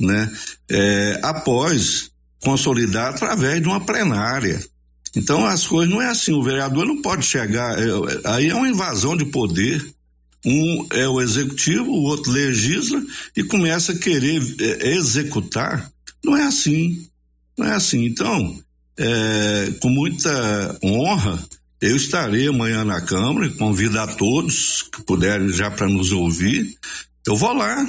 né, 0.00 0.28
é, 0.68 1.20
após 1.22 2.10
consolidar 2.42 3.10
através 3.10 3.62
de 3.62 3.68
uma 3.68 3.78
plenária. 3.78 4.60
Então, 5.14 5.46
as 5.46 5.68
coisas 5.68 5.94
não 5.94 6.02
é 6.02 6.08
assim, 6.08 6.32
o 6.32 6.42
vereador 6.42 6.84
não 6.84 7.00
pode 7.00 7.24
chegar, 7.24 7.78
é, 7.78 7.84
aí 8.24 8.48
é 8.48 8.54
uma 8.56 8.68
invasão 8.68 9.16
de 9.16 9.26
poder, 9.26 9.86
um 10.46 10.86
é 10.92 11.08
o 11.08 11.20
executivo, 11.20 11.90
o 11.90 12.04
outro 12.04 12.30
legisla 12.30 13.02
e 13.36 13.42
começa 13.42 13.92
a 13.92 13.98
querer 13.98 14.40
é, 14.60 14.94
executar. 14.94 15.90
Não 16.24 16.36
é 16.36 16.44
assim. 16.44 17.06
Não 17.58 17.66
é 17.66 17.72
assim. 17.72 18.04
Então, 18.06 18.58
é, 18.96 19.72
com 19.80 19.88
muita 19.88 20.78
honra, 20.82 21.42
eu 21.80 21.96
estarei 21.96 22.46
amanhã 22.48 22.84
na 22.84 23.00
Câmara, 23.00 23.50
convido 23.50 23.98
a 23.98 24.06
todos 24.06 24.82
que 24.82 25.02
puderem 25.02 25.48
já 25.48 25.70
para 25.70 25.88
nos 25.88 26.12
ouvir. 26.12 26.74
Eu 27.26 27.36
vou 27.36 27.52
lá, 27.52 27.84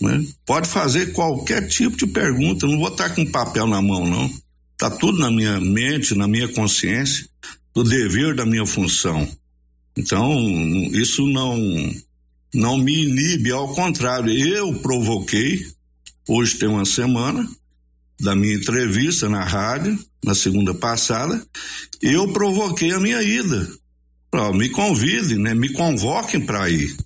né? 0.00 0.24
Pode 0.44 0.68
fazer 0.68 1.12
qualquer 1.12 1.68
tipo 1.68 1.96
de 1.96 2.06
pergunta, 2.06 2.66
não 2.66 2.78
vou 2.78 2.88
estar 2.88 3.10
com 3.10 3.24
papel 3.24 3.66
na 3.66 3.80
mão, 3.80 4.04
não. 4.04 4.30
Tá 4.76 4.90
tudo 4.90 5.18
na 5.18 5.30
minha 5.30 5.60
mente, 5.60 6.14
na 6.14 6.26
minha 6.26 6.48
consciência, 6.48 7.28
do 7.74 7.84
dever 7.84 8.34
da 8.34 8.44
minha 8.44 8.66
função. 8.66 9.28
Então, 10.00 10.34
isso 10.92 11.26
não 11.28 11.58
não 12.54 12.78
me 12.78 13.04
inibe, 13.04 13.52
ao 13.52 13.72
contrário, 13.74 14.32
eu 14.32 14.74
provoquei, 14.80 15.64
hoje 16.26 16.56
tem 16.56 16.68
uma 16.68 16.86
semana, 16.86 17.46
da 18.18 18.34
minha 18.34 18.54
entrevista 18.54 19.28
na 19.28 19.44
rádio, 19.44 19.96
na 20.24 20.34
segunda 20.34 20.74
passada, 20.74 21.46
eu 22.02 22.32
provoquei 22.32 22.92
a 22.92 22.98
minha 22.98 23.22
ida. 23.22 23.68
Pra, 24.30 24.52
me 24.52 24.70
convidem, 24.70 25.38
né? 25.38 25.54
Me 25.54 25.72
convoquem 25.72 26.40
para 26.40 26.68
ir. 26.70 26.96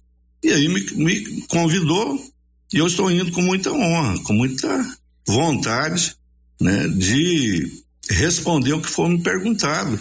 E 0.43 0.51
aí 0.51 0.69
me, 0.69 0.81
me 0.95 1.43
convidou 1.43 2.19
e 2.73 2.79
eu 2.79 2.87
estou 2.87 3.11
indo 3.11 3.33
com 3.33 3.43
muita 3.43 3.73
honra, 3.73 4.19
com 4.23 4.33
muita 4.33 4.97
vontade, 5.27 6.15
né? 6.61 6.89
De 6.89 7.71
responder 8.09 8.73
o 8.73 8.81
que 8.81 8.89
for 8.89 9.09
me 9.09 9.21
perguntado. 9.23 9.99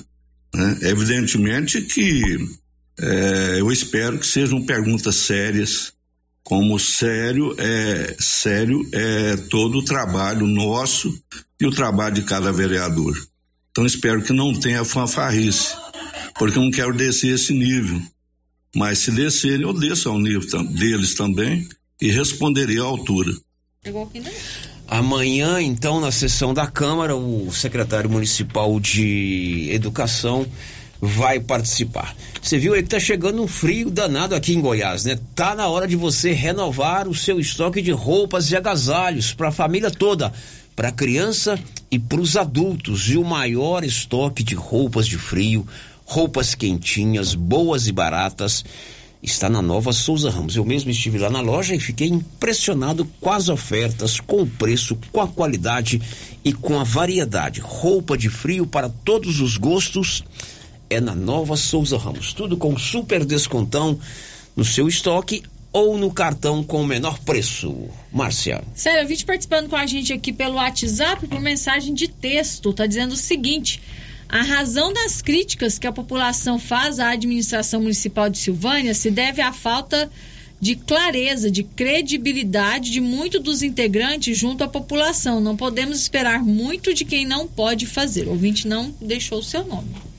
Né? 0.54 0.78
Evidentemente 0.84 1.82
que 1.82 2.48
é, 3.00 3.60
eu 3.60 3.72
espero 3.72 4.20
que 4.20 4.28
sejam 4.28 4.66
perguntas 4.66 5.16
sérias, 5.16 5.94
como 6.44 6.78
sério 6.78 7.56
é 7.58 8.16
sério 8.20 8.82
é 8.92 9.38
todo 9.50 9.80
o 9.80 9.86
trabalho 9.86 10.46
nosso 10.46 11.18
e 11.60 11.66
o 11.66 11.72
trabalho 11.72 12.16
de 12.16 12.24
cada 12.24 12.52
vereador. 12.52 13.16
Então 13.72 13.86
espero 13.86 14.22
que 14.22 14.34
não 14.34 14.54
tenha 14.54 14.84
fanfarrice, 14.84 15.76
porque 16.38 16.58
eu 16.58 16.64
não 16.64 16.72
quero 16.72 16.94
descer 16.96 17.34
esse 17.34 17.54
nível. 17.54 18.00
Mas 18.76 19.00
se 19.00 19.12
descerem, 19.12 19.62
eu 19.62 19.74
desço 19.74 20.10
ao 20.10 20.20
nível 20.20 20.42
deles 20.66 21.16
também 21.16 21.68
e 22.02 22.12
responderei 22.12 22.80
à 22.80 22.84
altura. 22.84 23.32
Amanhã, 24.88 25.62
então, 25.62 26.00
na 26.00 26.12
sessão 26.12 26.54
da 26.54 26.68
Câmara, 26.68 27.16
o 27.16 27.52
secretário 27.52 28.10
municipal 28.10 28.80
de 28.80 29.70
Educação 29.72 30.46
vai 31.06 31.38
participar. 31.38 32.16
Você 32.42 32.58
viu 32.58 32.74
aí 32.74 32.82
que 32.82 32.88
tá 32.88 33.00
chegando 33.00 33.44
um 33.44 33.48
frio 33.48 33.92
danado 33.92 34.34
aqui 34.34 34.54
em 34.54 34.62
Goiás, 34.62 35.04
né? 35.04 35.20
Tá 35.36 35.54
na 35.54 35.68
hora 35.68 35.86
de 35.86 35.98
você 35.98 36.32
renovar 36.32 37.10
o 37.10 37.14
seu 37.16 37.42
estoque 37.42 37.82
de 37.82 37.92
roupas 37.92 38.50
e 38.52 38.56
agasalhos 38.56 39.34
para 39.34 39.50
a 39.50 39.52
família 39.52 39.92
toda, 39.92 40.32
para 40.74 40.94
criança 40.94 41.60
e 41.92 42.00
para 42.00 42.22
os 42.22 42.38
adultos. 42.38 43.10
E 43.10 43.18
o 43.18 43.24
maior 43.26 43.84
estoque 43.84 44.44
de 44.44 44.56
roupas 44.56 45.06
de 45.06 45.18
frio, 45.18 45.68
roupas 46.06 46.56
quentinhas, 46.56 47.36
boas 47.36 47.88
e 47.88 47.92
baratas 47.92 48.64
está 49.22 49.50
na 49.50 49.62
nova 49.62 49.92
Souza 49.92 50.30
Ramos. 50.30 50.56
Eu 50.56 50.66
mesmo 50.66 50.92
estive 50.92 51.18
lá 51.18 51.30
na 51.30 51.42
loja 51.42 51.76
e 51.76 51.80
fiquei 51.80 52.08
impressionado 52.08 53.06
com 53.20 53.32
as 53.32 53.50
ofertas, 53.50 54.20
com 54.22 54.42
o 54.42 54.48
preço, 54.48 54.98
com 55.12 55.22
a 55.22 55.28
qualidade 55.28 56.02
e 56.44 56.52
com 56.52 56.80
a 56.80 56.84
variedade. 56.84 57.62
Roupa 57.62 58.18
de 58.18 58.30
frio 58.30 58.68
para 58.68 58.90
todos 58.90 59.40
os 59.40 59.58
gostos 59.58 60.24
é 60.94 61.02
na 61.02 61.16
nova 61.16 61.58
Souza 61.58 61.98
Ramos. 61.98 62.34
Tudo 62.34 62.56
com 62.56 62.78
super 62.78 63.26
descontão 63.26 64.00
no 64.56 64.64
seu 64.64 64.88
estoque 64.88 65.44
ou 65.72 65.98
no 65.98 66.14
cartão 66.14 66.64
com 66.64 66.82
o 66.82 66.86
menor 66.86 67.20
preço. 67.20 67.90
Márcia. 68.12 68.64
Sério, 68.76 69.08
vídeo 69.08 69.26
participando 69.26 69.70
com 69.70 69.76
a 69.76 69.88
gente 69.88 70.14
aqui 70.14 70.32
pelo 70.32 70.56
WhatsApp 70.56 71.26
por 71.28 71.42
mensagem 71.42 71.94
de 71.94 72.08
texto. 72.08 72.72
Tá 72.72 72.86
dizendo 72.86 73.14
o 73.14 73.18
seguinte: 73.18 73.82
a 74.30 74.44
razão 74.44 74.94
das 74.94 75.22
críticas 75.22 75.80
que 75.80 75.88
a 75.88 75.92
população 75.92 76.60
faz 76.60 77.00
à 77.00 77.10
administração 77.10 77.82
municipal 77.82 78.30
de 78.30 78.38
Silvânia 78.38 78.94
se 78.94 79.10
deve 79.10 79.42
à 79.42 79.52
falta 79.52 80.12
de 80.62 80.76
clareza, 80.76 81.52
de 81.52 81.64
credibilidade 81.64 82.92
de 82.92 83.02
muitos 83.02 83.42
dos 83.42 83.64
integrantes 83.64 84.38
junto 84.38 84.64
à 84.64 84.68
população. 84.68 85.42
Não 85.42 85.58
podemos 85.58 86.00
esperar 86.00 86.44
muito 86.44 86.94
de 86.94 87.04
quem 87.04 87.26
não 87.26 87.48
pode 87.48 87.88
fazer. 87.88 88.28
O 88.28 88.32
ouvinte 88.32 88.68
não 88.68 88.94
deixou 89.02 89.40
o 89.40 89.44
seu 89.44 89.66
nome. 89.66 90.13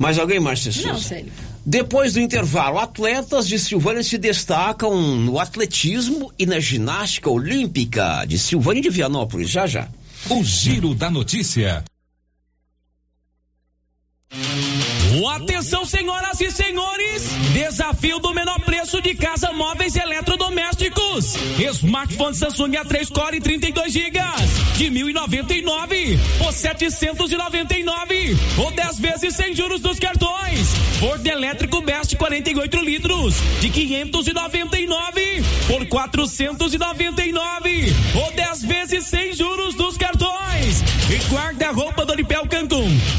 Mais 0.00 0.18
alguém, 0.18 0.40
Márcia 0.40 0.72
Souza? 0.72 0.88
Não, 0.88 0.98
sério. 0.98 1.30
Depois 1.64 2.14
do 2.14 2.20
intervalo, 2.20 2.78
atletas 2.78 3.46
de 3.46 3.58
Silvânia 3.58 4.02
se 4.02 4.16
destacam 4.16 4.96
no 4.98 5.38
atletismo 5.38 6.32
e 6.38 6.46
na 6.46 6.58
ginástica 6.58 7.28
olímpica 7.28 8.24
de 8.24 8.38
Silvânia 8.38 8.80
de 8.80 8.88
Vianópolis. 8.88 9.50
Já, 9.50 9.66
já. 9.66 9.88
O 10.30 10.42
Giro 10.42 10.94
da 10.94 11.10
Notícia. 11.10 11.84
Atenção, 15.60 15.84
senhoras 15.84 16.40
e 16.40 16.50
senhores! 16.50 17.28
Desafio 17.52 18.18
do 18.20 18.32
menor 18.32 18.58
de 19.00 19.14
casa 19.14 19.52
móveis 19.52 19.96
eletrodomésticos. 19.96 21.36
Smartphone 21.74 22.34
Samsung 22.34 22.72
A3 22.72 23.12
Core 23.12 23.40
32 23.40 23.92
GB 23.92 24.20
de 24.76 24.90
1.099 24.90 26.18
por 26.38 26.52
799 26.52 28.36
ou 28.58 28.70
10 28.70 29.00
vezes 29.00 29.34
sem 29.34 29.54
juros 29.54 29.80
dos 29.80 29.98
cartões. 29.98 30.68
Forno 30.98 31.28
elétrico 31.28 31.80
Best 31.82 32.16
48 32.16 32.76
litros 32.78 33.34
de 33.60 33.70
599 33.70 35.42
por 35.66 35.86
499 35.86 37.92
ou 38.14 38.32
10 38.32 38.64
vezes 38.64 39.06
sem 39.06 39.32
juros 39.32 39.74
dos 39.74 39.96
cartões. 39.96 40.82
E 41.10 41.16
guarda-roupa 41.32 42.04
Doripel 42.04 42.46
Cancun 42.46 42.69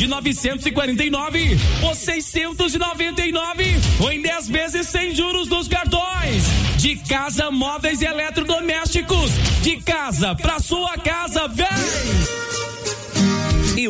de 0.01 0.07
949 0.07 1.57
por 1.79 1.95
699 1.95 3.63
ou 3.99 4.11
em 4.11 4.19
10 4.19 4.47
vezes 4.47 4.87
sem 4.87 5.13
juros 5.13 5.47
dos 5.47 5.67
cartões. 5.67 6.43
De 6.77 6.95
casa, 6.95 7.51
móveis 7.51 8.01
e 8.01 8.05
eletrodomésticos. 8.05 9.29
De 9.61 9.77
casa 9.81 10.33
pra 10.33 10.59
sua 10.59 10.97
casa, 10.97 11.47
vem! 11.49 12.50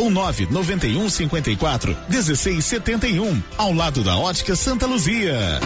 ou 0.00 0.10
991 0.10 1.10
54 1.10 1.96
1671, 2.08 3.42
ao 3.58 3.74
lado 3.74 4.02
da 4.02 4.16
Ótica 4.16 4.56
Santa 4.56 4.86
Luzia. 4.86 5.60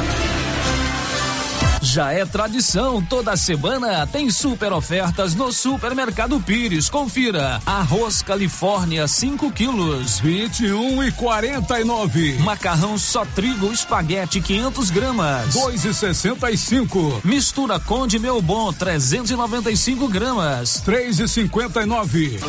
Já 1.81 2.13
é 2.13 2.25
tradição, 2.25 3.01
toda 3.01 3.37
semana 3.37 4.07
tem 4.07 4.31
super 4.31 4.73
ofertas 4.73 5.35
no 5.35 5.53
Supermercado 5.53 6.41
Pires. 6.41 6.89
Confira: 6.89 7.61
arroz 7.65 8.23
Califórnia 8.23 9.07
5 9.07 9.53
quilos, 9.53 10.19
21 10.19 11.05
e 11.05 11.13
49. 11.13 12.39
Macarrão 12.39 12.99
só 12.99 13.25
trigo 13.25 13.71
espaguete 13.71 14.41
500 14.41 14.91
gramas, 14.91 15.55
2 15.55 15.85
e 15.85 15.95
65. 15.95 17.21
Mistura 17.23 17.79
Conde 17.79 18.19
Meu 18.19 18.43
Bom 18.43 18.73
395 18.73 20.09
gramas, 20.09 20.81
3 20.81 21.21
e 21.21 21.29
59. 21.29 22.41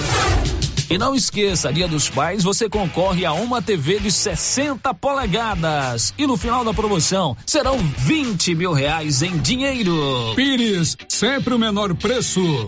E 0.90 0.98
não 0.98 1.16
esqueça, 1.16 1.74
Dia 1.74 1.88
dos 1.88 2.10
Pais, 2.10 2.44
você 2.44 2.70
concorre 2.70 3.26
a 3.26 3.34
uma 3.34 3.62
TV 3.62 4.00
de 4.00 4.12
60 4.12 4.94
polegadas. 4.94 6.14
E 6.18 6.28
no 6.28 6.38
final 6.38 6.64
da 6.64 6.74
promoção 6.74 7.36
serão 7.46 7.78
20 7.78 8.54
mil 8.54 8.72
reais 8.72 9.24
em 9.24 9.38
dinheiro. 9.38 10.34
Pires, 10.36 10.96
sempre 11.10 11.54
o 11.54 11.60
menor 11.60 11.96
preço. 11.96 12.68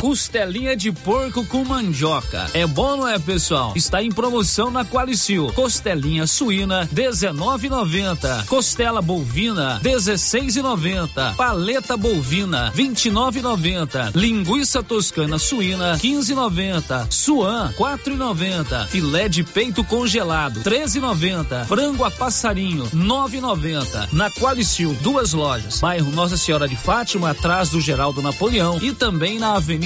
Costelinha 0.00 0.76
de 0.76 0.92
porco 0.92 1.44
com 1.46 1.64
mandioca. 1.64 2.46
É 2.52 2.66
bom, 2.66 2.98
não 2.98 3.08
é, 3.08 3.18
pessoal? 3.18 3.72
Está 3.74 4.02
em 4.02 4.10
promoção 4.10 4.70
na 4.70 4.84
Qualicil. 4.84 5.50
Costelinha 5.54 6.26
suína, 6.26 6.86
19,90. 6.94 8.46
Costela 8.46 9.00
bovina, 9.00 9.80
16,90. 9.82 11.34
Paleta 11.34 11.96
bovina, 11.96 12.70
29,90. 12.76 14.14
Linguiça 14.14 14.82
toscana 14.82 15.38
suína, 15.38 15.96
15,90. 15.96 17.10
Suan, 17.10 17.72
4,90. 17.72 18.86
Filé 18.88 19.28
de 19.30 19.42
peito 19.42 19.82
congelado, 19.82 20.60
13,90. 20.60 21.64
Frango 21.64 22.04
a 22.04 22.10
passarinho, 22.10 22.84
9,90. 22.90 24.12
Na 24.12 24.30
Qualicil, 24.30 24.94
duas 25.00 25.32
lojas. 25.32 25.80
Bairro 25.80 26.12
Nossa 26.12 26.36
Senhora 26.36 26.68
de 26.68 26.76
Fátima, 26.76 27.30
atrás 27.30 27.70
do 27.70 27.80
Geraldo 27.80 28.20
Napoleão 28.20 28.78
e 28.82 28.92
também 28.92 29.38
na 29.38 29.54
Avenida 29.54 29.85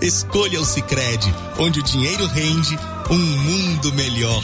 Escolha 0.00 0.60
o 0.60 0.64
Sicredi, 0.64 1.34
onde 1.58 1.80
o 1.80 1.82
dinheiro 1.82 2.24
rende 2.26 2.78
um 3.10 3.18
mundo 3.18 3.92
melhor. 3.94 4.42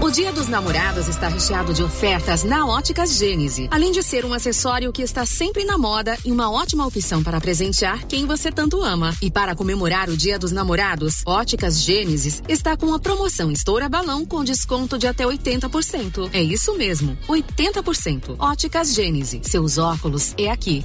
O 0.00 0.08
Dia 0.08 0.32
dos 0.32 0.46
Namorados 0.46 1.08
está 1.08 1.26
recheado 1.26 1.74
de 1.74 1.82
ofertas 1.82 2.44
na 2.44 2.64
Óticas 2.64 3.18
Gênese. 3.18 3.66
Além 3.72 3.90
de 3.90 4.04
ser 4.04 4.24
um 4.24 4.32
acessório 4.32 4.92
que 4.92 5.02
está 5.02 5.26
sempre 5.26 5.64
na 5.64 5.76
moda 5.76 6.16
e 6.24 6.30
uma 6.30 6.48
ótima 6.48 6.86
opção 6.86 7.20
para 7.22 7.40
presentear 7.40 8.06
quem 8.06 8.24
você 8.24 8.52
tanto 8.52 8.82
ama. 8.82 9.12
E 9.20 9.32
para 9.32 9.56
comemorar 9.56 10.08
o 10.08 10.16
Dia 10.16 10.38
dos 10.38 10.52
Namorados, 10.52 11.22
Óticas 11.26 11.82
Gênesis 11.82 12.40
está 12.48 12.76
com 12.76 12.94
a 12.94 13.00
promoção 13.00 13.50
Estoura 13.50 13.88
Balão 13.88 14.24
com 14.24 14.44
desconto 14.44 14.96
de 14.96 15.08
até 15.08 15.24
80%. 15.24 16.30
É 16.32 16.40
isso 16.40 16.78
mesmo, 16.78 17.18
80%. 17.28 18.36
Óticas 18.38 18.94
Gênese. 18.94 19.40
Seus 19.42 19.76
óculos 19.76 20.34
é 20.38 20.48
aqui. 20.48 20.84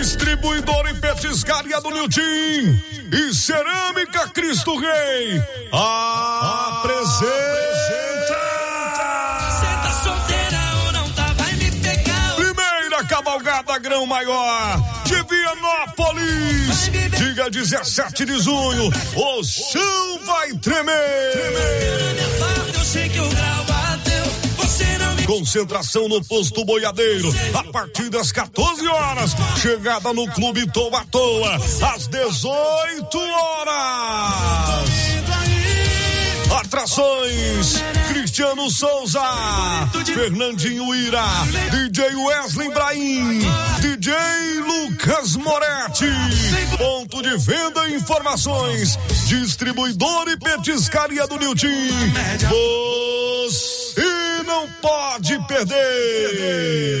Distribuidor 0.00 0.88
e 0.88 0.94
petiscaria 0.94 1.78
do 1.82 1.90
Nilton 1.90 2.22
e 3.12 3.34
Cerâmica 3.34 4.28
Cristo 4.28 4.74
Rei. 4.78 5.42
Apresenta. 5.70 7.20
Primeira 12.34 13.04
cavalgada 13.06 13.78
grão 13.78 14.06
maior 14.06 14.78
de 15.04 15.22
Vianópolis. 15.22 16.90
Dia 17.18 17.50
17 17.50 18.24
de 18.24 18.38
junho, 18.40 18.88
o 18.88 19.44
chão 19.44 20.18
vai 20.24 20.54
tremer. 20.54 20.94
Eu 22.74 22.84
sei 22.86 23.06
que 23.10 23.20
o 23.20 23.28
grau 23.28 23.64
bateu, 23.64 24.24
você 24.56 24.96
não 24.96 25.09
Concentração 25.26 26.08
no 26.08 26.24
posto 26.24 26.64
boiadeiro 26.64 27.32
a 27.54 27.64
partir 27.64 28.08
das 28.10 28.32
14 28.32 28.86
horas. 28.86 29.32
Chegada 29.60 30.12
no 30.12 30.26
Clube 30.32 30.70
Toa 30.72 31.04
Toa 31.10 31.56
às 31.94 32.06
18 32.08 33.18
horas. 33.18 34.89
Atrações: 36.70 37.82
Cristiano 38.06 38.70
Souza, 38.70 39.20
Fernandinho 40.06 40.94
Ira, 40.94 41.24
DJ 41.72 42.14
Wesley 42.14 42.68
Ibrahim, 42.68 43.40
DJ 43.80 44.14
Lucas 44.60 45.34
Moretti. 45.34 46.06
Ponto 46.78 47.22
de 47.22 47.36
venda 47.38 47.88
e 47.88 47.96
informações: 47.96 48.96
Distribuidor 49.26 50.28
e 50.28 50.38
petiscaria 50.38 51.26
do 51.26 51.38
Nilton. 51.38 51.66
Você 53.48 54.44
não 54.46 54.68
pode 54.80 55.44
perder. 55.48 57.00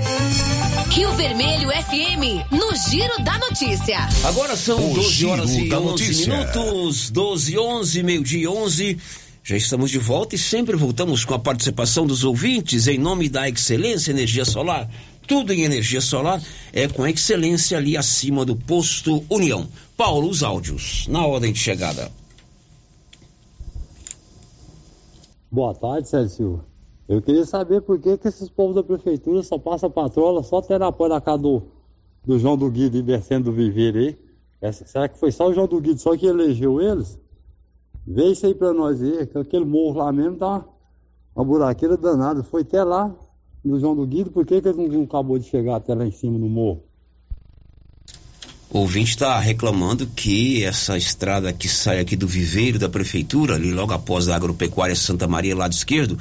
Rio 0.91 1.09
Vermelho 1.15 1.69
FM, 1.69 2.51
no 2.51 2.75
Giro 2.75 3.23
da 3.23 3.37
Notícia. 3.39 3.97
Agora 4.25 4.57
são 4.57 4.91
O 4.91 4.93
12 4.93 5.25
horas 5.25 5.51
e 5.51 5.69
da 5.69 5.79
11 5.79 5.85
Notícia. 5.87 6.33
minutos, 6.33 7.09
12 7.09 7.57
11, 7.57 8.03
meio-dia 8.03 8.51
11. 8.51 8.97
Já 9.41 9.55
estamos 9.55 9.89
de 9.89 9.97
volta 9.97 10.35
e 10.35 10.37
sempre 10.37 10.75
voltamos 10.75 11.23
com 11.23 11.33
a 11.33 11.39
participação 11.39 12.05
dos 12.05 12.25
ouvintes 12.25 12.87
em 12.87 12.97
nome 12.97 13.29
da 13.29 13.47
Excelência 13.47 14.11
Energia 14.11 14.43
Solar. 14.43 14.89
Tudo 15.25 15.53
em 15.53 15.61
energia 15.61 16.01
solar 16.01 16.41
é 16.73 16.89
com 16.89 17.07
excelência 17.07 17.77
ali 17.77 17.95
acima 17.95 18.43
do 18.43 18.57
posto 18.57 19.23
União. 19.29 19.69
Paulo, 19.95 20.27
os 20.29 20.43
áudios, 20.43 21.07
na 21.07 21.25
ordem 21.25 21.53
de 21.53 21.59
chegada. 21.59 22.11
Boa 25.49 25.73
tarde, 25.73 26.09
Sérgio 26.09 26.29
Silva. 26.29 26.70
Eu 27.07 27.21
queria 27.21 27.45
saber 27.45 27.81
por 27.81 27.99
que, 27.99 28.17
que 28.17 28.27
esses 28.27 28.49
povos 28.49 28.75
da 28.75 28.83
prefeitura 28.83 29.43
só 29.43 29.57
passam 29.57 29.91
patrola 29.91 30.43
só 30.43 30.59
apoio 30.59 31.09
na 31.09 31.19
casa 31.19 31.39
do, 31.39 31.63
do 32.25 32.39
João 32.39 32.55
do 32.57 32.69
Guido 32.69 32.97
e 32.97 33.01
descendo 33.01 33.45
do 33.45 33.51
viveiro 33.55 33.99
aí. 33.99 34.17
Essa- 34.61 34.85
será 34.85 35.09
que 35.09 35.19
foi 35.19 35.31
só 35.31 35.49
o 35.49 35.53
João 35.53 35.67
do 35.67 35.81
Guido 35.81 35.99
só 35.99 36.15
que 36.15 36.25
elegeu 36.25 36.79
eles? 36.81 37.19
Vê 38.05 38.25
isso 38.31 38.45
aí 38.45 38.55
pra 38.55 38.73
nós 38.73 39.01
aí, 39.01 39.27
que 39.27 39.37
aquele 39.37 39.65
morro 39.65 39.99
lá 39.99 40.11
mesmo 40.11 40.37
tá 40.37 40.47
uma, 40.47 40.65
uma 41.35 41.45
buraqueira 41.45 41.97
danada. 41.97 42.43
Foi 42.43 42.61
até 42.61 42.83
lá 42.83 43.13
no 43.63 43.79
João 43.79 43.95
do 43.95 44.05
Guido, 44.07 44.31
por 44.31 44.45
que, 44.45 44.61
que 44.61 44.67
ele 44.67 44.77
não, 44.77 44.87
não 44.87 45.03
acabou 45.03 45.37
de 45.37 45.45
chegar 45.45 45.75
até 45.75 45.93
lá 45.93 46.05
em 46.05 46.11
cima 46.11 46.37
no 46.37 46.47
morro? 46.49 46.83
O 48.69 48.79
ouvinte 48.79 49.09
está 49.09 49.37
reclamando 49.37 50.07
que 50.07 50.63
essa 50.63 50.97
estrada 50.97 51.51
que 51.51 51.67
sai 51.67 51.99
aqui 51.99 52.15
do 52.15 52.25
viveiro 52.25 52.79
da 52.79 52.87
prefeitura, 52.87 53.55
ali 53.55 53.71
logo 53.73 53.91
após 53.91 54.29
a 54.29 54.35
agropecuária 54.35 54.95
Santa 54.95 55.27
Maria, 55.27 55.53
lado 55.55 55.73
esquerdo, 55.73 56.17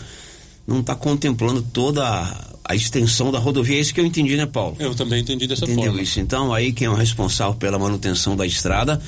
não 0.70 0.80
está 0.80 0.94
contemplando 0.94 1.60
toda 1.62 2.06
a, 2.06 2.46
a 2.64 2.74
extensão 2.74 3.32
da 3.32 3.38
rodovia. 3.38 3.76
É 3.76 3.80
isso 3.80 3.92
que 3.92 4.00
eu 4.00 4.06
entendi, 4.06 4.36
né, 4.36 4.46
Paulo? 4.46 4.76
Eu 4.78 4.94
também 4.94 5.20
entendi 5.20 5.46
dessa 5.46 5.64
Entendeu 5.64 5.86
forma. 5.86 6.00
isso? 6.00 6.20
Então, 6.20 6.54
aí 6.54 6.72
quem 6.72 6.86
é 6.86 6.90
o 6.90 6.94
responsável 6.94 7.54
pela 7.54 7.78
manutenção 7.78 8.36
da 8.36 8.46
estrada, 8.46 9.00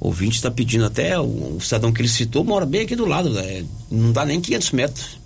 o 0.00 0.06
ouvinte 0.06 0.36
está 0.36 0.50
pedindo 0.50 0.86
até, 0.86 1.18
o, 1.18 1.56
o 1.56 1.60
cidadão 1.60 1.92
que 1.92 2.00
ele 2.00 2.08
citou 2.08 2.42
mora 2.42 2.64
bem 2.64 2.82
aqui 2.82 2.96
do 2.96 3.04
lado, 3.04 3.30
né? 3.30 3.64
não 3.90 4.12
dá 4.12 4.24
nem 4.24 4.40
500 4.40 4.70
metros 4.72 5.18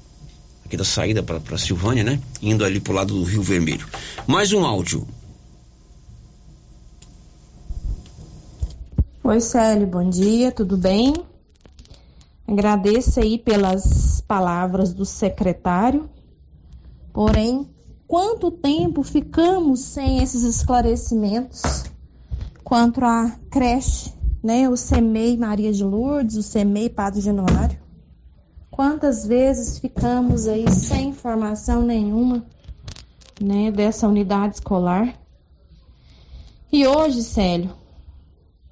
aqui 0.66 0.76
da 0.76 0.84
saída 0.84 1.22
para 1.22 1.58
Silvânia, 1.58 2.02
né? 2.02 2.18
Indo 2.40 2.64
ali 2.64 2.80
pro 2.80 2.94
lado 2.94 3.14
do 3.14 3.24
Rio 3.24 3.42
Vermelho. 3.42 3.86
Mais 4.26 4.52
um 4.52 4.64
áudio. 4.64 5.06
Oi, 9.22 9.40
Célio, 9.40 9.86
bom 9.86 10.08
dia, 10.08 10.50
tudo 10.50 10.76
bem? 10.76 11.14
Agradeço 12.52 13.18
aí 13.18 13.38
pelas 13.38 14.20
palavras 14.28 14.92
do 14.92 15.06
secretário, 15.06 16.10
porém, 17.10 17.66
quanto 18.06 18.50
tempo 18.50 19.02
ficamos 19.02 19.80
sem 19.80 20.22
esses 20.22 20.42
esclarecimentos 20.42 21.62
quanto 22.62 23.02
à 23.02 23.34
creche, 23.50 24.12
né? 24.44 24.68
O 24.68 24.76
CEMEI 24.76 25.38
Maria 25.38 25.72
de 25.72 25.82
Lourdes, 25.82 26.36
o 26.36 26.42
CEMEI 26.42 26.90
Padre 26.90 27.22
Januário. 27.22 27.80
Quantas 28.70 29.26
vezes 29.26 29.78
ficamos 29.78 30.46
aí 30.46 30.70
sem 30.70 31.08
informação 31.08 31.80
nenhuma, 31.80 32.44
né, 33.40 33.70
dessa 33.70 34.06
unidade 34.06 34.56
escolar? 34.56 35.18
E 36.70 36.86
hoje, 36.86 37.22
Célio, 37.22 37.70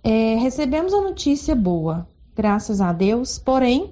é, 0.05 0.35
recebemos 0.35 0.93
a 0.93 1.01
notícia 1.01 1.55
boa, 1.55 2.10
graças 2.41 2.81
a 2.81 2.91
Deus, 2.91 3.39
porém, 3.39 3.91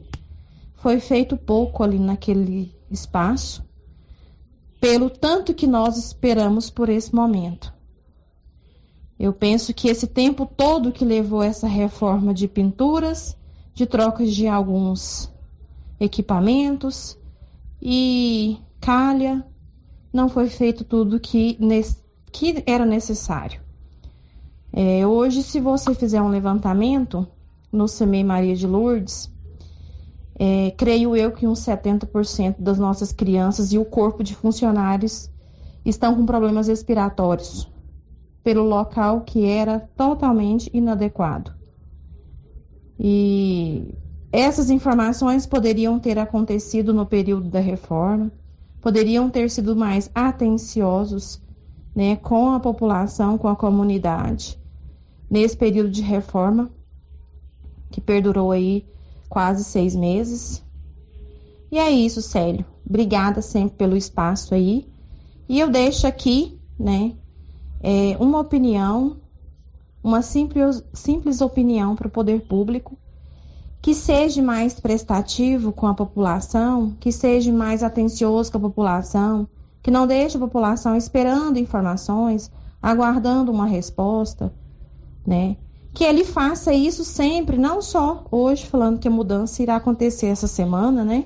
foi 0.77 1.01
feito 1.01 1.37
pouco 1.37 1.85
ali 1.85 1.99
naquele 1.99 2.75
espaço, 2.91 3.63
pelo 4.81 5.11
tanto 5.11 5.53
que 5.53 5.67
nós 5.67 5.99
esperamos 5.99 6.71
por 6.71 6.89
esse 6.89 7.15
momento. 7.15 7.71
Eu 9.19 9.35
penso 9.35 9.75
que 9.75 9.89
esse 9.89 10.07
tempo 10.07 10.47
todo 10.47 10.93
que 10.93 11.05
levou 11.05 11.43
essa 11.43 11.69
reforma 11.69 12.33
de 12.33 12.49
pinturas, 12.49 13.37
de 13.75 13.85
trocas 13.85 14.35
de 14.35 14.49
alguns 14.49 15.31
equipamentos 16.01 17.19
e 17.83 18.57
calha, 18.81 19.47
não 20.11 20.27
foi 20.27 20.49
feito 20.49 20.85
tudo 20.85 21.21
que, 21.21 21.59
que 22.33 22.63
era 22.65 22.87
necessário. 22.87 23.61
É, 24.73 25.07
hoje, 25.07 25.43
se 25.43 25.61
você 25.61 25.95
fizer 25.95 26.23
um 26.23 26.31
levantamento 26.31 27.29
no 27.73 27.87
CEMEI 27.87 28.25
Maria 28.25 28.57
de 28.57 28.67
Lourdes, 28.67 29.31
é, 30.39 30.71
creio 30.77 31.17
eu 31.17 31.33
que 31.33 31.47
uns 31.47 31.61
70% 31.61 32.57
das 32.59 32.79
nossas 32.79 33.13
crianças 33.13 33.73
e 33.73 33.79
o 33.79 33.85
corpo 33.85 34.23
de 34.23 34.35
funcionários 34.35 35.31
estão 35.85 36.15
com 36.15 36.25
problemas 36.25 36.69
respiratórios, 36.69 37.69
pelo 38.45 38.63
local 38.63 39.23
que 39.23 39.45
era 39.45 39.81
totalmente 39.97 40.71
inadequado. 40.73 41.53
E 42.99 43.95
essas 44.31 44.71
informações 44.71 45.47
poderiam 45.47 45.99
ter 45.99 46.19
acontecido 46.19 46.93
no 46.95 47.07
período 47.07 47.49
da 47.49 47.61
reforma, 47.61 48.31
poderiam 48.81 49.29
ter 49.29 49.51
sido 49.51 49.75
mais 49.75 50.11
atenciosos 50.15 51.41
né, 51.95 52.15
com 52.17 52.51
a 52.51 52.61
população, 52.61 53.37
com 53.37 53.49
a 53.49 53.57
comunidade, 53.57 54.59
nesse 55.29 55.57
período 55.57 55.91
de 55.91 56.03
reforma, 56.03 56.71
que 57.91 58.01
perdurou 58.01 58.51
aí 58.51 58.87
quase 59.29 59.65
seis 59.65 59.95
meses. 59.95 60.63
E 61.71 61.79
é 61.79 61.91
isso, 61.91 62.23
Célio. 62.23 62.65
Obrigada 62.89 63.43
sempre 63.43 63.77
pelo 63.77 63.97
espaço 63.97 64.55
aí. 64.55 64.89
E 65.49 65.59
eu 65.61 65.71
deixo 65.71 66.07
aqui, 66.07 66.59
né, 66.79 67.15
é, 67.81 68.17
uma 68.19 68.39
opinião, 68.41 69.17
uma 70.03 70.23
simples, 70.23 70.83
simples 70.93 71.41
opinião 71.41 71.95
para 71.95 72.09
o 72.09 72.11
poder 72.11 72.43
público, 72.43 72.97
que 73.81 73.95
seja 73.95 74.43
mais 74.43 74.79
prestativo 74.81 75.73
com 75.73 75.87
a 75.87 75.95
população, 75.95 76.97
que 76.99 77.13
seja 77.13 77.53
mais 77.53 77.83
atencioso 77.83 78.51
com 78.51 78.59
a 78.59 78.63
população, 78.63 79.49
que 79.83 79.91
não 79.91 80.07
deixe 80.07 80.37
a 80.37 80.41
população 80.41 80.97
esperando 80.97 81.59
informações, 81.59 82.51
aguardando 82.83 83.53
uma 83.53 83.67
resposta, 83.67 84.53
né? 85.27 85.57
Que 85.93 86.05
ele 86.05 86.25
faça 86.25 86.73
isso 86.73 87.05
sempre, 87.05 87.57
não 87.57 87.83
só 87.83 88.25
hoje 88.31 88.67
falando 88.67 88.99
que 88.99 89.09
a 89.09 89.11
mudança 89.11 89.63
irá 89.63 89.77
acontecer 89.77 90.27
essa 90.27 90.47
semana, 90.47 91.05
né? 91.05 91.25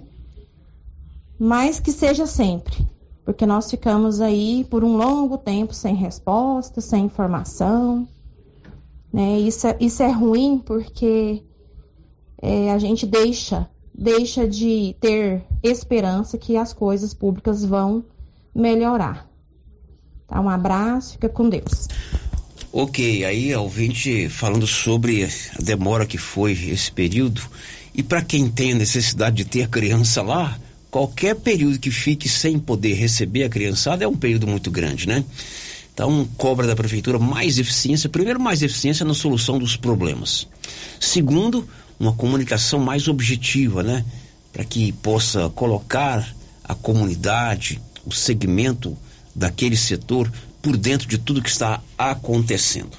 Mas 1.39 1.80
que 1.80 1.90
seja 1.90 2.26
sempre, 2.26 2.86
porque 3.24 3.44
nós 3.44 3.70
ficamos 3.70 4.20
aí 4.20 4.64
por 4.70 4.84
um 4.84 4.97
longo 4.97 5.36
tempo 5.36 5.74
sem 5.74 5.94
resposta, 5.94 6.80
sem 6.80 7.05
informação, 7.05 8.06
né? 9.12 9.39
Isso 9.40 9.66
é, 9.66 9.76
isso 9.80 10.02
é 10.02 10.10
ruim 10.10 10.59
porque 10.59 11.43
é, 12.40 12.70
a 12.72 12.78
gente 12.78 13.06
deixa 13.06 13.68
deixa 13.94 14.48
de 14.48 14.97
ter 15.01 15.44
esperança 15.62 16.39
que 16.39 16.56
as 16.56 16.72
coisas 16.72 17.12
públicas 17.12 17.64
vão 17.64 18.05
melhorar. 18.55 19.28
Tá? 20.26 20.40
Um 20.40 20.48
abraço, 20.48 21.12
fica 21.12 21.28
com 21.28 21.48
Deus. 21.48 21.89
Ok, 22.74 23.23
aí 23.23 23.53
a 23.53 23.61
ouvinte 23.61 24.31
falando 24.31 24.66
sobre 24.66 25.24
a 25.24 25.62
demora 25.62 26.07
que 26.07 26.16
foi 26.16 26.53
esse 26.53 26.90
período. 26.90 27.43
E 27.94 28.03
para 28.03 28.23
quem 28.23 28.49
tem 28.49 28.73
a 28.73 28.77
necessidade 28.77 29.36
de 29.36 29.44
ter 29.44 29.69
criança 29.69 30.23
lá, 30.23 30.59
qualquer 30.90 31.36
período 31.36 31.78
que 31.78 31.90
fique 31.90 32.31
sem 32.31 32.59
poder 32.59 32.94
receber 32.94 33.44
a 33.44 33.51
criançada 33.51 34.05
é 34.05 34.09
um 34.09 34.16
período 34.16 34.47
muito 34.47 34.70
grande, 34.70 35.07
né? 35.07 35.23
Então, 35.93 36.27
cobra 36.39 36.66
da 36.66 36.74
prefeitura 36.74 37.19
mais 37.19 37.59
eficiência. 37.59 38.09
Primeiro, 38.09 38.40
mais 38.40 38.62
eficiência 38.62 39.05
na 39.05 39.12
solução 39.12 39.59
dos 39.59 39.77
problemas. 39.77 40.49
Segundo, 40.99 41.69
uma 42.01 42.15
comunicação 42.15 42.81
mais 42.81 43.07
objetiva, 43.07 43.82
né? 43.82 44.03
Para 44.51 44.65
que 44.65 44.93
possa 44.93 45.51
colocar 45.51 46.27
a 46.65 46.74
comunidade, 46.74 47.82
o 48.07 48.12
segmento 48.12 48.97
daquele 49.35 49.77
setor 49.77 50.32
por 50.62 50.76
dentro 50.76 51.09
de 51.09 51.18
tudo 51.18 51.43
que 51.43 51.51
está 51.51 51.82
acontecendo. 51.98 52.97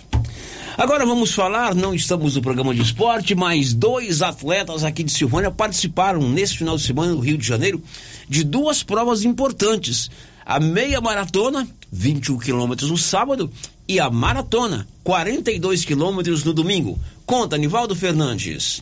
Agora 0.77 1.05
vamos 1.05 1.33
falar, 1.33 1.75
não 1.75 1.93
estamos 1.93 2.35
no 2.35 2.41
programa 2.41 2.73
de 2.73 2.81
esporte, 2.81 3.35
mas 3.35 3.73
dois 3.73 4.23
atletas 4.23 4.83
aqui 4.83 5.03
de 5.03 5.11
Silvânia 5.11 5.51
participaram 5.51 6.27
nesse 6.27 6.57
final 6.57 6.75
de 6.75 6.83
semana 6.83 7.13
no 7.13 7.19
Rio 7.19 7.37
de 7.37 7.45
Janeiro 7.45 7.81
de 8.27 8.43
duas 8.43 8.81
provas 8.81 9.23
importantes. 9.23 10.09
A 10.43 10.59
meia 10.59 10.99
maratona, 10.99 11.67
21 11.91 12.39
quilômetros 12.39 12.89
no 12.89 12.97
sábado, 12.97 13.51
e 13.87 13.99
a 13.99 14.09
maratona, 14.09 14.87
42 15.03 15.85
quilômetros 15.85 16.43
no 16.43 16.53
domingo. 16.53 16.99
Conta, 17.25 17.57
Nivaldo 17.57 17.95
Fernandes. 17.95 18.81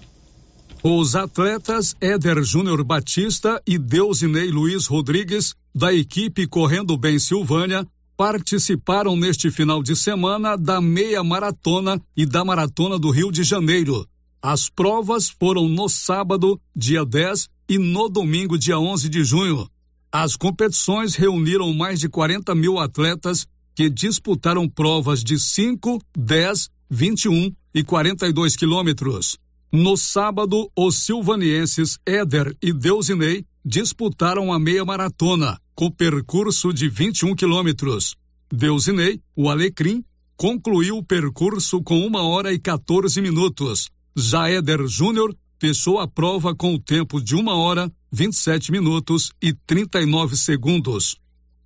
Os 0.81 1.15
atletas 1.15 1.95
Éder 2.01 2.41
Júnior 2.41 2.83
Batista 2.83 3.61
e 3.67 3.77
Deusinei 3.77 4.49
Luiz 4.49 4.87
Rodrigues, 4.87 5.53
da 5.75 5.93
equipe 5.93 6.47
Correndo 6.47 6.97
Bem 6.97 7.19
Silvânia, 7.19 7.85
participaram 8.21 9.15
neste 9.15 9.49
final 9.49 9.81
de 9.81 9.95
semana 9.95 10.55
da 10.55 10.79
meia 10.79 11.23
maratona 11.23 11.99
e 12.15 12.23
da 12.23 12.45
maratona 12.45 12.99
do 12.99 13.09
Rio 13.09 13.31
de 13.31 13.43
Janeiro. 13.43 14.07
As 14.39 14.69
provas 14.69 15.27
foram 15.27 15.67
no 15.67 15.89
sábado, 15.89 16.61
dia 16.75 17.03
10, 17.03 17.49
e 17.67 17.79
no 17.79 18.07
domingo, 18.07 18.59
dia 18.59 18.77
11 18.77 19.09
de 19.09 19.23
junho. 19.23 19.67
As 20.11 20.35
competições 20.35 21.15
reuniram 21.15 21.73
mais 21.73 21.99
de 21.99 22.07
40 22.07 22.53
mil 22.53 22.77
atletas 22.77 23.47
que 23.73 23.89
disputaram 23.89 24.69
provas 24.69 25.23
de 25.23 25.39
5, 25.39 25.99
10, 26.15 26.69
21 26.91 27.51
e 27.73 27.83
42 27.83 28.55
quilômetros. 28.55 29.39
No 29.71 29.97
sábado, 29.97 30.69
os 30.77 30.95
silvanienses 30.95 31.97
Éder 32.05 32.55
e 32.61 32.71
Deusinei 32.71 33.43
disputaram 33.65 34.53
a 34.53 34.59
meia 34.59 34.85
maratona, 34.85 35.59
com 35.75 35.91
percurso 35.91 36.73
de 36.73 36.87
21 36.89 37.35
quilômetros. 37.35 38.15
Deusinei, 38.51 39.21
o 39.35 39.49
Alecrim, 39.49 40.03
concluiu 40.35 40.97
o 40.97 41.03
percurso 41.03 41.81
com 41.81 42.05
uma 42.05 42.23
hora 42.23 42.53
e 42.53 42.59
14 42.59 43.21
minutos. 43.21 43.89
Já 44.15 44.49
Éder 44.49 44.87
Júnior 44.87 45.35
fechou 45.59 45.99
a 45.99 46.07
prova 46.07 46.55
com 46.55 46.73
o 46.73 46.79
tempo 46.79 47.21
de 47.21 47.35
uma 47.35 47.55
hora, 47.55 47.91
27 48.11 48.71
minutos 48.71 49.31
e 49.41 49.53
39 49.53 50.35
segundos. 50.35 51.17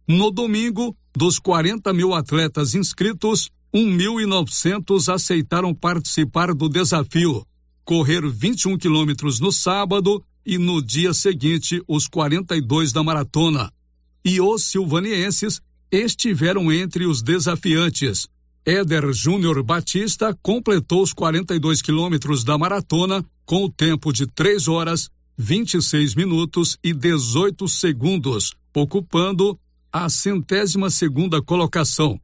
No 0.08 0.30
domingo, 0.32 0.96
dos 1.16 1.40
40 1.40 1.94
mil 1.94 2.14
atletas 2.14 2.76
inscritos, 2.76 3.50
1.900 3.74 5.14
aceitaram 5.14 5.74
participar 5.74 6.54
do 6.54 6.70
desafio 6.70 7.46
correr 7.86 8.28
21 8.28 8.78
quilômetros 8.80 9.40
no 9.40 9.52
sábado 9.52 10.22
e 10.44 10.58
no 10.58 10.82
dia 10.82 11.14
seguinte 11.14 11.82
os 11.88 12.08
42 12.08 12.92
da 12.92 13.04
maratona. 13.04 13.72
E 14.26 14.42
os 14.42 14.64
silvanienses 14.64 15.62
estiveram 15.92 16.72
entre 16.72 17.06
os 17.06 17.22
desafiantes. 17.22 18.28
Éder 18.66 19.14
Júnior 19.14 19.62
Batista 19.62 20.36
completou 20.42 21.04
os 21.04 21.14
42 21.14 21.80
quilômetros 21.84 22.44
da 22.44 22.58
maratona 22.58 23.24
com 23.46 23.66
o 23.66 23.70
tempo 23.70 24.12
de 24.12 24.26
3 24.26 24.68
horas, 24.68 25.12
26 25.38 26.16
minutos 26.16 26.76
e 26.84 26.92
18 26.92 27.68
segundos, 27.68 28.56
ocupando 28.74 29.60
a 29.94 30.10
centésima 30.10 30.90
segunda 30.90 31.40
colocação. 31.40 32.20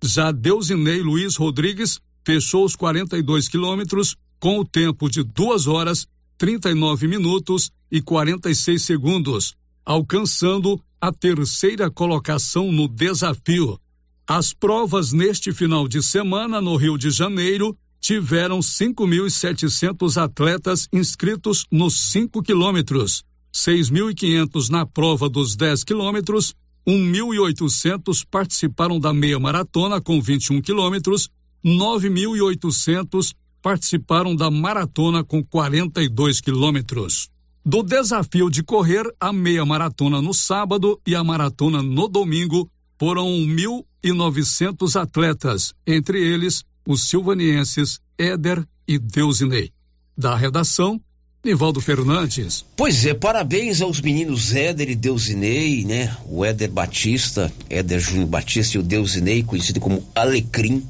Já 0.00 0.30
Deusinei 0.30 1.02
Luiz 1.02 1.34
Rodrigues 1.34 2.00
fechou 2.24 2.64
os 2.64 2.76
42 2.76 3.48
quilômetros 3.48 4.16
com 4.38 4.60
o 4.60 4.64
tempo 4.64 5.10
de 5.10 5.24
2 5.24 5.66
horas, 5.66 6.06
39 6.38 7.08
minutos 7.08 7.72
e 7.90 8.00
46 8.00 8.80
segundos, 8.80 9.56
alcançando 9.84 10.80
a 11.00 11.12
terceira 11.12 11.90
colocação 11.90 12.70
no 12.70 12.86
desafio. 12.86 13.78
As 14.26 14.52
provas 14.52 15.12
neste 15.12 15.52
final 15.52 15.88
de 15.88 16.02
semana 16.02 16.60
no 16.60 16.76
Rio 16.76 16.96
de 16.96 17.10
Janeiro 17.10 17.76
tiveram 18.00 18.60
5.700 18.60 20.16
atletas 20.22 20.88
inscritos 20.92 21.66
nos 21.70 22.12
5 22.12 22.42
quilômetros, 22.42 23.24
6.500 23.52 24.68
na 24.68 24.86
prova 24.86 25.28
dos 25.28 25.56
10 25.56 25.84
quilômetros, 25.84 26.54
1.800 26.86 28.24
participaram 28.30 28.98
da 28.98 29.12
meia 29.12 29.38
maratona 29.38 30.00
com 30.00 30.20
21 30.20 30.62
quilômetros, 30.62 31.28
9.800 31.64 33.34
participaram 33.60 34.34
da 34.34 34.50
maratona 34.50 35.22
com 35.22 35.42
42 35.44 36.40
quilômetros. 36.40 37.28
Do 37.64 37.82
desafio 37.82 38.48
de 38.48 38.62
correr 38.62 39.04
a 39.20 39.34
meia 39.34 39.66
maratona 39.66 40.22
no 40.22 40.32
sábado 40.32 40.98
e 41.06 41.14
a 41.14 41.22
maratona 41.22 41.82
no 41.82 42.08
domingo, 42.08 42.70
foram 42.98 43.26
1.900 43.28 44.98
atletas, 44.98 45.74
entre 45.86 46.18
eles 46.18 46.64
os 46.86 47.10
silvanienses 47.10 48.00
Éder 48.18 48.66
e 48.88 48.98
Deusinei. 48.98 49.70
Da 50.16 50.34
redação, 50.34 50.98
Nivaldo 51.44 51.82
Fernandes. 51.82 52.64
Pois 52.74 53.04
é, 53.04 53.12
parabéns 53.12 53.82
aos 53.82 54.00
meninos 54.00 54.54
Éder 54.54 54.88
e 54.88 54.94
Deusinei, 54.94 55.84
né? 55.84 56.16
O 56.26 56.42
Éder 56.42 56.70
Batista, 56.70 57.52
Éder 57.68 58.00
Júnior 58.00 58.28
Batista 58.28 58.78
e 58.78 58.80
o 58.80 58.82
Deusinei, 58.82 59.42
conhecido 59.42 59.80
como 59.80 60.06
Alecrim 60.14 60.82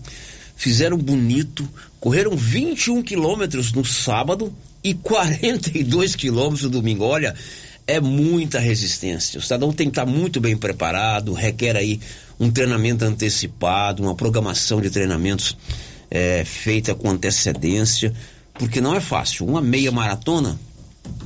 fizeram 0.56 0.98
bonito, 0.98 1.68
correram 1.98 2.36
21 2.36 3.02
quilômetros 3.02 3.72
no 3.72 3.84
sábado 3.84 4.54
e 4.82 4.94
42 4.94 6.16
quilômetros 6.16 6.62
no 6.62 6.70
domingo. 6.70 7.04
Olha, 7.04 7.34
é 7.86 8.00
muita 8.00 8.58
resistência. 8.58 9.38
O 9.38 9.42
cidadão 9.42 9.72
tem 9.72 9.86
que 9.86 9.92
estar 9.92 10.06
muito 10.06 10.40
bem 10.40 10.56
preparado, 10.56 11.32
requer 11.32 11.76
aí 11.76 12.00
um 12.38 12.50
treinamento 12.50 13.04
antecipado, 13.04 14.02
uma 14.02 14.14
programação 14.14 14.80
de 14.80 14.90
treinamentos 14.90 15.56
é, 16.10 16.44
feita 16.44 16.94
com 16.94 17.10
antecedência, 17.10 18.14
porque 18.54 18.80
não 18.80 18.94
é 18.94 19.00
fácil. 19.00 19.46
Uma 19.46 19.60
meia 19.60 19.92
maratona, 19.92 20.58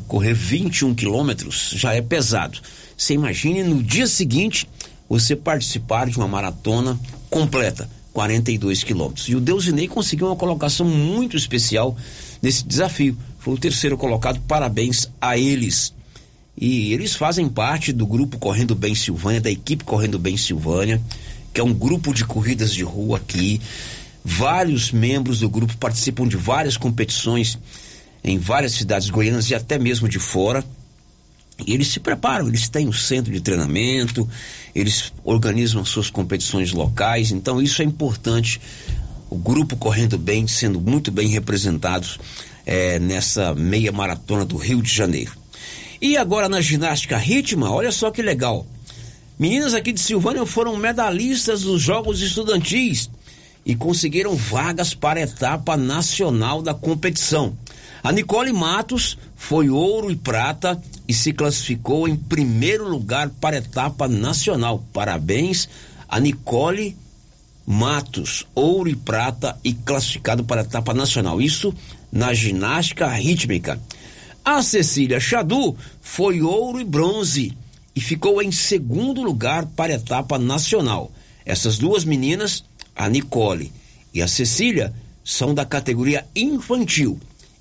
correr 0.09 0.35
21 0.35 0.95
quilômetros 0.95 1.71
já 1.75 1.95
é 1.95 2.03
pesado. 2.03 2.59
Você 2.97 3.15
imagine 3.15 3.63
no 3.63 3.83
dia 3.83 4.07
seguinte 4.07 4.69
você 5.09 5.37
participar 5.37 6.09
de 6.09 6.17
uma 6.17 6.29
maratona 6.29 6.99
completa 7.31 7.89
42 8.15 8.85
quilômetros. 8.85 9.29
E 9.29 9.35
o 9.35 9.41
Deusinei 9.41 9.89
conseguiu 9.89 10.29
uma 10.29 10.37
colocação 10.37 10.87
muito 10.87 11.37
especial 11.37 11.97
nesse 12.41 12.65
desafio. 12.65 13.17
Foi 13.45 13.53
o 13.53 13.59
terceiro 13.59 13.99
colocado, 13.99 14.41
parabéns 14.49 15.07
a 15.21 15.37
eles. 15.37 15.93
E 16.57 16.95
eles 16.95 17.15
fazem 17.15 17.47
parte 17.47 17.93
do 17.93 18.07
grupo 18.07 18.39
Correndo 18.39 18.75
Bem 18.75 18.95
Silvânia, 18.95 19.39
da 19.39 19.51
equipe 19.51 19.85
Correndo 19.85 20.19
Bem 20.19 20.35
Silvânia, 20.35 20.99
que 21.53 21.61
é 21.61 21.63
um 21.63 21.75
grupo 21.75 22.15
de 22.15 22.25
corridas 22.25 22.73
de 22.73 22.83
rua 22.83 23.19
aqui. 23.19 23.61
Vários 24.25 24.93
membros 24.93 25.41
do 25.41 25.51
grupo 25.51 25.77
participam 25.77 26.27
de 26.27 26.39
várias 26.39 26.79
competições 26.79 27.59
em 28.25 28.39
várias 28.39 28.73
cidades 28.73 29.11
goianas 29.11 29.51
e 29.51 29.55
até 29.55 29.79
mesmo 29.79 30.09
de 30.09 30.19
fora. 30.19 30.65
E 31.67 31.75
eles 31.75 31.89
se 31.89 32.01
preparam, 32.01 32.49
eles 32.49 32.71
têm 32.71 32.89
um 32.89 32.95
centro 32.95 33.31
de 33.31 33.43
treinamento, 33.43 34.27
eles 34.75 35.13
organizam 35.23 35.85
suas 35.85 36.09
competições 36.09 36.73
locais, 36.73 37.31
então 37.31 37.61
isso 37.61 37.83
é 37.83 37.85
importante. 37.85 38.59
O 39.29 39.37
grupo 39.37 39.77
correndo 39.77 40.17
bem, 40.17 40.49
sendo 40.49 40.81
muito 40.81 41.11
bem 41.11 41.29
representados 41.29 42.19
é, 42.67 42.99
nessa 42.99 43.55
meia 43.55 43.93
maratona 43.93 44.45
do 44.45 44.57
Rio 44.57 44.83
de 44.83 44.93
Janeiro. 44.93 45.33
E 46.01 46.17
agora 46.17 46.49
na 46.49 46.61
ginástica 46.61 47.17
rítmica, 47.17 47.71
olha 47.71 47.93
só 47.93 48.11
que 48.11 48.23
legal. 48.23 48.67
Meninas 49.39 49.75
aqui 49.75 49.93
de 49.93 50.01
Silvânia 50.01 50.47
foram 50.47 50.77
medalhistas 50.77 51.63
dos 51.63 51.83
Jogos 51.83 52.21
Estudantis 52.21 53.11
e 53.67 53.75
conseguiram 53.75 54.37
vagas 54.37 54.95
para 54.95 55.19
a 55.19 55.23
etapa 55.23 55.77
nacional 55.77 56.63
da 56.63 56.75
competição. 56.75 57.57
A 58.03 58.13
Nicole 58.13 58.53
Matos 58.53 59.17
foi 59.35 59.71
ouro 59.71 60.11
e 60.11 60.17
prata 60.17 60.81
e 61.09 61.15
se 61.15 61.33
classificou 61.33 62.07
em 62.07 62.15
primeiro 62.15 62.89
lugar 62.89 63.31
para 63.41 63.57
a 63.57 63.59
etapa 63.59 64.07
nacional. 64.07 64.85
Parabéns 64.93 65.69
a 66.09 66.21
Nicole 66.21 66.97
Matos, 67.67 68.47
ouro 68.55 68.91
e 68.91 68.95
prata 68.95 69.59
e 69.65 69.73
classificado 69.73 70.45
para 70.45 70.61
a 70.61 70.65
etapa 70.65 70.93
nacional. 70.93 71.41
Isso 71.41 71.73
na 72.13 72.35
ginástica 72.35 73.09
rítmica. 73.09 73.81
A 74.45 74.63
Cecília 74.63 75.19
Chadu 75.19 75.75
foi 76.03 76.43
ouro 76.43 76.79
e 76.79 76.85
bronze 76.85 77.57
e 77.97 78.01
ficou 78.01 78.43
em 78.43 78.53
segundo 78.53 79.23
lugar 79.23 79.65
para 79.65 79.93
a 79.93 79.97
etapa 79.97 80.39
nacional. 80.39 81.11
Essas 81.47 81.79
duas 81.79 82.05
meninas, 82.05 82.65
a 82.95 83.09
Nicole 83.09 83.73
e 84.13 84.21
a 84.21 84.29
Cecília, 84.29 84.93
são 85.25 85.55
da 85.55 85.65
categoria 85.65 86.27
infantil. 86.37 87.19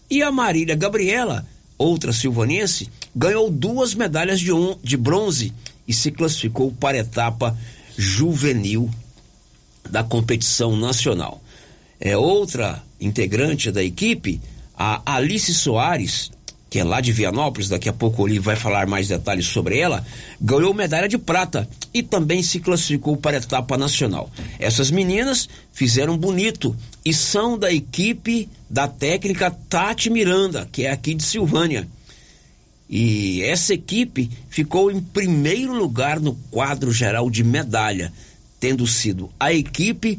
E 0.10 0.22
a 0.22 0.32
Marília 0.32 0.76
Gabriela, 0.76 1.48
outra 1.78 2.12
silvanense, 2.12 2.90
ganhou 3.16 3.50
duas 3.50 3.96
medalhas 3.96 4.42
de, 4.42 4.52
um, 4.52 4.78
de 4.84 4.98
bronze 4.98 5.54
e 5.88 5.94
se 5.94 6.12
classificou 6.12 6.72
para 6.72 6.98
a 6.98 7.02
etapa 7.02 7.58
juvenil 7.98 8.90
da 9.90 10.04
competição 10.04 10.76
nacional. 10.76 11.42
É 12.00 12.18
outra 12.18 12.84
integrante 13.00 13.72
da 13.72 13.84
equipe, 13.84 14.42
a 14.76 15.16
Alice 15.16 15.54
Soares, 15.54 16.32
que 16.74 16.80
é 16.80 16.84
lá 16.84 17.00
de 17.00 17.12
Vianópolis, 17.12 17.70
daqui 17.70 17.88
a 17.88 17.94
pouco 17.94 18.28
o 18.28 18.42
vai 18.42 18.56
falar 18.56 18.88
mais 18.88 19.08
detalhes 19.08 19.46
sobre 19.46 19.78
ela, 19.78 20.04
ganhou 20.42 20.74
medalha 20.74 21.08
de 21.08 21.20
prata 21.20 21.70
e 21.94 22.02
também 22.02 22.42
se 22.42 22.60
classificou 22.60 23.16
para 23.16 23.38
a 23.38 23.40
etapa 23.40 23.78
nacional. 23.78 24.28
Essas 24.58 24.90
meninas 24.90 25.48
fizeram 25.72 26.18
bonito 26.18 26.76
e 27.06 27.14
são 27.14 27.60
da 27.60 27.72
equipe 27.72 28.50
da 28.68 28.88
técnica 28.88 29.52
Tati 29.52 30.10
Miranda, 30.10 30.68
que 30.72 30.88
é 30.88 30.90
aqui 30.90 31.14
de 31.14 31.22
Silvânia. 31.22 31.88
E 32.90 33.44
essa 33.44 33.76
equipe 33.76 34.32
ficou 34.50 34.90
em 34.90 35.00
primeiro 35.00 35.74
lugar 35.74 36.20
no 36.20 36.34
quadro 36.50 36.92
geral 36.92 37.30
de 37.30 37.44
medalha, 37.44 38.12
tendo 38.64 38.88
sido 38.88 39.30
a 39.38 39.52
equipe 39.52 40.18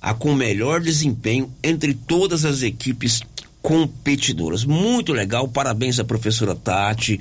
a 0.00 0.14
com 0.14 0.34
melhor 0.34 0.80
desempenho 0.80 1.52
entre 1.62 1.92
todas 1.92 2.42
as 2.46 2.62
equipes 2.62 3.20
competidoras. 3.60 4.64
Muito 4.64 5.12
legal, 5.12 5.46
parabéns 5.46 6.00
à 6.00 6.04
professora 6.04 6.54
Tati, 6.54 7.20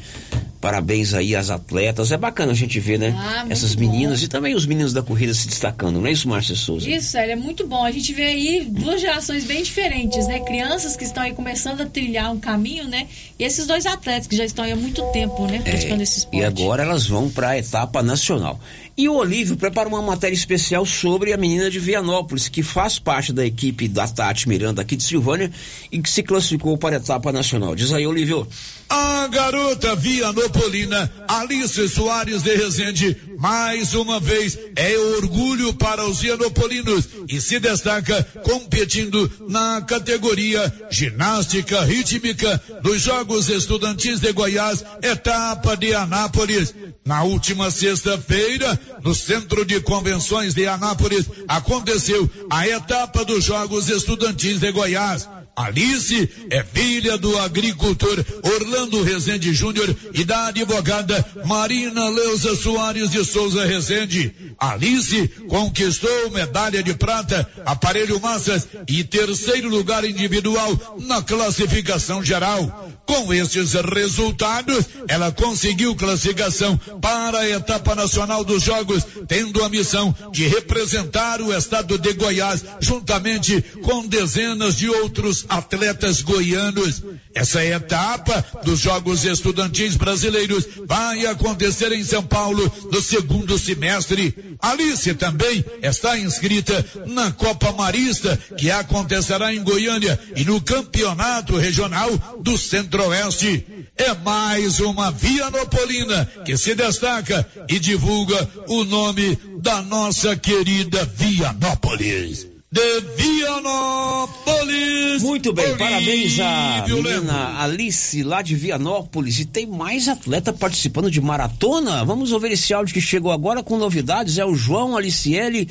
parabéns 0.62 1.14
aí 1.14 1.36
às 1.36 1.50
atletas. 1.50 2.12
É 2.12 2.18
bacana 2.18 2.54
a 2.54 2.56
gente 2.56 2.80
ver, 2.80 2.98
né? 2.98 3.14
Ah, 3.16 3.46
Essas 3.50 3.76
bom. 3.76 3.82
meninas 3.82 4.24
e 4.24 4.30
também 4.30 4.56
os 4.56 4.66
meninos 4.66 4.94
da 4.94 5.04
corrida 5.04 5.34
se 5.34 5.46
destacando, 5.46 6.00
não 6.00 6.08
é 6.08 6.12
isso, 6.14 6.30
Márcia 6.30 6.56
Souza? 6.56 6.90
Isso, 6.90 7.18
é 7.18 7.36
muito 7.36 7.68
bom. 7.68 7.84
A 7.84 7.92
gente 7.92 8.14
vê 8.14 8.24
aí 8.24 8.66
duas 8.68 9.02
gerações 9.02 9.44
bem 9.44 9.62
diferentes, 9.62 10.26
né? 10.28 10.40
Crianças 10.40 10.96
que 10.96 11.04
estão 11.04 11.22
aí 11.22 11.34
começando 11.34 11.82
a 11.82 11.86
trilhar 11.86 12.32
um 12.32 12.40
caminho, 12.40 12.88
né? 12.88 13.08
E 13.38 13.44
esses 13.44 13.68
dois 13.68 13.86
atletas 13.86 14.26
que 14.26 14.38
já 14.38 14.46
estão 14.46 14.64
aí 14.64 14.72
há 14.72 14.76
muito 14.76 15.04
tempo, 15.12 15.46
né? 15.48 15.60
Praticando 15.60 16.02
esse 16.02 16.20
esporte. 16.20 16.38
É, 16.38 16.44
E 16.44 16.46
agora 16.46 16.82
elas 16.82 17.06
vão 17.06 17.30
para 17.30 17.50
a 17.50 17.58
etapa 17.58 18.02
nacional. 18.02 18.60
E 19.02 19.10
o 19.10 19.16
Olívio 19.16 19.58
prepara 19.58 19.90
uma 19.90 20.00
matéria 20.00 20.36
especial 20.36 20.86
sobre 20.86 21.34
a 21.34 21.38
menina 21.38 21.72
de 21.72 21.80
Vianópolis, 21.80 22.48
que 22.48 22.62
faz 22.62 23.00
parte 23.00 23.34
da 23.34 23.44
equipe 23.44 23.88
da 23.88 24.08
Tati 24.08 24.48
Miranda 24.48 24.84
aqui 24.84 24.96
de 24.96 25.02
Silvânia 25.02 25.52
e 25.92 26.00
que 26.00 26.08
se 26.08 26.22
classificou 26.22 26.78
para 26.78 26.98
a 26.98 27.00
etapa 27.00 27.32
nacional. 27.32 27.76
Diz 27.76 27.92
aí, 27.92 28.06
Olívio. 28.06 28.48
A 28.88 29.26
garota 29.28 29.96
Vianopolina 29.96 31.12
Alice 31.28 31.90
Soares 31.90 32.44
de 32.44 32.54
Rezende, 32.54 33.18
mais 33.40 33.96
uma 33.96 34.20
vez, 34.20 34.60
é 34.76 34.98
orgulho 34.98 35.74
para 35.74 36.06
os 36.06 36.20
vianopolinos 36.20 37.08
e 37.28 37.40
se 37.40 37.58
destaca 37.58 38.22
competindo 38.44 39.32
na 39.48 39.82
categoria 39.82 40.72
ginástica 40.92 41.82
rítmica 41.86 42.62
dos 42.84 43.02
Jogos 43.02 43.50
Estudantis 43.50 44.20
de 44.20 44.32
Goiás, 44.34 44.84
etapa 45.02 45.76
de 45.78 45.96
Anápolis. 45.96 46.76
Na 47.06 47.24
última 47.24 47.72
sexta-feira, 47.72 48.78
no 49.04 49.16
Centro 49.16 49.66
de 49.66 49.80
Convenções 49.82 50.54
de 50.54 50.68
Anápolis, 50.68 51.26
aconteceu 51.48 52.30
a 52.50 52.68
etapa 52.68 53.26
dos 53.26 53.44
Jogos 53.44 53.90
Estudantis 53.90 54.60
de 54.60 54.72
Goiás. 54.72 55.28
Alice 55.56 56.30
é 56.50 56.64
filha 56.64 57.18
do 57.18 57.38
agricultor 57.38 58.24
Orlando 58.44 59.04
Rezende 59.04 59.54
Júnior 59.54 59.94
e 60.14 60.24
da 60.24 60.48
advogada 60.48 61.26
Marina 61.46 62.10
Leusa 62.10 62.56
Soares 62.56 63.10
de 63.10 63.24
Souza 63.26 63.66
Rezende. 63.66 64.34
Alice 64.58 65.28
conquistou 65.50 66.32
medalha 66.32 66.82
de 66.82 66.94
prata, 66.94 67.48
aparelho 67.66 68.20
massas 68.22 68.68
e 68.88 69.04
terceiro 69.04 69.70
lugar 69.70 70.06
individual 70.06 70.98
na 71.00 71.22
classificação 71.22 72.24
geral. 72.24 72.90
Com 73.06 73.34
estes 73.34 73.74
resultados, 73.74 74.86
ela 75.08 75.32
conseguiu 75.32 75.96
classificação 75.96 76.78
para 77.02 77.40
a 77.40 77.50
etapa 77.50 77.94
nacional 77.94 78.44
dos 78.46 78.64
Jogos, 78.64 79.04
tendo 79.28 79.64
a 79.64 79.70
missão 79.70 80.16
de 80.32 80.48
representar 80.48 81.42
o 81.42 81.54
estado 81.54 81.98
de 81.98 82.14
Goiás 82.14 82.64
juntamente 82.80 83.62
com 83.84 84.08
dezenas 84.08 84.78
de 84.78 84.90
outros 84.90 85.41
atletas 85.50 86.22
goianos. 86.22 87.02
Essa 87.34 87.64
etapa 87.64 88.44
dos 88.64 88.80
Jogos 88.80 89.24
Estudantis 89.24 89.96
Brasileiros 89.96 90.66
vai 90.86 91.26
acontecer 91.26 91.92
em 91.92 92.04
São 92.04 92.24
Paulo 92.24 92.72
no 92.92 93.02
segundo 93.02 93.58
semestre. 93.58 94.58
Alice 94.62 95.14
também 95.16 95.64
está 95.82 96.18
inscrita 96.18 96.86
na 97.08 97.32
Copa 97.32 97.72
Marista, 97.72 98.38
que 98.58 98.70
acontecerá 98.70 99.54
em 99.54 99.64
Goiânia 99.64 100.20
e 100.36 100.44
no 100.44 100.62
Campeonato 100.62 101.58
Regional 101.58 102.12
do 102.42 102.58
Centro-Oeste. 102.58 103.66
É 103.98 104.14
mais 104.14 104.80
uma 104.80 105.12
Vianopolina 105.12 106.26
que 106.46 106.58
se 106.58 106.76
destaca 106.76 107.48
e 107.70 107.80
divulga 107.80 108.50
o 108.68 108.84
nome 108.84 109.38
da 109.60 109.82
nossa 109.82 110.36
querida 110.36 111.06
Vianópolis. 111.06 112.51
De 112.74 113.02
Vianópolis. 113.18 115.22
Muito 115.22 115.52
bem, 115.52 115.78
parabéns 115.78 116.40
à 116.40 116.86
Olívio 116.86 117.04
menina 117.04 117.60
Alice 117.60 118.24
lá 118.24 118.42
de 118.42 118.56
Vianópolis. 118.56 119.42
E 119.42 119.46
tem 119.46 119.68
mais 119.68 120.08
atleta 120.08 120.54
participando 120.54 121.12
de 121.12 121.20
maratona. 121.20 122.06
Vamos 122.06 122.32
ouvir 122.32 122.54
esse 122.54 122.74
áudio 122.74 122.94
que 122.94 123.02
chegou 123.02 123.30
agora 123.30 123.62
com 123.62 123.78
novidades. 123.78 124.38
É 124.38 124.46
o 124.46 124.56
João 124.56 124.96
Aliciele 124.96 125.68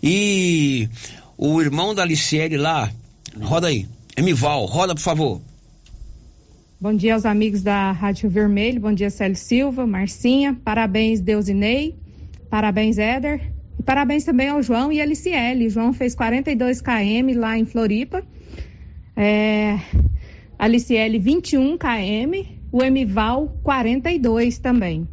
e 0.00 0.88
o 1.36 1.60
irmão 1.60 1.92
da 1.92 2.02
Aliciele 2.02 2.56
lá. 2.56 2.92
Roda 3.40 3.66
aí. 3.66 3.88
Emival, 4.16 4.66
roda 4.66 4.94
por 4.94 5.00
favor. 5.00 5.40
Bom 6.80 6.94
dia 6.94 7.14
aos 7.14 7.26
amigos 7.26 7.60
da 7.60 7.90
Rádio 7.90 8.30
Vermelho, 8.30 8.80
bom 8.80 8.92
dia 8.92 9.10
Célio 9.10 9.34
Silva, 9.34 9.84
Marcinha, 9.84 10.56
parabéns 10.62 11.20
Deusinei, 11.20 11.96
parabéns 12.48 12.98
Éder 12.98 13.55
parabéns 13.86 14.24
também 14.24 14.48
ao 14.48 14.62
João 14.62 14.92
e 14.92 15.00
Aliciele. 15.00 15.68
O 15.68 15.70
João 15.70 15.92
fez 15.92 16.14
42 16.14 16.82
km 16.82 17.38
lá 17.38 17.56
em 17.56 17.64
Floripa, 17.64 18.22
é, 19.16 19.78
Aliciele 20.58 21.18
21 21.18 21.78
km, 21.78 22.44
o 22.72 22.82
Emival 22.82 23.56
42 23.62 24.58
também. 24.58 25.08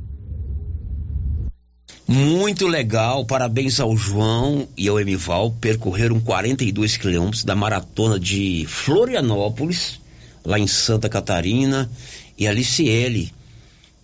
Muito 2.05 2.67
legal, 2.67 3.25
parabéns 3.25 3.79
ao 3.79 3.95
João 3.95 4.67
e 4.75 4.87
ao 4.87 4.99
Emival. 4.99 5.51
Percorreram 5.61 6.19
42 6.19 6.97
quilômetros 6.97 7.43
da 7.43 7.55
maratona 7.55 8.19
de 8.19 8.65
Florianópolis, 8.67 10.01
lá 10.43 10.59
em 10.59 10.67
Santa 10.67 11.07
Catarina. 11.07 11.89
E 12.37 12.45
a 12.45 12.49
Aliciele, 12.49 13.31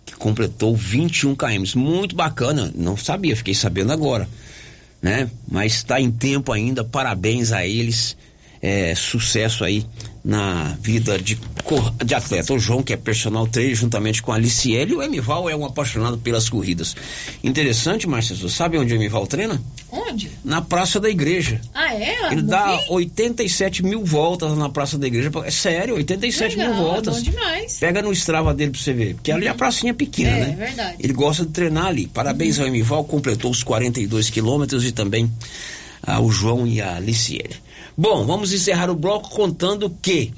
que 0.05 0.15
completou 0.15 0.75
21 0.75 1.35
km. 1.35 1.75
Muito 1.75 2.15
bacana, 2.15 2.71
não 2.73 2.95
sabia, 2.95 3.35
fiquei 3.35 3.53
sabendo 3.53 3.91
agora. 3.91 4.29
Né? 5.01 5.29
Mas 5.47 5.73
está 5.73 5.99
em 5.99 6.11
tempo 6.11 6.51
ainda, 6.51 6.83
parabéns 6.83 7.51
a 7.51 7.65
eles. 7.65 8.17
É, 8.61 8.93
sucesso 8.93 9.63
aí 9.63 9.85
na 10.21 10.75
vida 10.81 11.17
de, 11.17 11.39
de 12.05 12.13
atleta. 12.13 12.53
O 12.53 12.59
João, 12.59 12.83
que 12.83 12.91
é 12.91 12.97
personal 12.97 13.47
trainer, 13.47 13.73
juntamente 13.73 14.21
com 14.21 14.33
a 14.33 14.35
Aliciele, 14.35 14.91
e 14.91 14.95
o 14.97 15.01
Emival 15.01 15.49
é 15.49 15.55
um 15.55 15.63
apaixonado 15.65 16.17
pelas 16.17 16.49
corridas. 16.49 16.93
Interessante, 17.41 18.05
Márcia, 18.05 18.35
você 18.35 18.49
sabe 18.49 18.77
onde 18.77 18.93
o 18.93 18.97
Emival 18.97 19.25
treina? 19.25 19.61
Onde? 19.89 20.29
Na 20.43 20.61
Praça 20.61 20.99
da 20.99 21.09
Igreja. 21.09 21.61
Ah, 21.73 21.93
é? 21.95 22.33
Ele 22.33 22.41
Não 22.41 22.49
dá 22.49 22.75
vi? 22.75 22.83
87 22.89 23.81
mil 23.83 24.03
voltas 24.03 24.57
na 24.57 24.67
Praça 24.69 24.97
da 24.97 25.07
Igreja. 25.07 25.31
É 25.45 25.51
sério, 25.51 25.95
87 25.95 26.57
Legal, 26.57 26.73
mil 26.73 26.81
é 26.81 26.85
voltas. 26.85 27.15
bom 27.15 27.21
demais. 27.31 27.77
Pega 27.79 28.01
no 28.01 28.11
Strava 28.11 28.53
dele 28.53 28.71
pra 28.71 28.81
você 28.81 28.91
ver. 28.91 29.13
Porque 29.15 29.31
ali 29.31 29.47
a 29.47 29.53
pracinha 29.55 29.91
é 29.91 29.95
pequena, 29.95 30.31
É, 30.31 30.39
né? 30.47 30.55
verdade. 30.57 30.97
Ele 30.99 31.13
gosta 31.13 31.45
de 31.45 31.51
treinar 31.53 31.85
ali. 31.85 32.07
Parabéns 32.07 32.59
ao 32.59 32.67
Emival, 32.67 33.05
completou 33.05 33.49
os 33.51 33.63
42 33.63 34.29
quilômetros 34.29 34.83
e 34.83 34.91
também 34.91 35.31
ao 36.05 36.29
João 36.29 36.67
e 36.67 36.81
a 36.81 36.97
Aliciele. 36.97 37.55
Bom, 38.01 38.25
vamos 38.25 38.53
encerrar 38.53 38.89
o 38.89 38.95
bloco 38.95 39.29
contando 39.29 39.89
que 39.89 40.33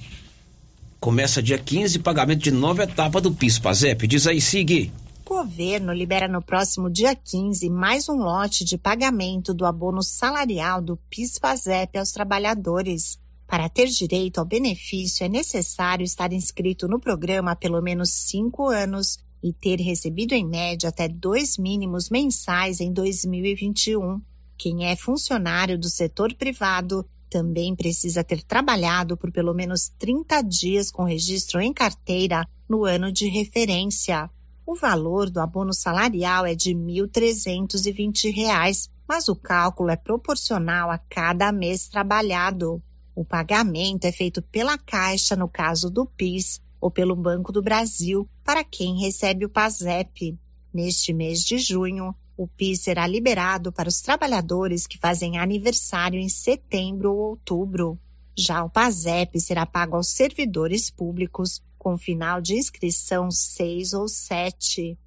começa 0.99 1.43
dia 1.43 1.59
15 1.59 1.99
pagamento 1.99 2.41
de 2.41 2.49
nova 2.49 2.85
etapa 2.85 3.21
do 3.21 3.31
PIS, 3.31 3.59
Pazep. 3.59 4.07
Diz 4.07 4.25
aí, 4.25 4.41
Sig. 4.41 4.91
O 5.23 5.29
governo 5.29 5.93
libera 5.93 6.27
no 6.27 6.41
próximo 6.41 6.89
dia 6.89 7.15
15 7.15 7.69
mais 7.69 8.09
um 8.09 8.15
lote 8.15 8.65
de 8.65 8.79
pagamento 8.79 9.53
do 9.53 9.63
abono 9.63 10.01
salarial 10.01 10.81
do 10.81 10.97
PIS-PASEP 11.07 11.99
aos 11.99 12.11
trabalhadores. 12.11 13.19
Para 13.45 13.69
ter 13.69 13.85
direito 13.89 14.39
ao 14.39 14.45
benefício, 14.45 15.23
é 15.23 15.29
necessário 15.29 16.03
estar 16.03 16.33
inscrito 16.33 16.87
no 16.87 16.99
programa 16.99 17.51
há 17.51 17.55
pelo 17.55 17.79
menos 17.79 18.09
cinco 18.09 18.69
anos 18.69 19.19
e 19.43 19.53
ter 19.53 19.79
recebido 19.79 20.33
em 20.33 20.43
média 20.43 20.89
até 20.89 21.07
dois 21.07 21.59
mínimos 21.59 22.09
mensais 22.09 22.79
em 22.79 22.91
2021. 22.91 24.19
Quem 24.57 24.87
é 24.87 24.95
funcionário 24.95 25.77
do 25.77 25.91
setor 25.91 26.33
privado 26.33 27.05
também 27.31 27.73
precisa 27.73 28.23
ter 28.25 28.43
trabalhado 28.43 29.15
por 29.15 29.31
pelo 29.31 29.53
menos 29.53 29.87
30 29.97 30.41
dias 30.41 30.91
com 30.91 31.05
registro 31.05 31.61
em 31.61 31.71
carteira 31.71 32.45
no 32.67 32.83
ano 32.83 33.09
de 33.09 33.29
referência. 33.29 34.29
O 34.65 34.75
valor 34.75 35.29
do 35.29 35.39
abono 35.39 35.73
salarial 35.73 36.45
é 36.45 36.53
de 36.53 36.73
R$ 36.73 37.07
1.320, 37.07 38.89
mas 39.07 39.29
o 39.29 39.35
cálculo 39.35 39.89
é 39.89 39.95
proporcional 39.95 40.91
a 40.91 40.97
cada 40.97 41.53
mês 41.53 41.87
trabalhado. 41.87 42.83
O 43.15 43.23
pagamento 43.23 44.03
é 44.05 44.11
feito 44.11 44.41
pela 44.41 44.77
Caixa, 44.77 45.35
no 45.35 45.47
caso 45.47 45.89
do 45.89 46.05
PIS, 46.05 46.61
ou 46.81 46.91
pelo 46.91 47.15
Banco 47.15 47.53
do 47.53 47.61
Brasil, 47.61 48.27
para 48.43 48.63
quem 48.63 48.99
recebe 48.99 49.45
o 49.45 49.49
PASEP. 49.49 50.37
Neste 50.73 51.13
mês 51.13 51.39
de 51.43 51.57
junho, 51.57 52.13
o 52.41 52.47
PIS 52.47 52.81
será 52.81 53.05
liberado 53.05 53.71
para 53.71 53.87
os 53.87 54.01
trabalhadores 54.01 54.87
que 54.87 54.97
fazem 54.97 55.37
aniversário 55.37 56.19
em 56.19 56.27
setembro 56.27 57.11
ou 57.11 57.29
outubro. 57.29 57.99
Já 58.35 58.63
o 58.63 58.69
PASEP 58.69 59.39
será 59.39 59.63
pago 59.63 59.95
aos 59.95 60.07
servidores 60.07 60.89
públicos 60.89 61.61
com 61.77 61.97
final 61.99 62.41
de 62.41 62.55
inscrição 62.55 63.29
6 63.29 63.93
ou 63.93 64.07
7. 64.07 64.97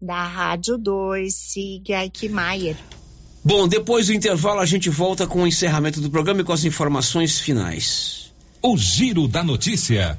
Da 0.00 0.26
Rádio 0.26 0.76
2, 0.76 1.32
siga 1.32 2.02
Eichmeier. 2.02 2.76
Bom, 3.44 3.68
depois 3.68 4.08
do 4.08 4.14
intervalo 4.14 4.58
a 4.58 4.66
gente 4.66 4.90
volta 4.90 5.24
com 5.24 5.42
o 5.42 5.46
encerramento 5.46 6.00
do 6.00 6.10
programa 6.10 6.40
e 6.40 6.44
com 6.44 6.52
as 6.52 6.64
informações 6.64 7.38
finais. 7.38 8.32
O 8.60 8.76
Giro 8.76 9.28
da 9.28 9.44
Notícia. 9.44 10.18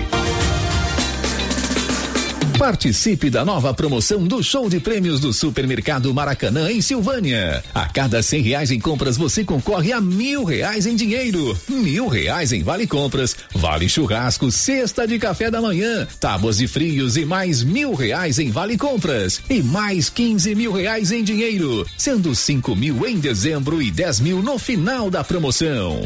Participe 2.61 3.31
da 3.31 3.43
nova 3.43 3.73
promoção 3.73 4.23
do 4.23 4.43
show 4.43 4.69
de 4.69 4.79
prêmios 4.79 5.19
do 5.19 5.33
Supermercado 5.33 6.13
Maracanã 6.13 6.71
em 6.71 6.79
Silvânia. 6.79 7.63
A 7.73 7.87
cada 7.87 8.21
cem 8.21 8.43
reais 8.43 8.69
em 8.69 8.79
compras 8.79 9.17
você 9.17 9.43
concorre 9.43 9.91
a 9.91 9.99
mil 9.99 10.43
reais 10.43 10.85
em 10.85 10.95
dinheiro, 10.95 11.57
mil 11.67 12.07
reais 12.07 12.53
em 12.53 12.61
vale 12.61 12.85
compras, 12.85 13.35
vale 13.55 13.89
churrasco, 13.89 14.51
cesta 14.51 15.07
de 15.07 15.17
café 15.17 15.49
da 15.49 15.59
manhã, 15.59 16.07
tábuas 16.19 16.59
de 16.59 16.67
frios 16.67 17.17
e 17.17 17.25
mais 17.25 17.63
mil 17.63 17.95
reais 17.95 18.37
em 18.37 18.51
vale 18.51 18.77
compras 18.77 19.41
e 19.49 19.63
mais 19.63 20.07
quinze 20.07 20.53
mil 20.53 20.71
reais 20.71 21.11
em 21.11 21.23
dinheiro, 21.23 21.83
sendo 21.97 22.35
cinco 22.35 22.75
mil 22.75 23.07
em 23.07 23.19
dezembro 23.19 23.81
e 23.81 23.89
dez 23.89 24.19
mil 24.19 24.43
no 24.43 24.59
final 24.59 25.09
da 25.09 25.23
promoção. 25.23 26.05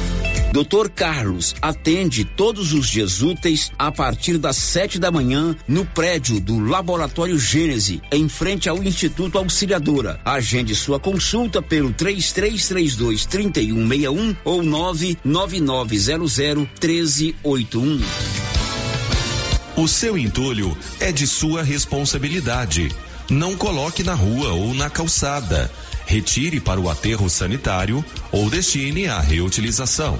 Dr. 0.51 0.89
Carlos 0.89 1.55
atende 1.61 2.25
todos 2.25 2.73
os 2.73 2.89
dias 2.89 3.21
úteis 3.21 3.71
a 3.79 3.89
partir 3.89 4.37
das 4.37 4.57
sete 4.57 4.99
da 4.99 5.09
manhã 5.09 5.55
no 5.65 5.85
prédio 5.85 6.41
do 6.41 6.59
Laboratório 6.59 7.39
Gênese, 7.39 8.01
em 8.11 8.27
frente 8.27 8.67
ao 8.67 8.83
Instituto 8.83 9.37
Auxiliadora. 9.37 10.19
Agende 10.25 10.75
sua 10.75 10.99
consulta 10.99 11.61
pelo 11.61 11.93
3332 11.93 13.25
3161 13.27 14.35
ou 14.43 14.61
99900 14.61 16.37
1381. 16.37 18.01
O 19.77 19.87
seu 19.87 20.17
entulho 20.17 20.77
é 20.99 21.13
de 21.13 21.25
sua 21.25 21.63
responsabilidade. 21.63 22.93
Não 23.29 23.55
coloque 23.55 24.03
na 24.03 24.13
rua 24.13 24.51
ou 24.51 24.73
na 24.73 24.89
calçada. 24.89 25.71
Retire 26.05 26.59
para 26.59 26.81
o 26.81 26.89
aterro 26.89 27.29
sanitário 27.29 28.03
ou 28.33 28.49
destine 28.49 29.07
à 29.07 29.21
reutilização. 29.21 30.19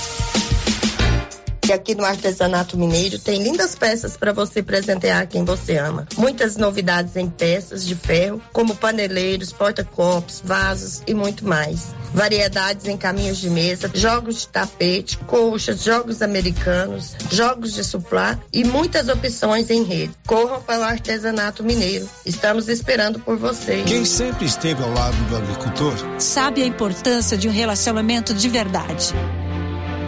E 1.71 1.73
aqui 1.73 1.95
no 1.95 2.03
Artesanato 2.03 2.77
Mineiro 2.77 3.17
tem 3.17 3.41
lindas 3.41 3.75
peças 3.75 4.17
para 4.17 4.33
você 4.33 4.61
presentear 4.61 5.25
quem 5.25 5.45
você 5.45 5.77
ama. 5.77 6.05
Muitas 6.17 6.57
novidades 6.57 7.15
em 7.15 7.29
peças 7.29 7.85
de 7.85 7.95
ferro, 7.95 8.41
como 8.51 8.75
paneleiros, 8.75 9.53
porta-copos, 9.53 10.41
vasos 10.43 11.01
e 11.07 11.13
muito 11.13 11.47
mais. 11.47 11.95
Variedades 12.13 12.89
em 12.89 12.97
caminhos 12.97 13.37
de 13.37 13.49
mesa, 13.49 13.89
jogos 13.93 14.41
de 14.41 14.49
tapete, 14.49 15.17
colchas, 15.19 15.81
jogos 15.81 16.21
americanos, 16.21 17.15
jogos 17.31 17.71
de 17.71 17.85
suplá 17.85 18.37
e 18.51 18.65
muitas 18.65 19.07
opções 19.07 19.69
em 19.69 19.83
rede. 19.83 20.11
Corram 20.27 20.61
para 20.61 20.81
o 20.81 20.83
Artesanato 20.83 21.63
Mineiro. 21.63 22.05
Estamos 22.25 22.67
esperando 22.67 23.17
por 23.21 23.37
vocês. 23.37 23.85
Quem 23.85 24.03
sempre 24.03 24.45
esteve 24.45 24.83
ao 24.83 24.91
lado 24.91 25.15
do 25.29 25.37
agricultor 25.37 25.93
sabe 26.19 26.63
a 26.63 26.65
importância 26.65 27.37
de 27.37 27.47
um 27.47 27.51
relacionamento 27.51 28.33
de 28.33 28.49
verdade. 28.49 29.13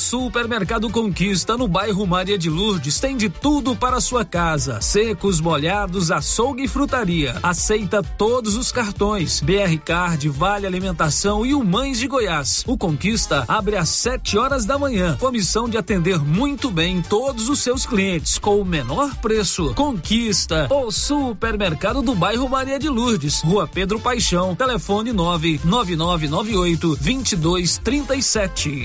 Supermercado 0.00 0.88
Conquista 0.88 1.58
no 1.58 1.68
bairro 1.68 2.06
Maria 2.06 2.38
de 2.38 2.48
Lourdes 2.48 2.98
tem 2.98 3.18
de 3.18 3.28
tudo 3.28 3.76
para 3.76 4.00
sua 4.00 4.24
casa: 4.24 4.80
secos, 4.80 5.40
molhados, 5.40 6.10
açougue 6.10 6.64
e 6.64 6.68
frutaria. 6.68 7.36
Aceita 7.42 8.02
todos 8.02 8.56
os 8.56 8.72
cartões: 8.72 9.40
BR 9.40 9.76
Card, 9.84 10.26
Vale 10.30 10.66
Alimentação 10.66 11.44
e 11.44 11.54
o 11.54 11.62
Mães 11.62 11.98
de 11.98 12.08
Goiás. 12.08 12.64
O 12.66 12.78
Conquista 12.78 13.44
abre 13.46 13.76
às 13.76 13.90
7 13.90 14.38
horas 14.38 14.64
da 14.64 14.78
manhã, 14.78 15.16
com 15.20 15.26
a 15.26 15.32
missão 15.32 15.68
de 15.68 15.76
atender 15.76 16.18
muito 16.18 16.70
bem 16.70 17.02
todos 17.02 17.50
os 17.50 17.60
seus 17.60 17.84
clientes 17.84 18.38
com 18.38 18.58
o 18.58 18.64
menor 18.64 19.14
preço. 19.16 19.74
Conquista, 19.74 20.66
o 20.72 20.90
Supermercado 20.90 22.00
do 22.00 22.14
bairro 22.14 22.48
Maria 22.48 22.78
de 22.78 22.88
Lourdes, 22.88 23.42
Rua 23.42 23.68
Pedro 23.68 24.00
Paixão, 24.00 24.54
telefone 24.56 25.12
99998 25.12 26.96
2237. 26.96 28.84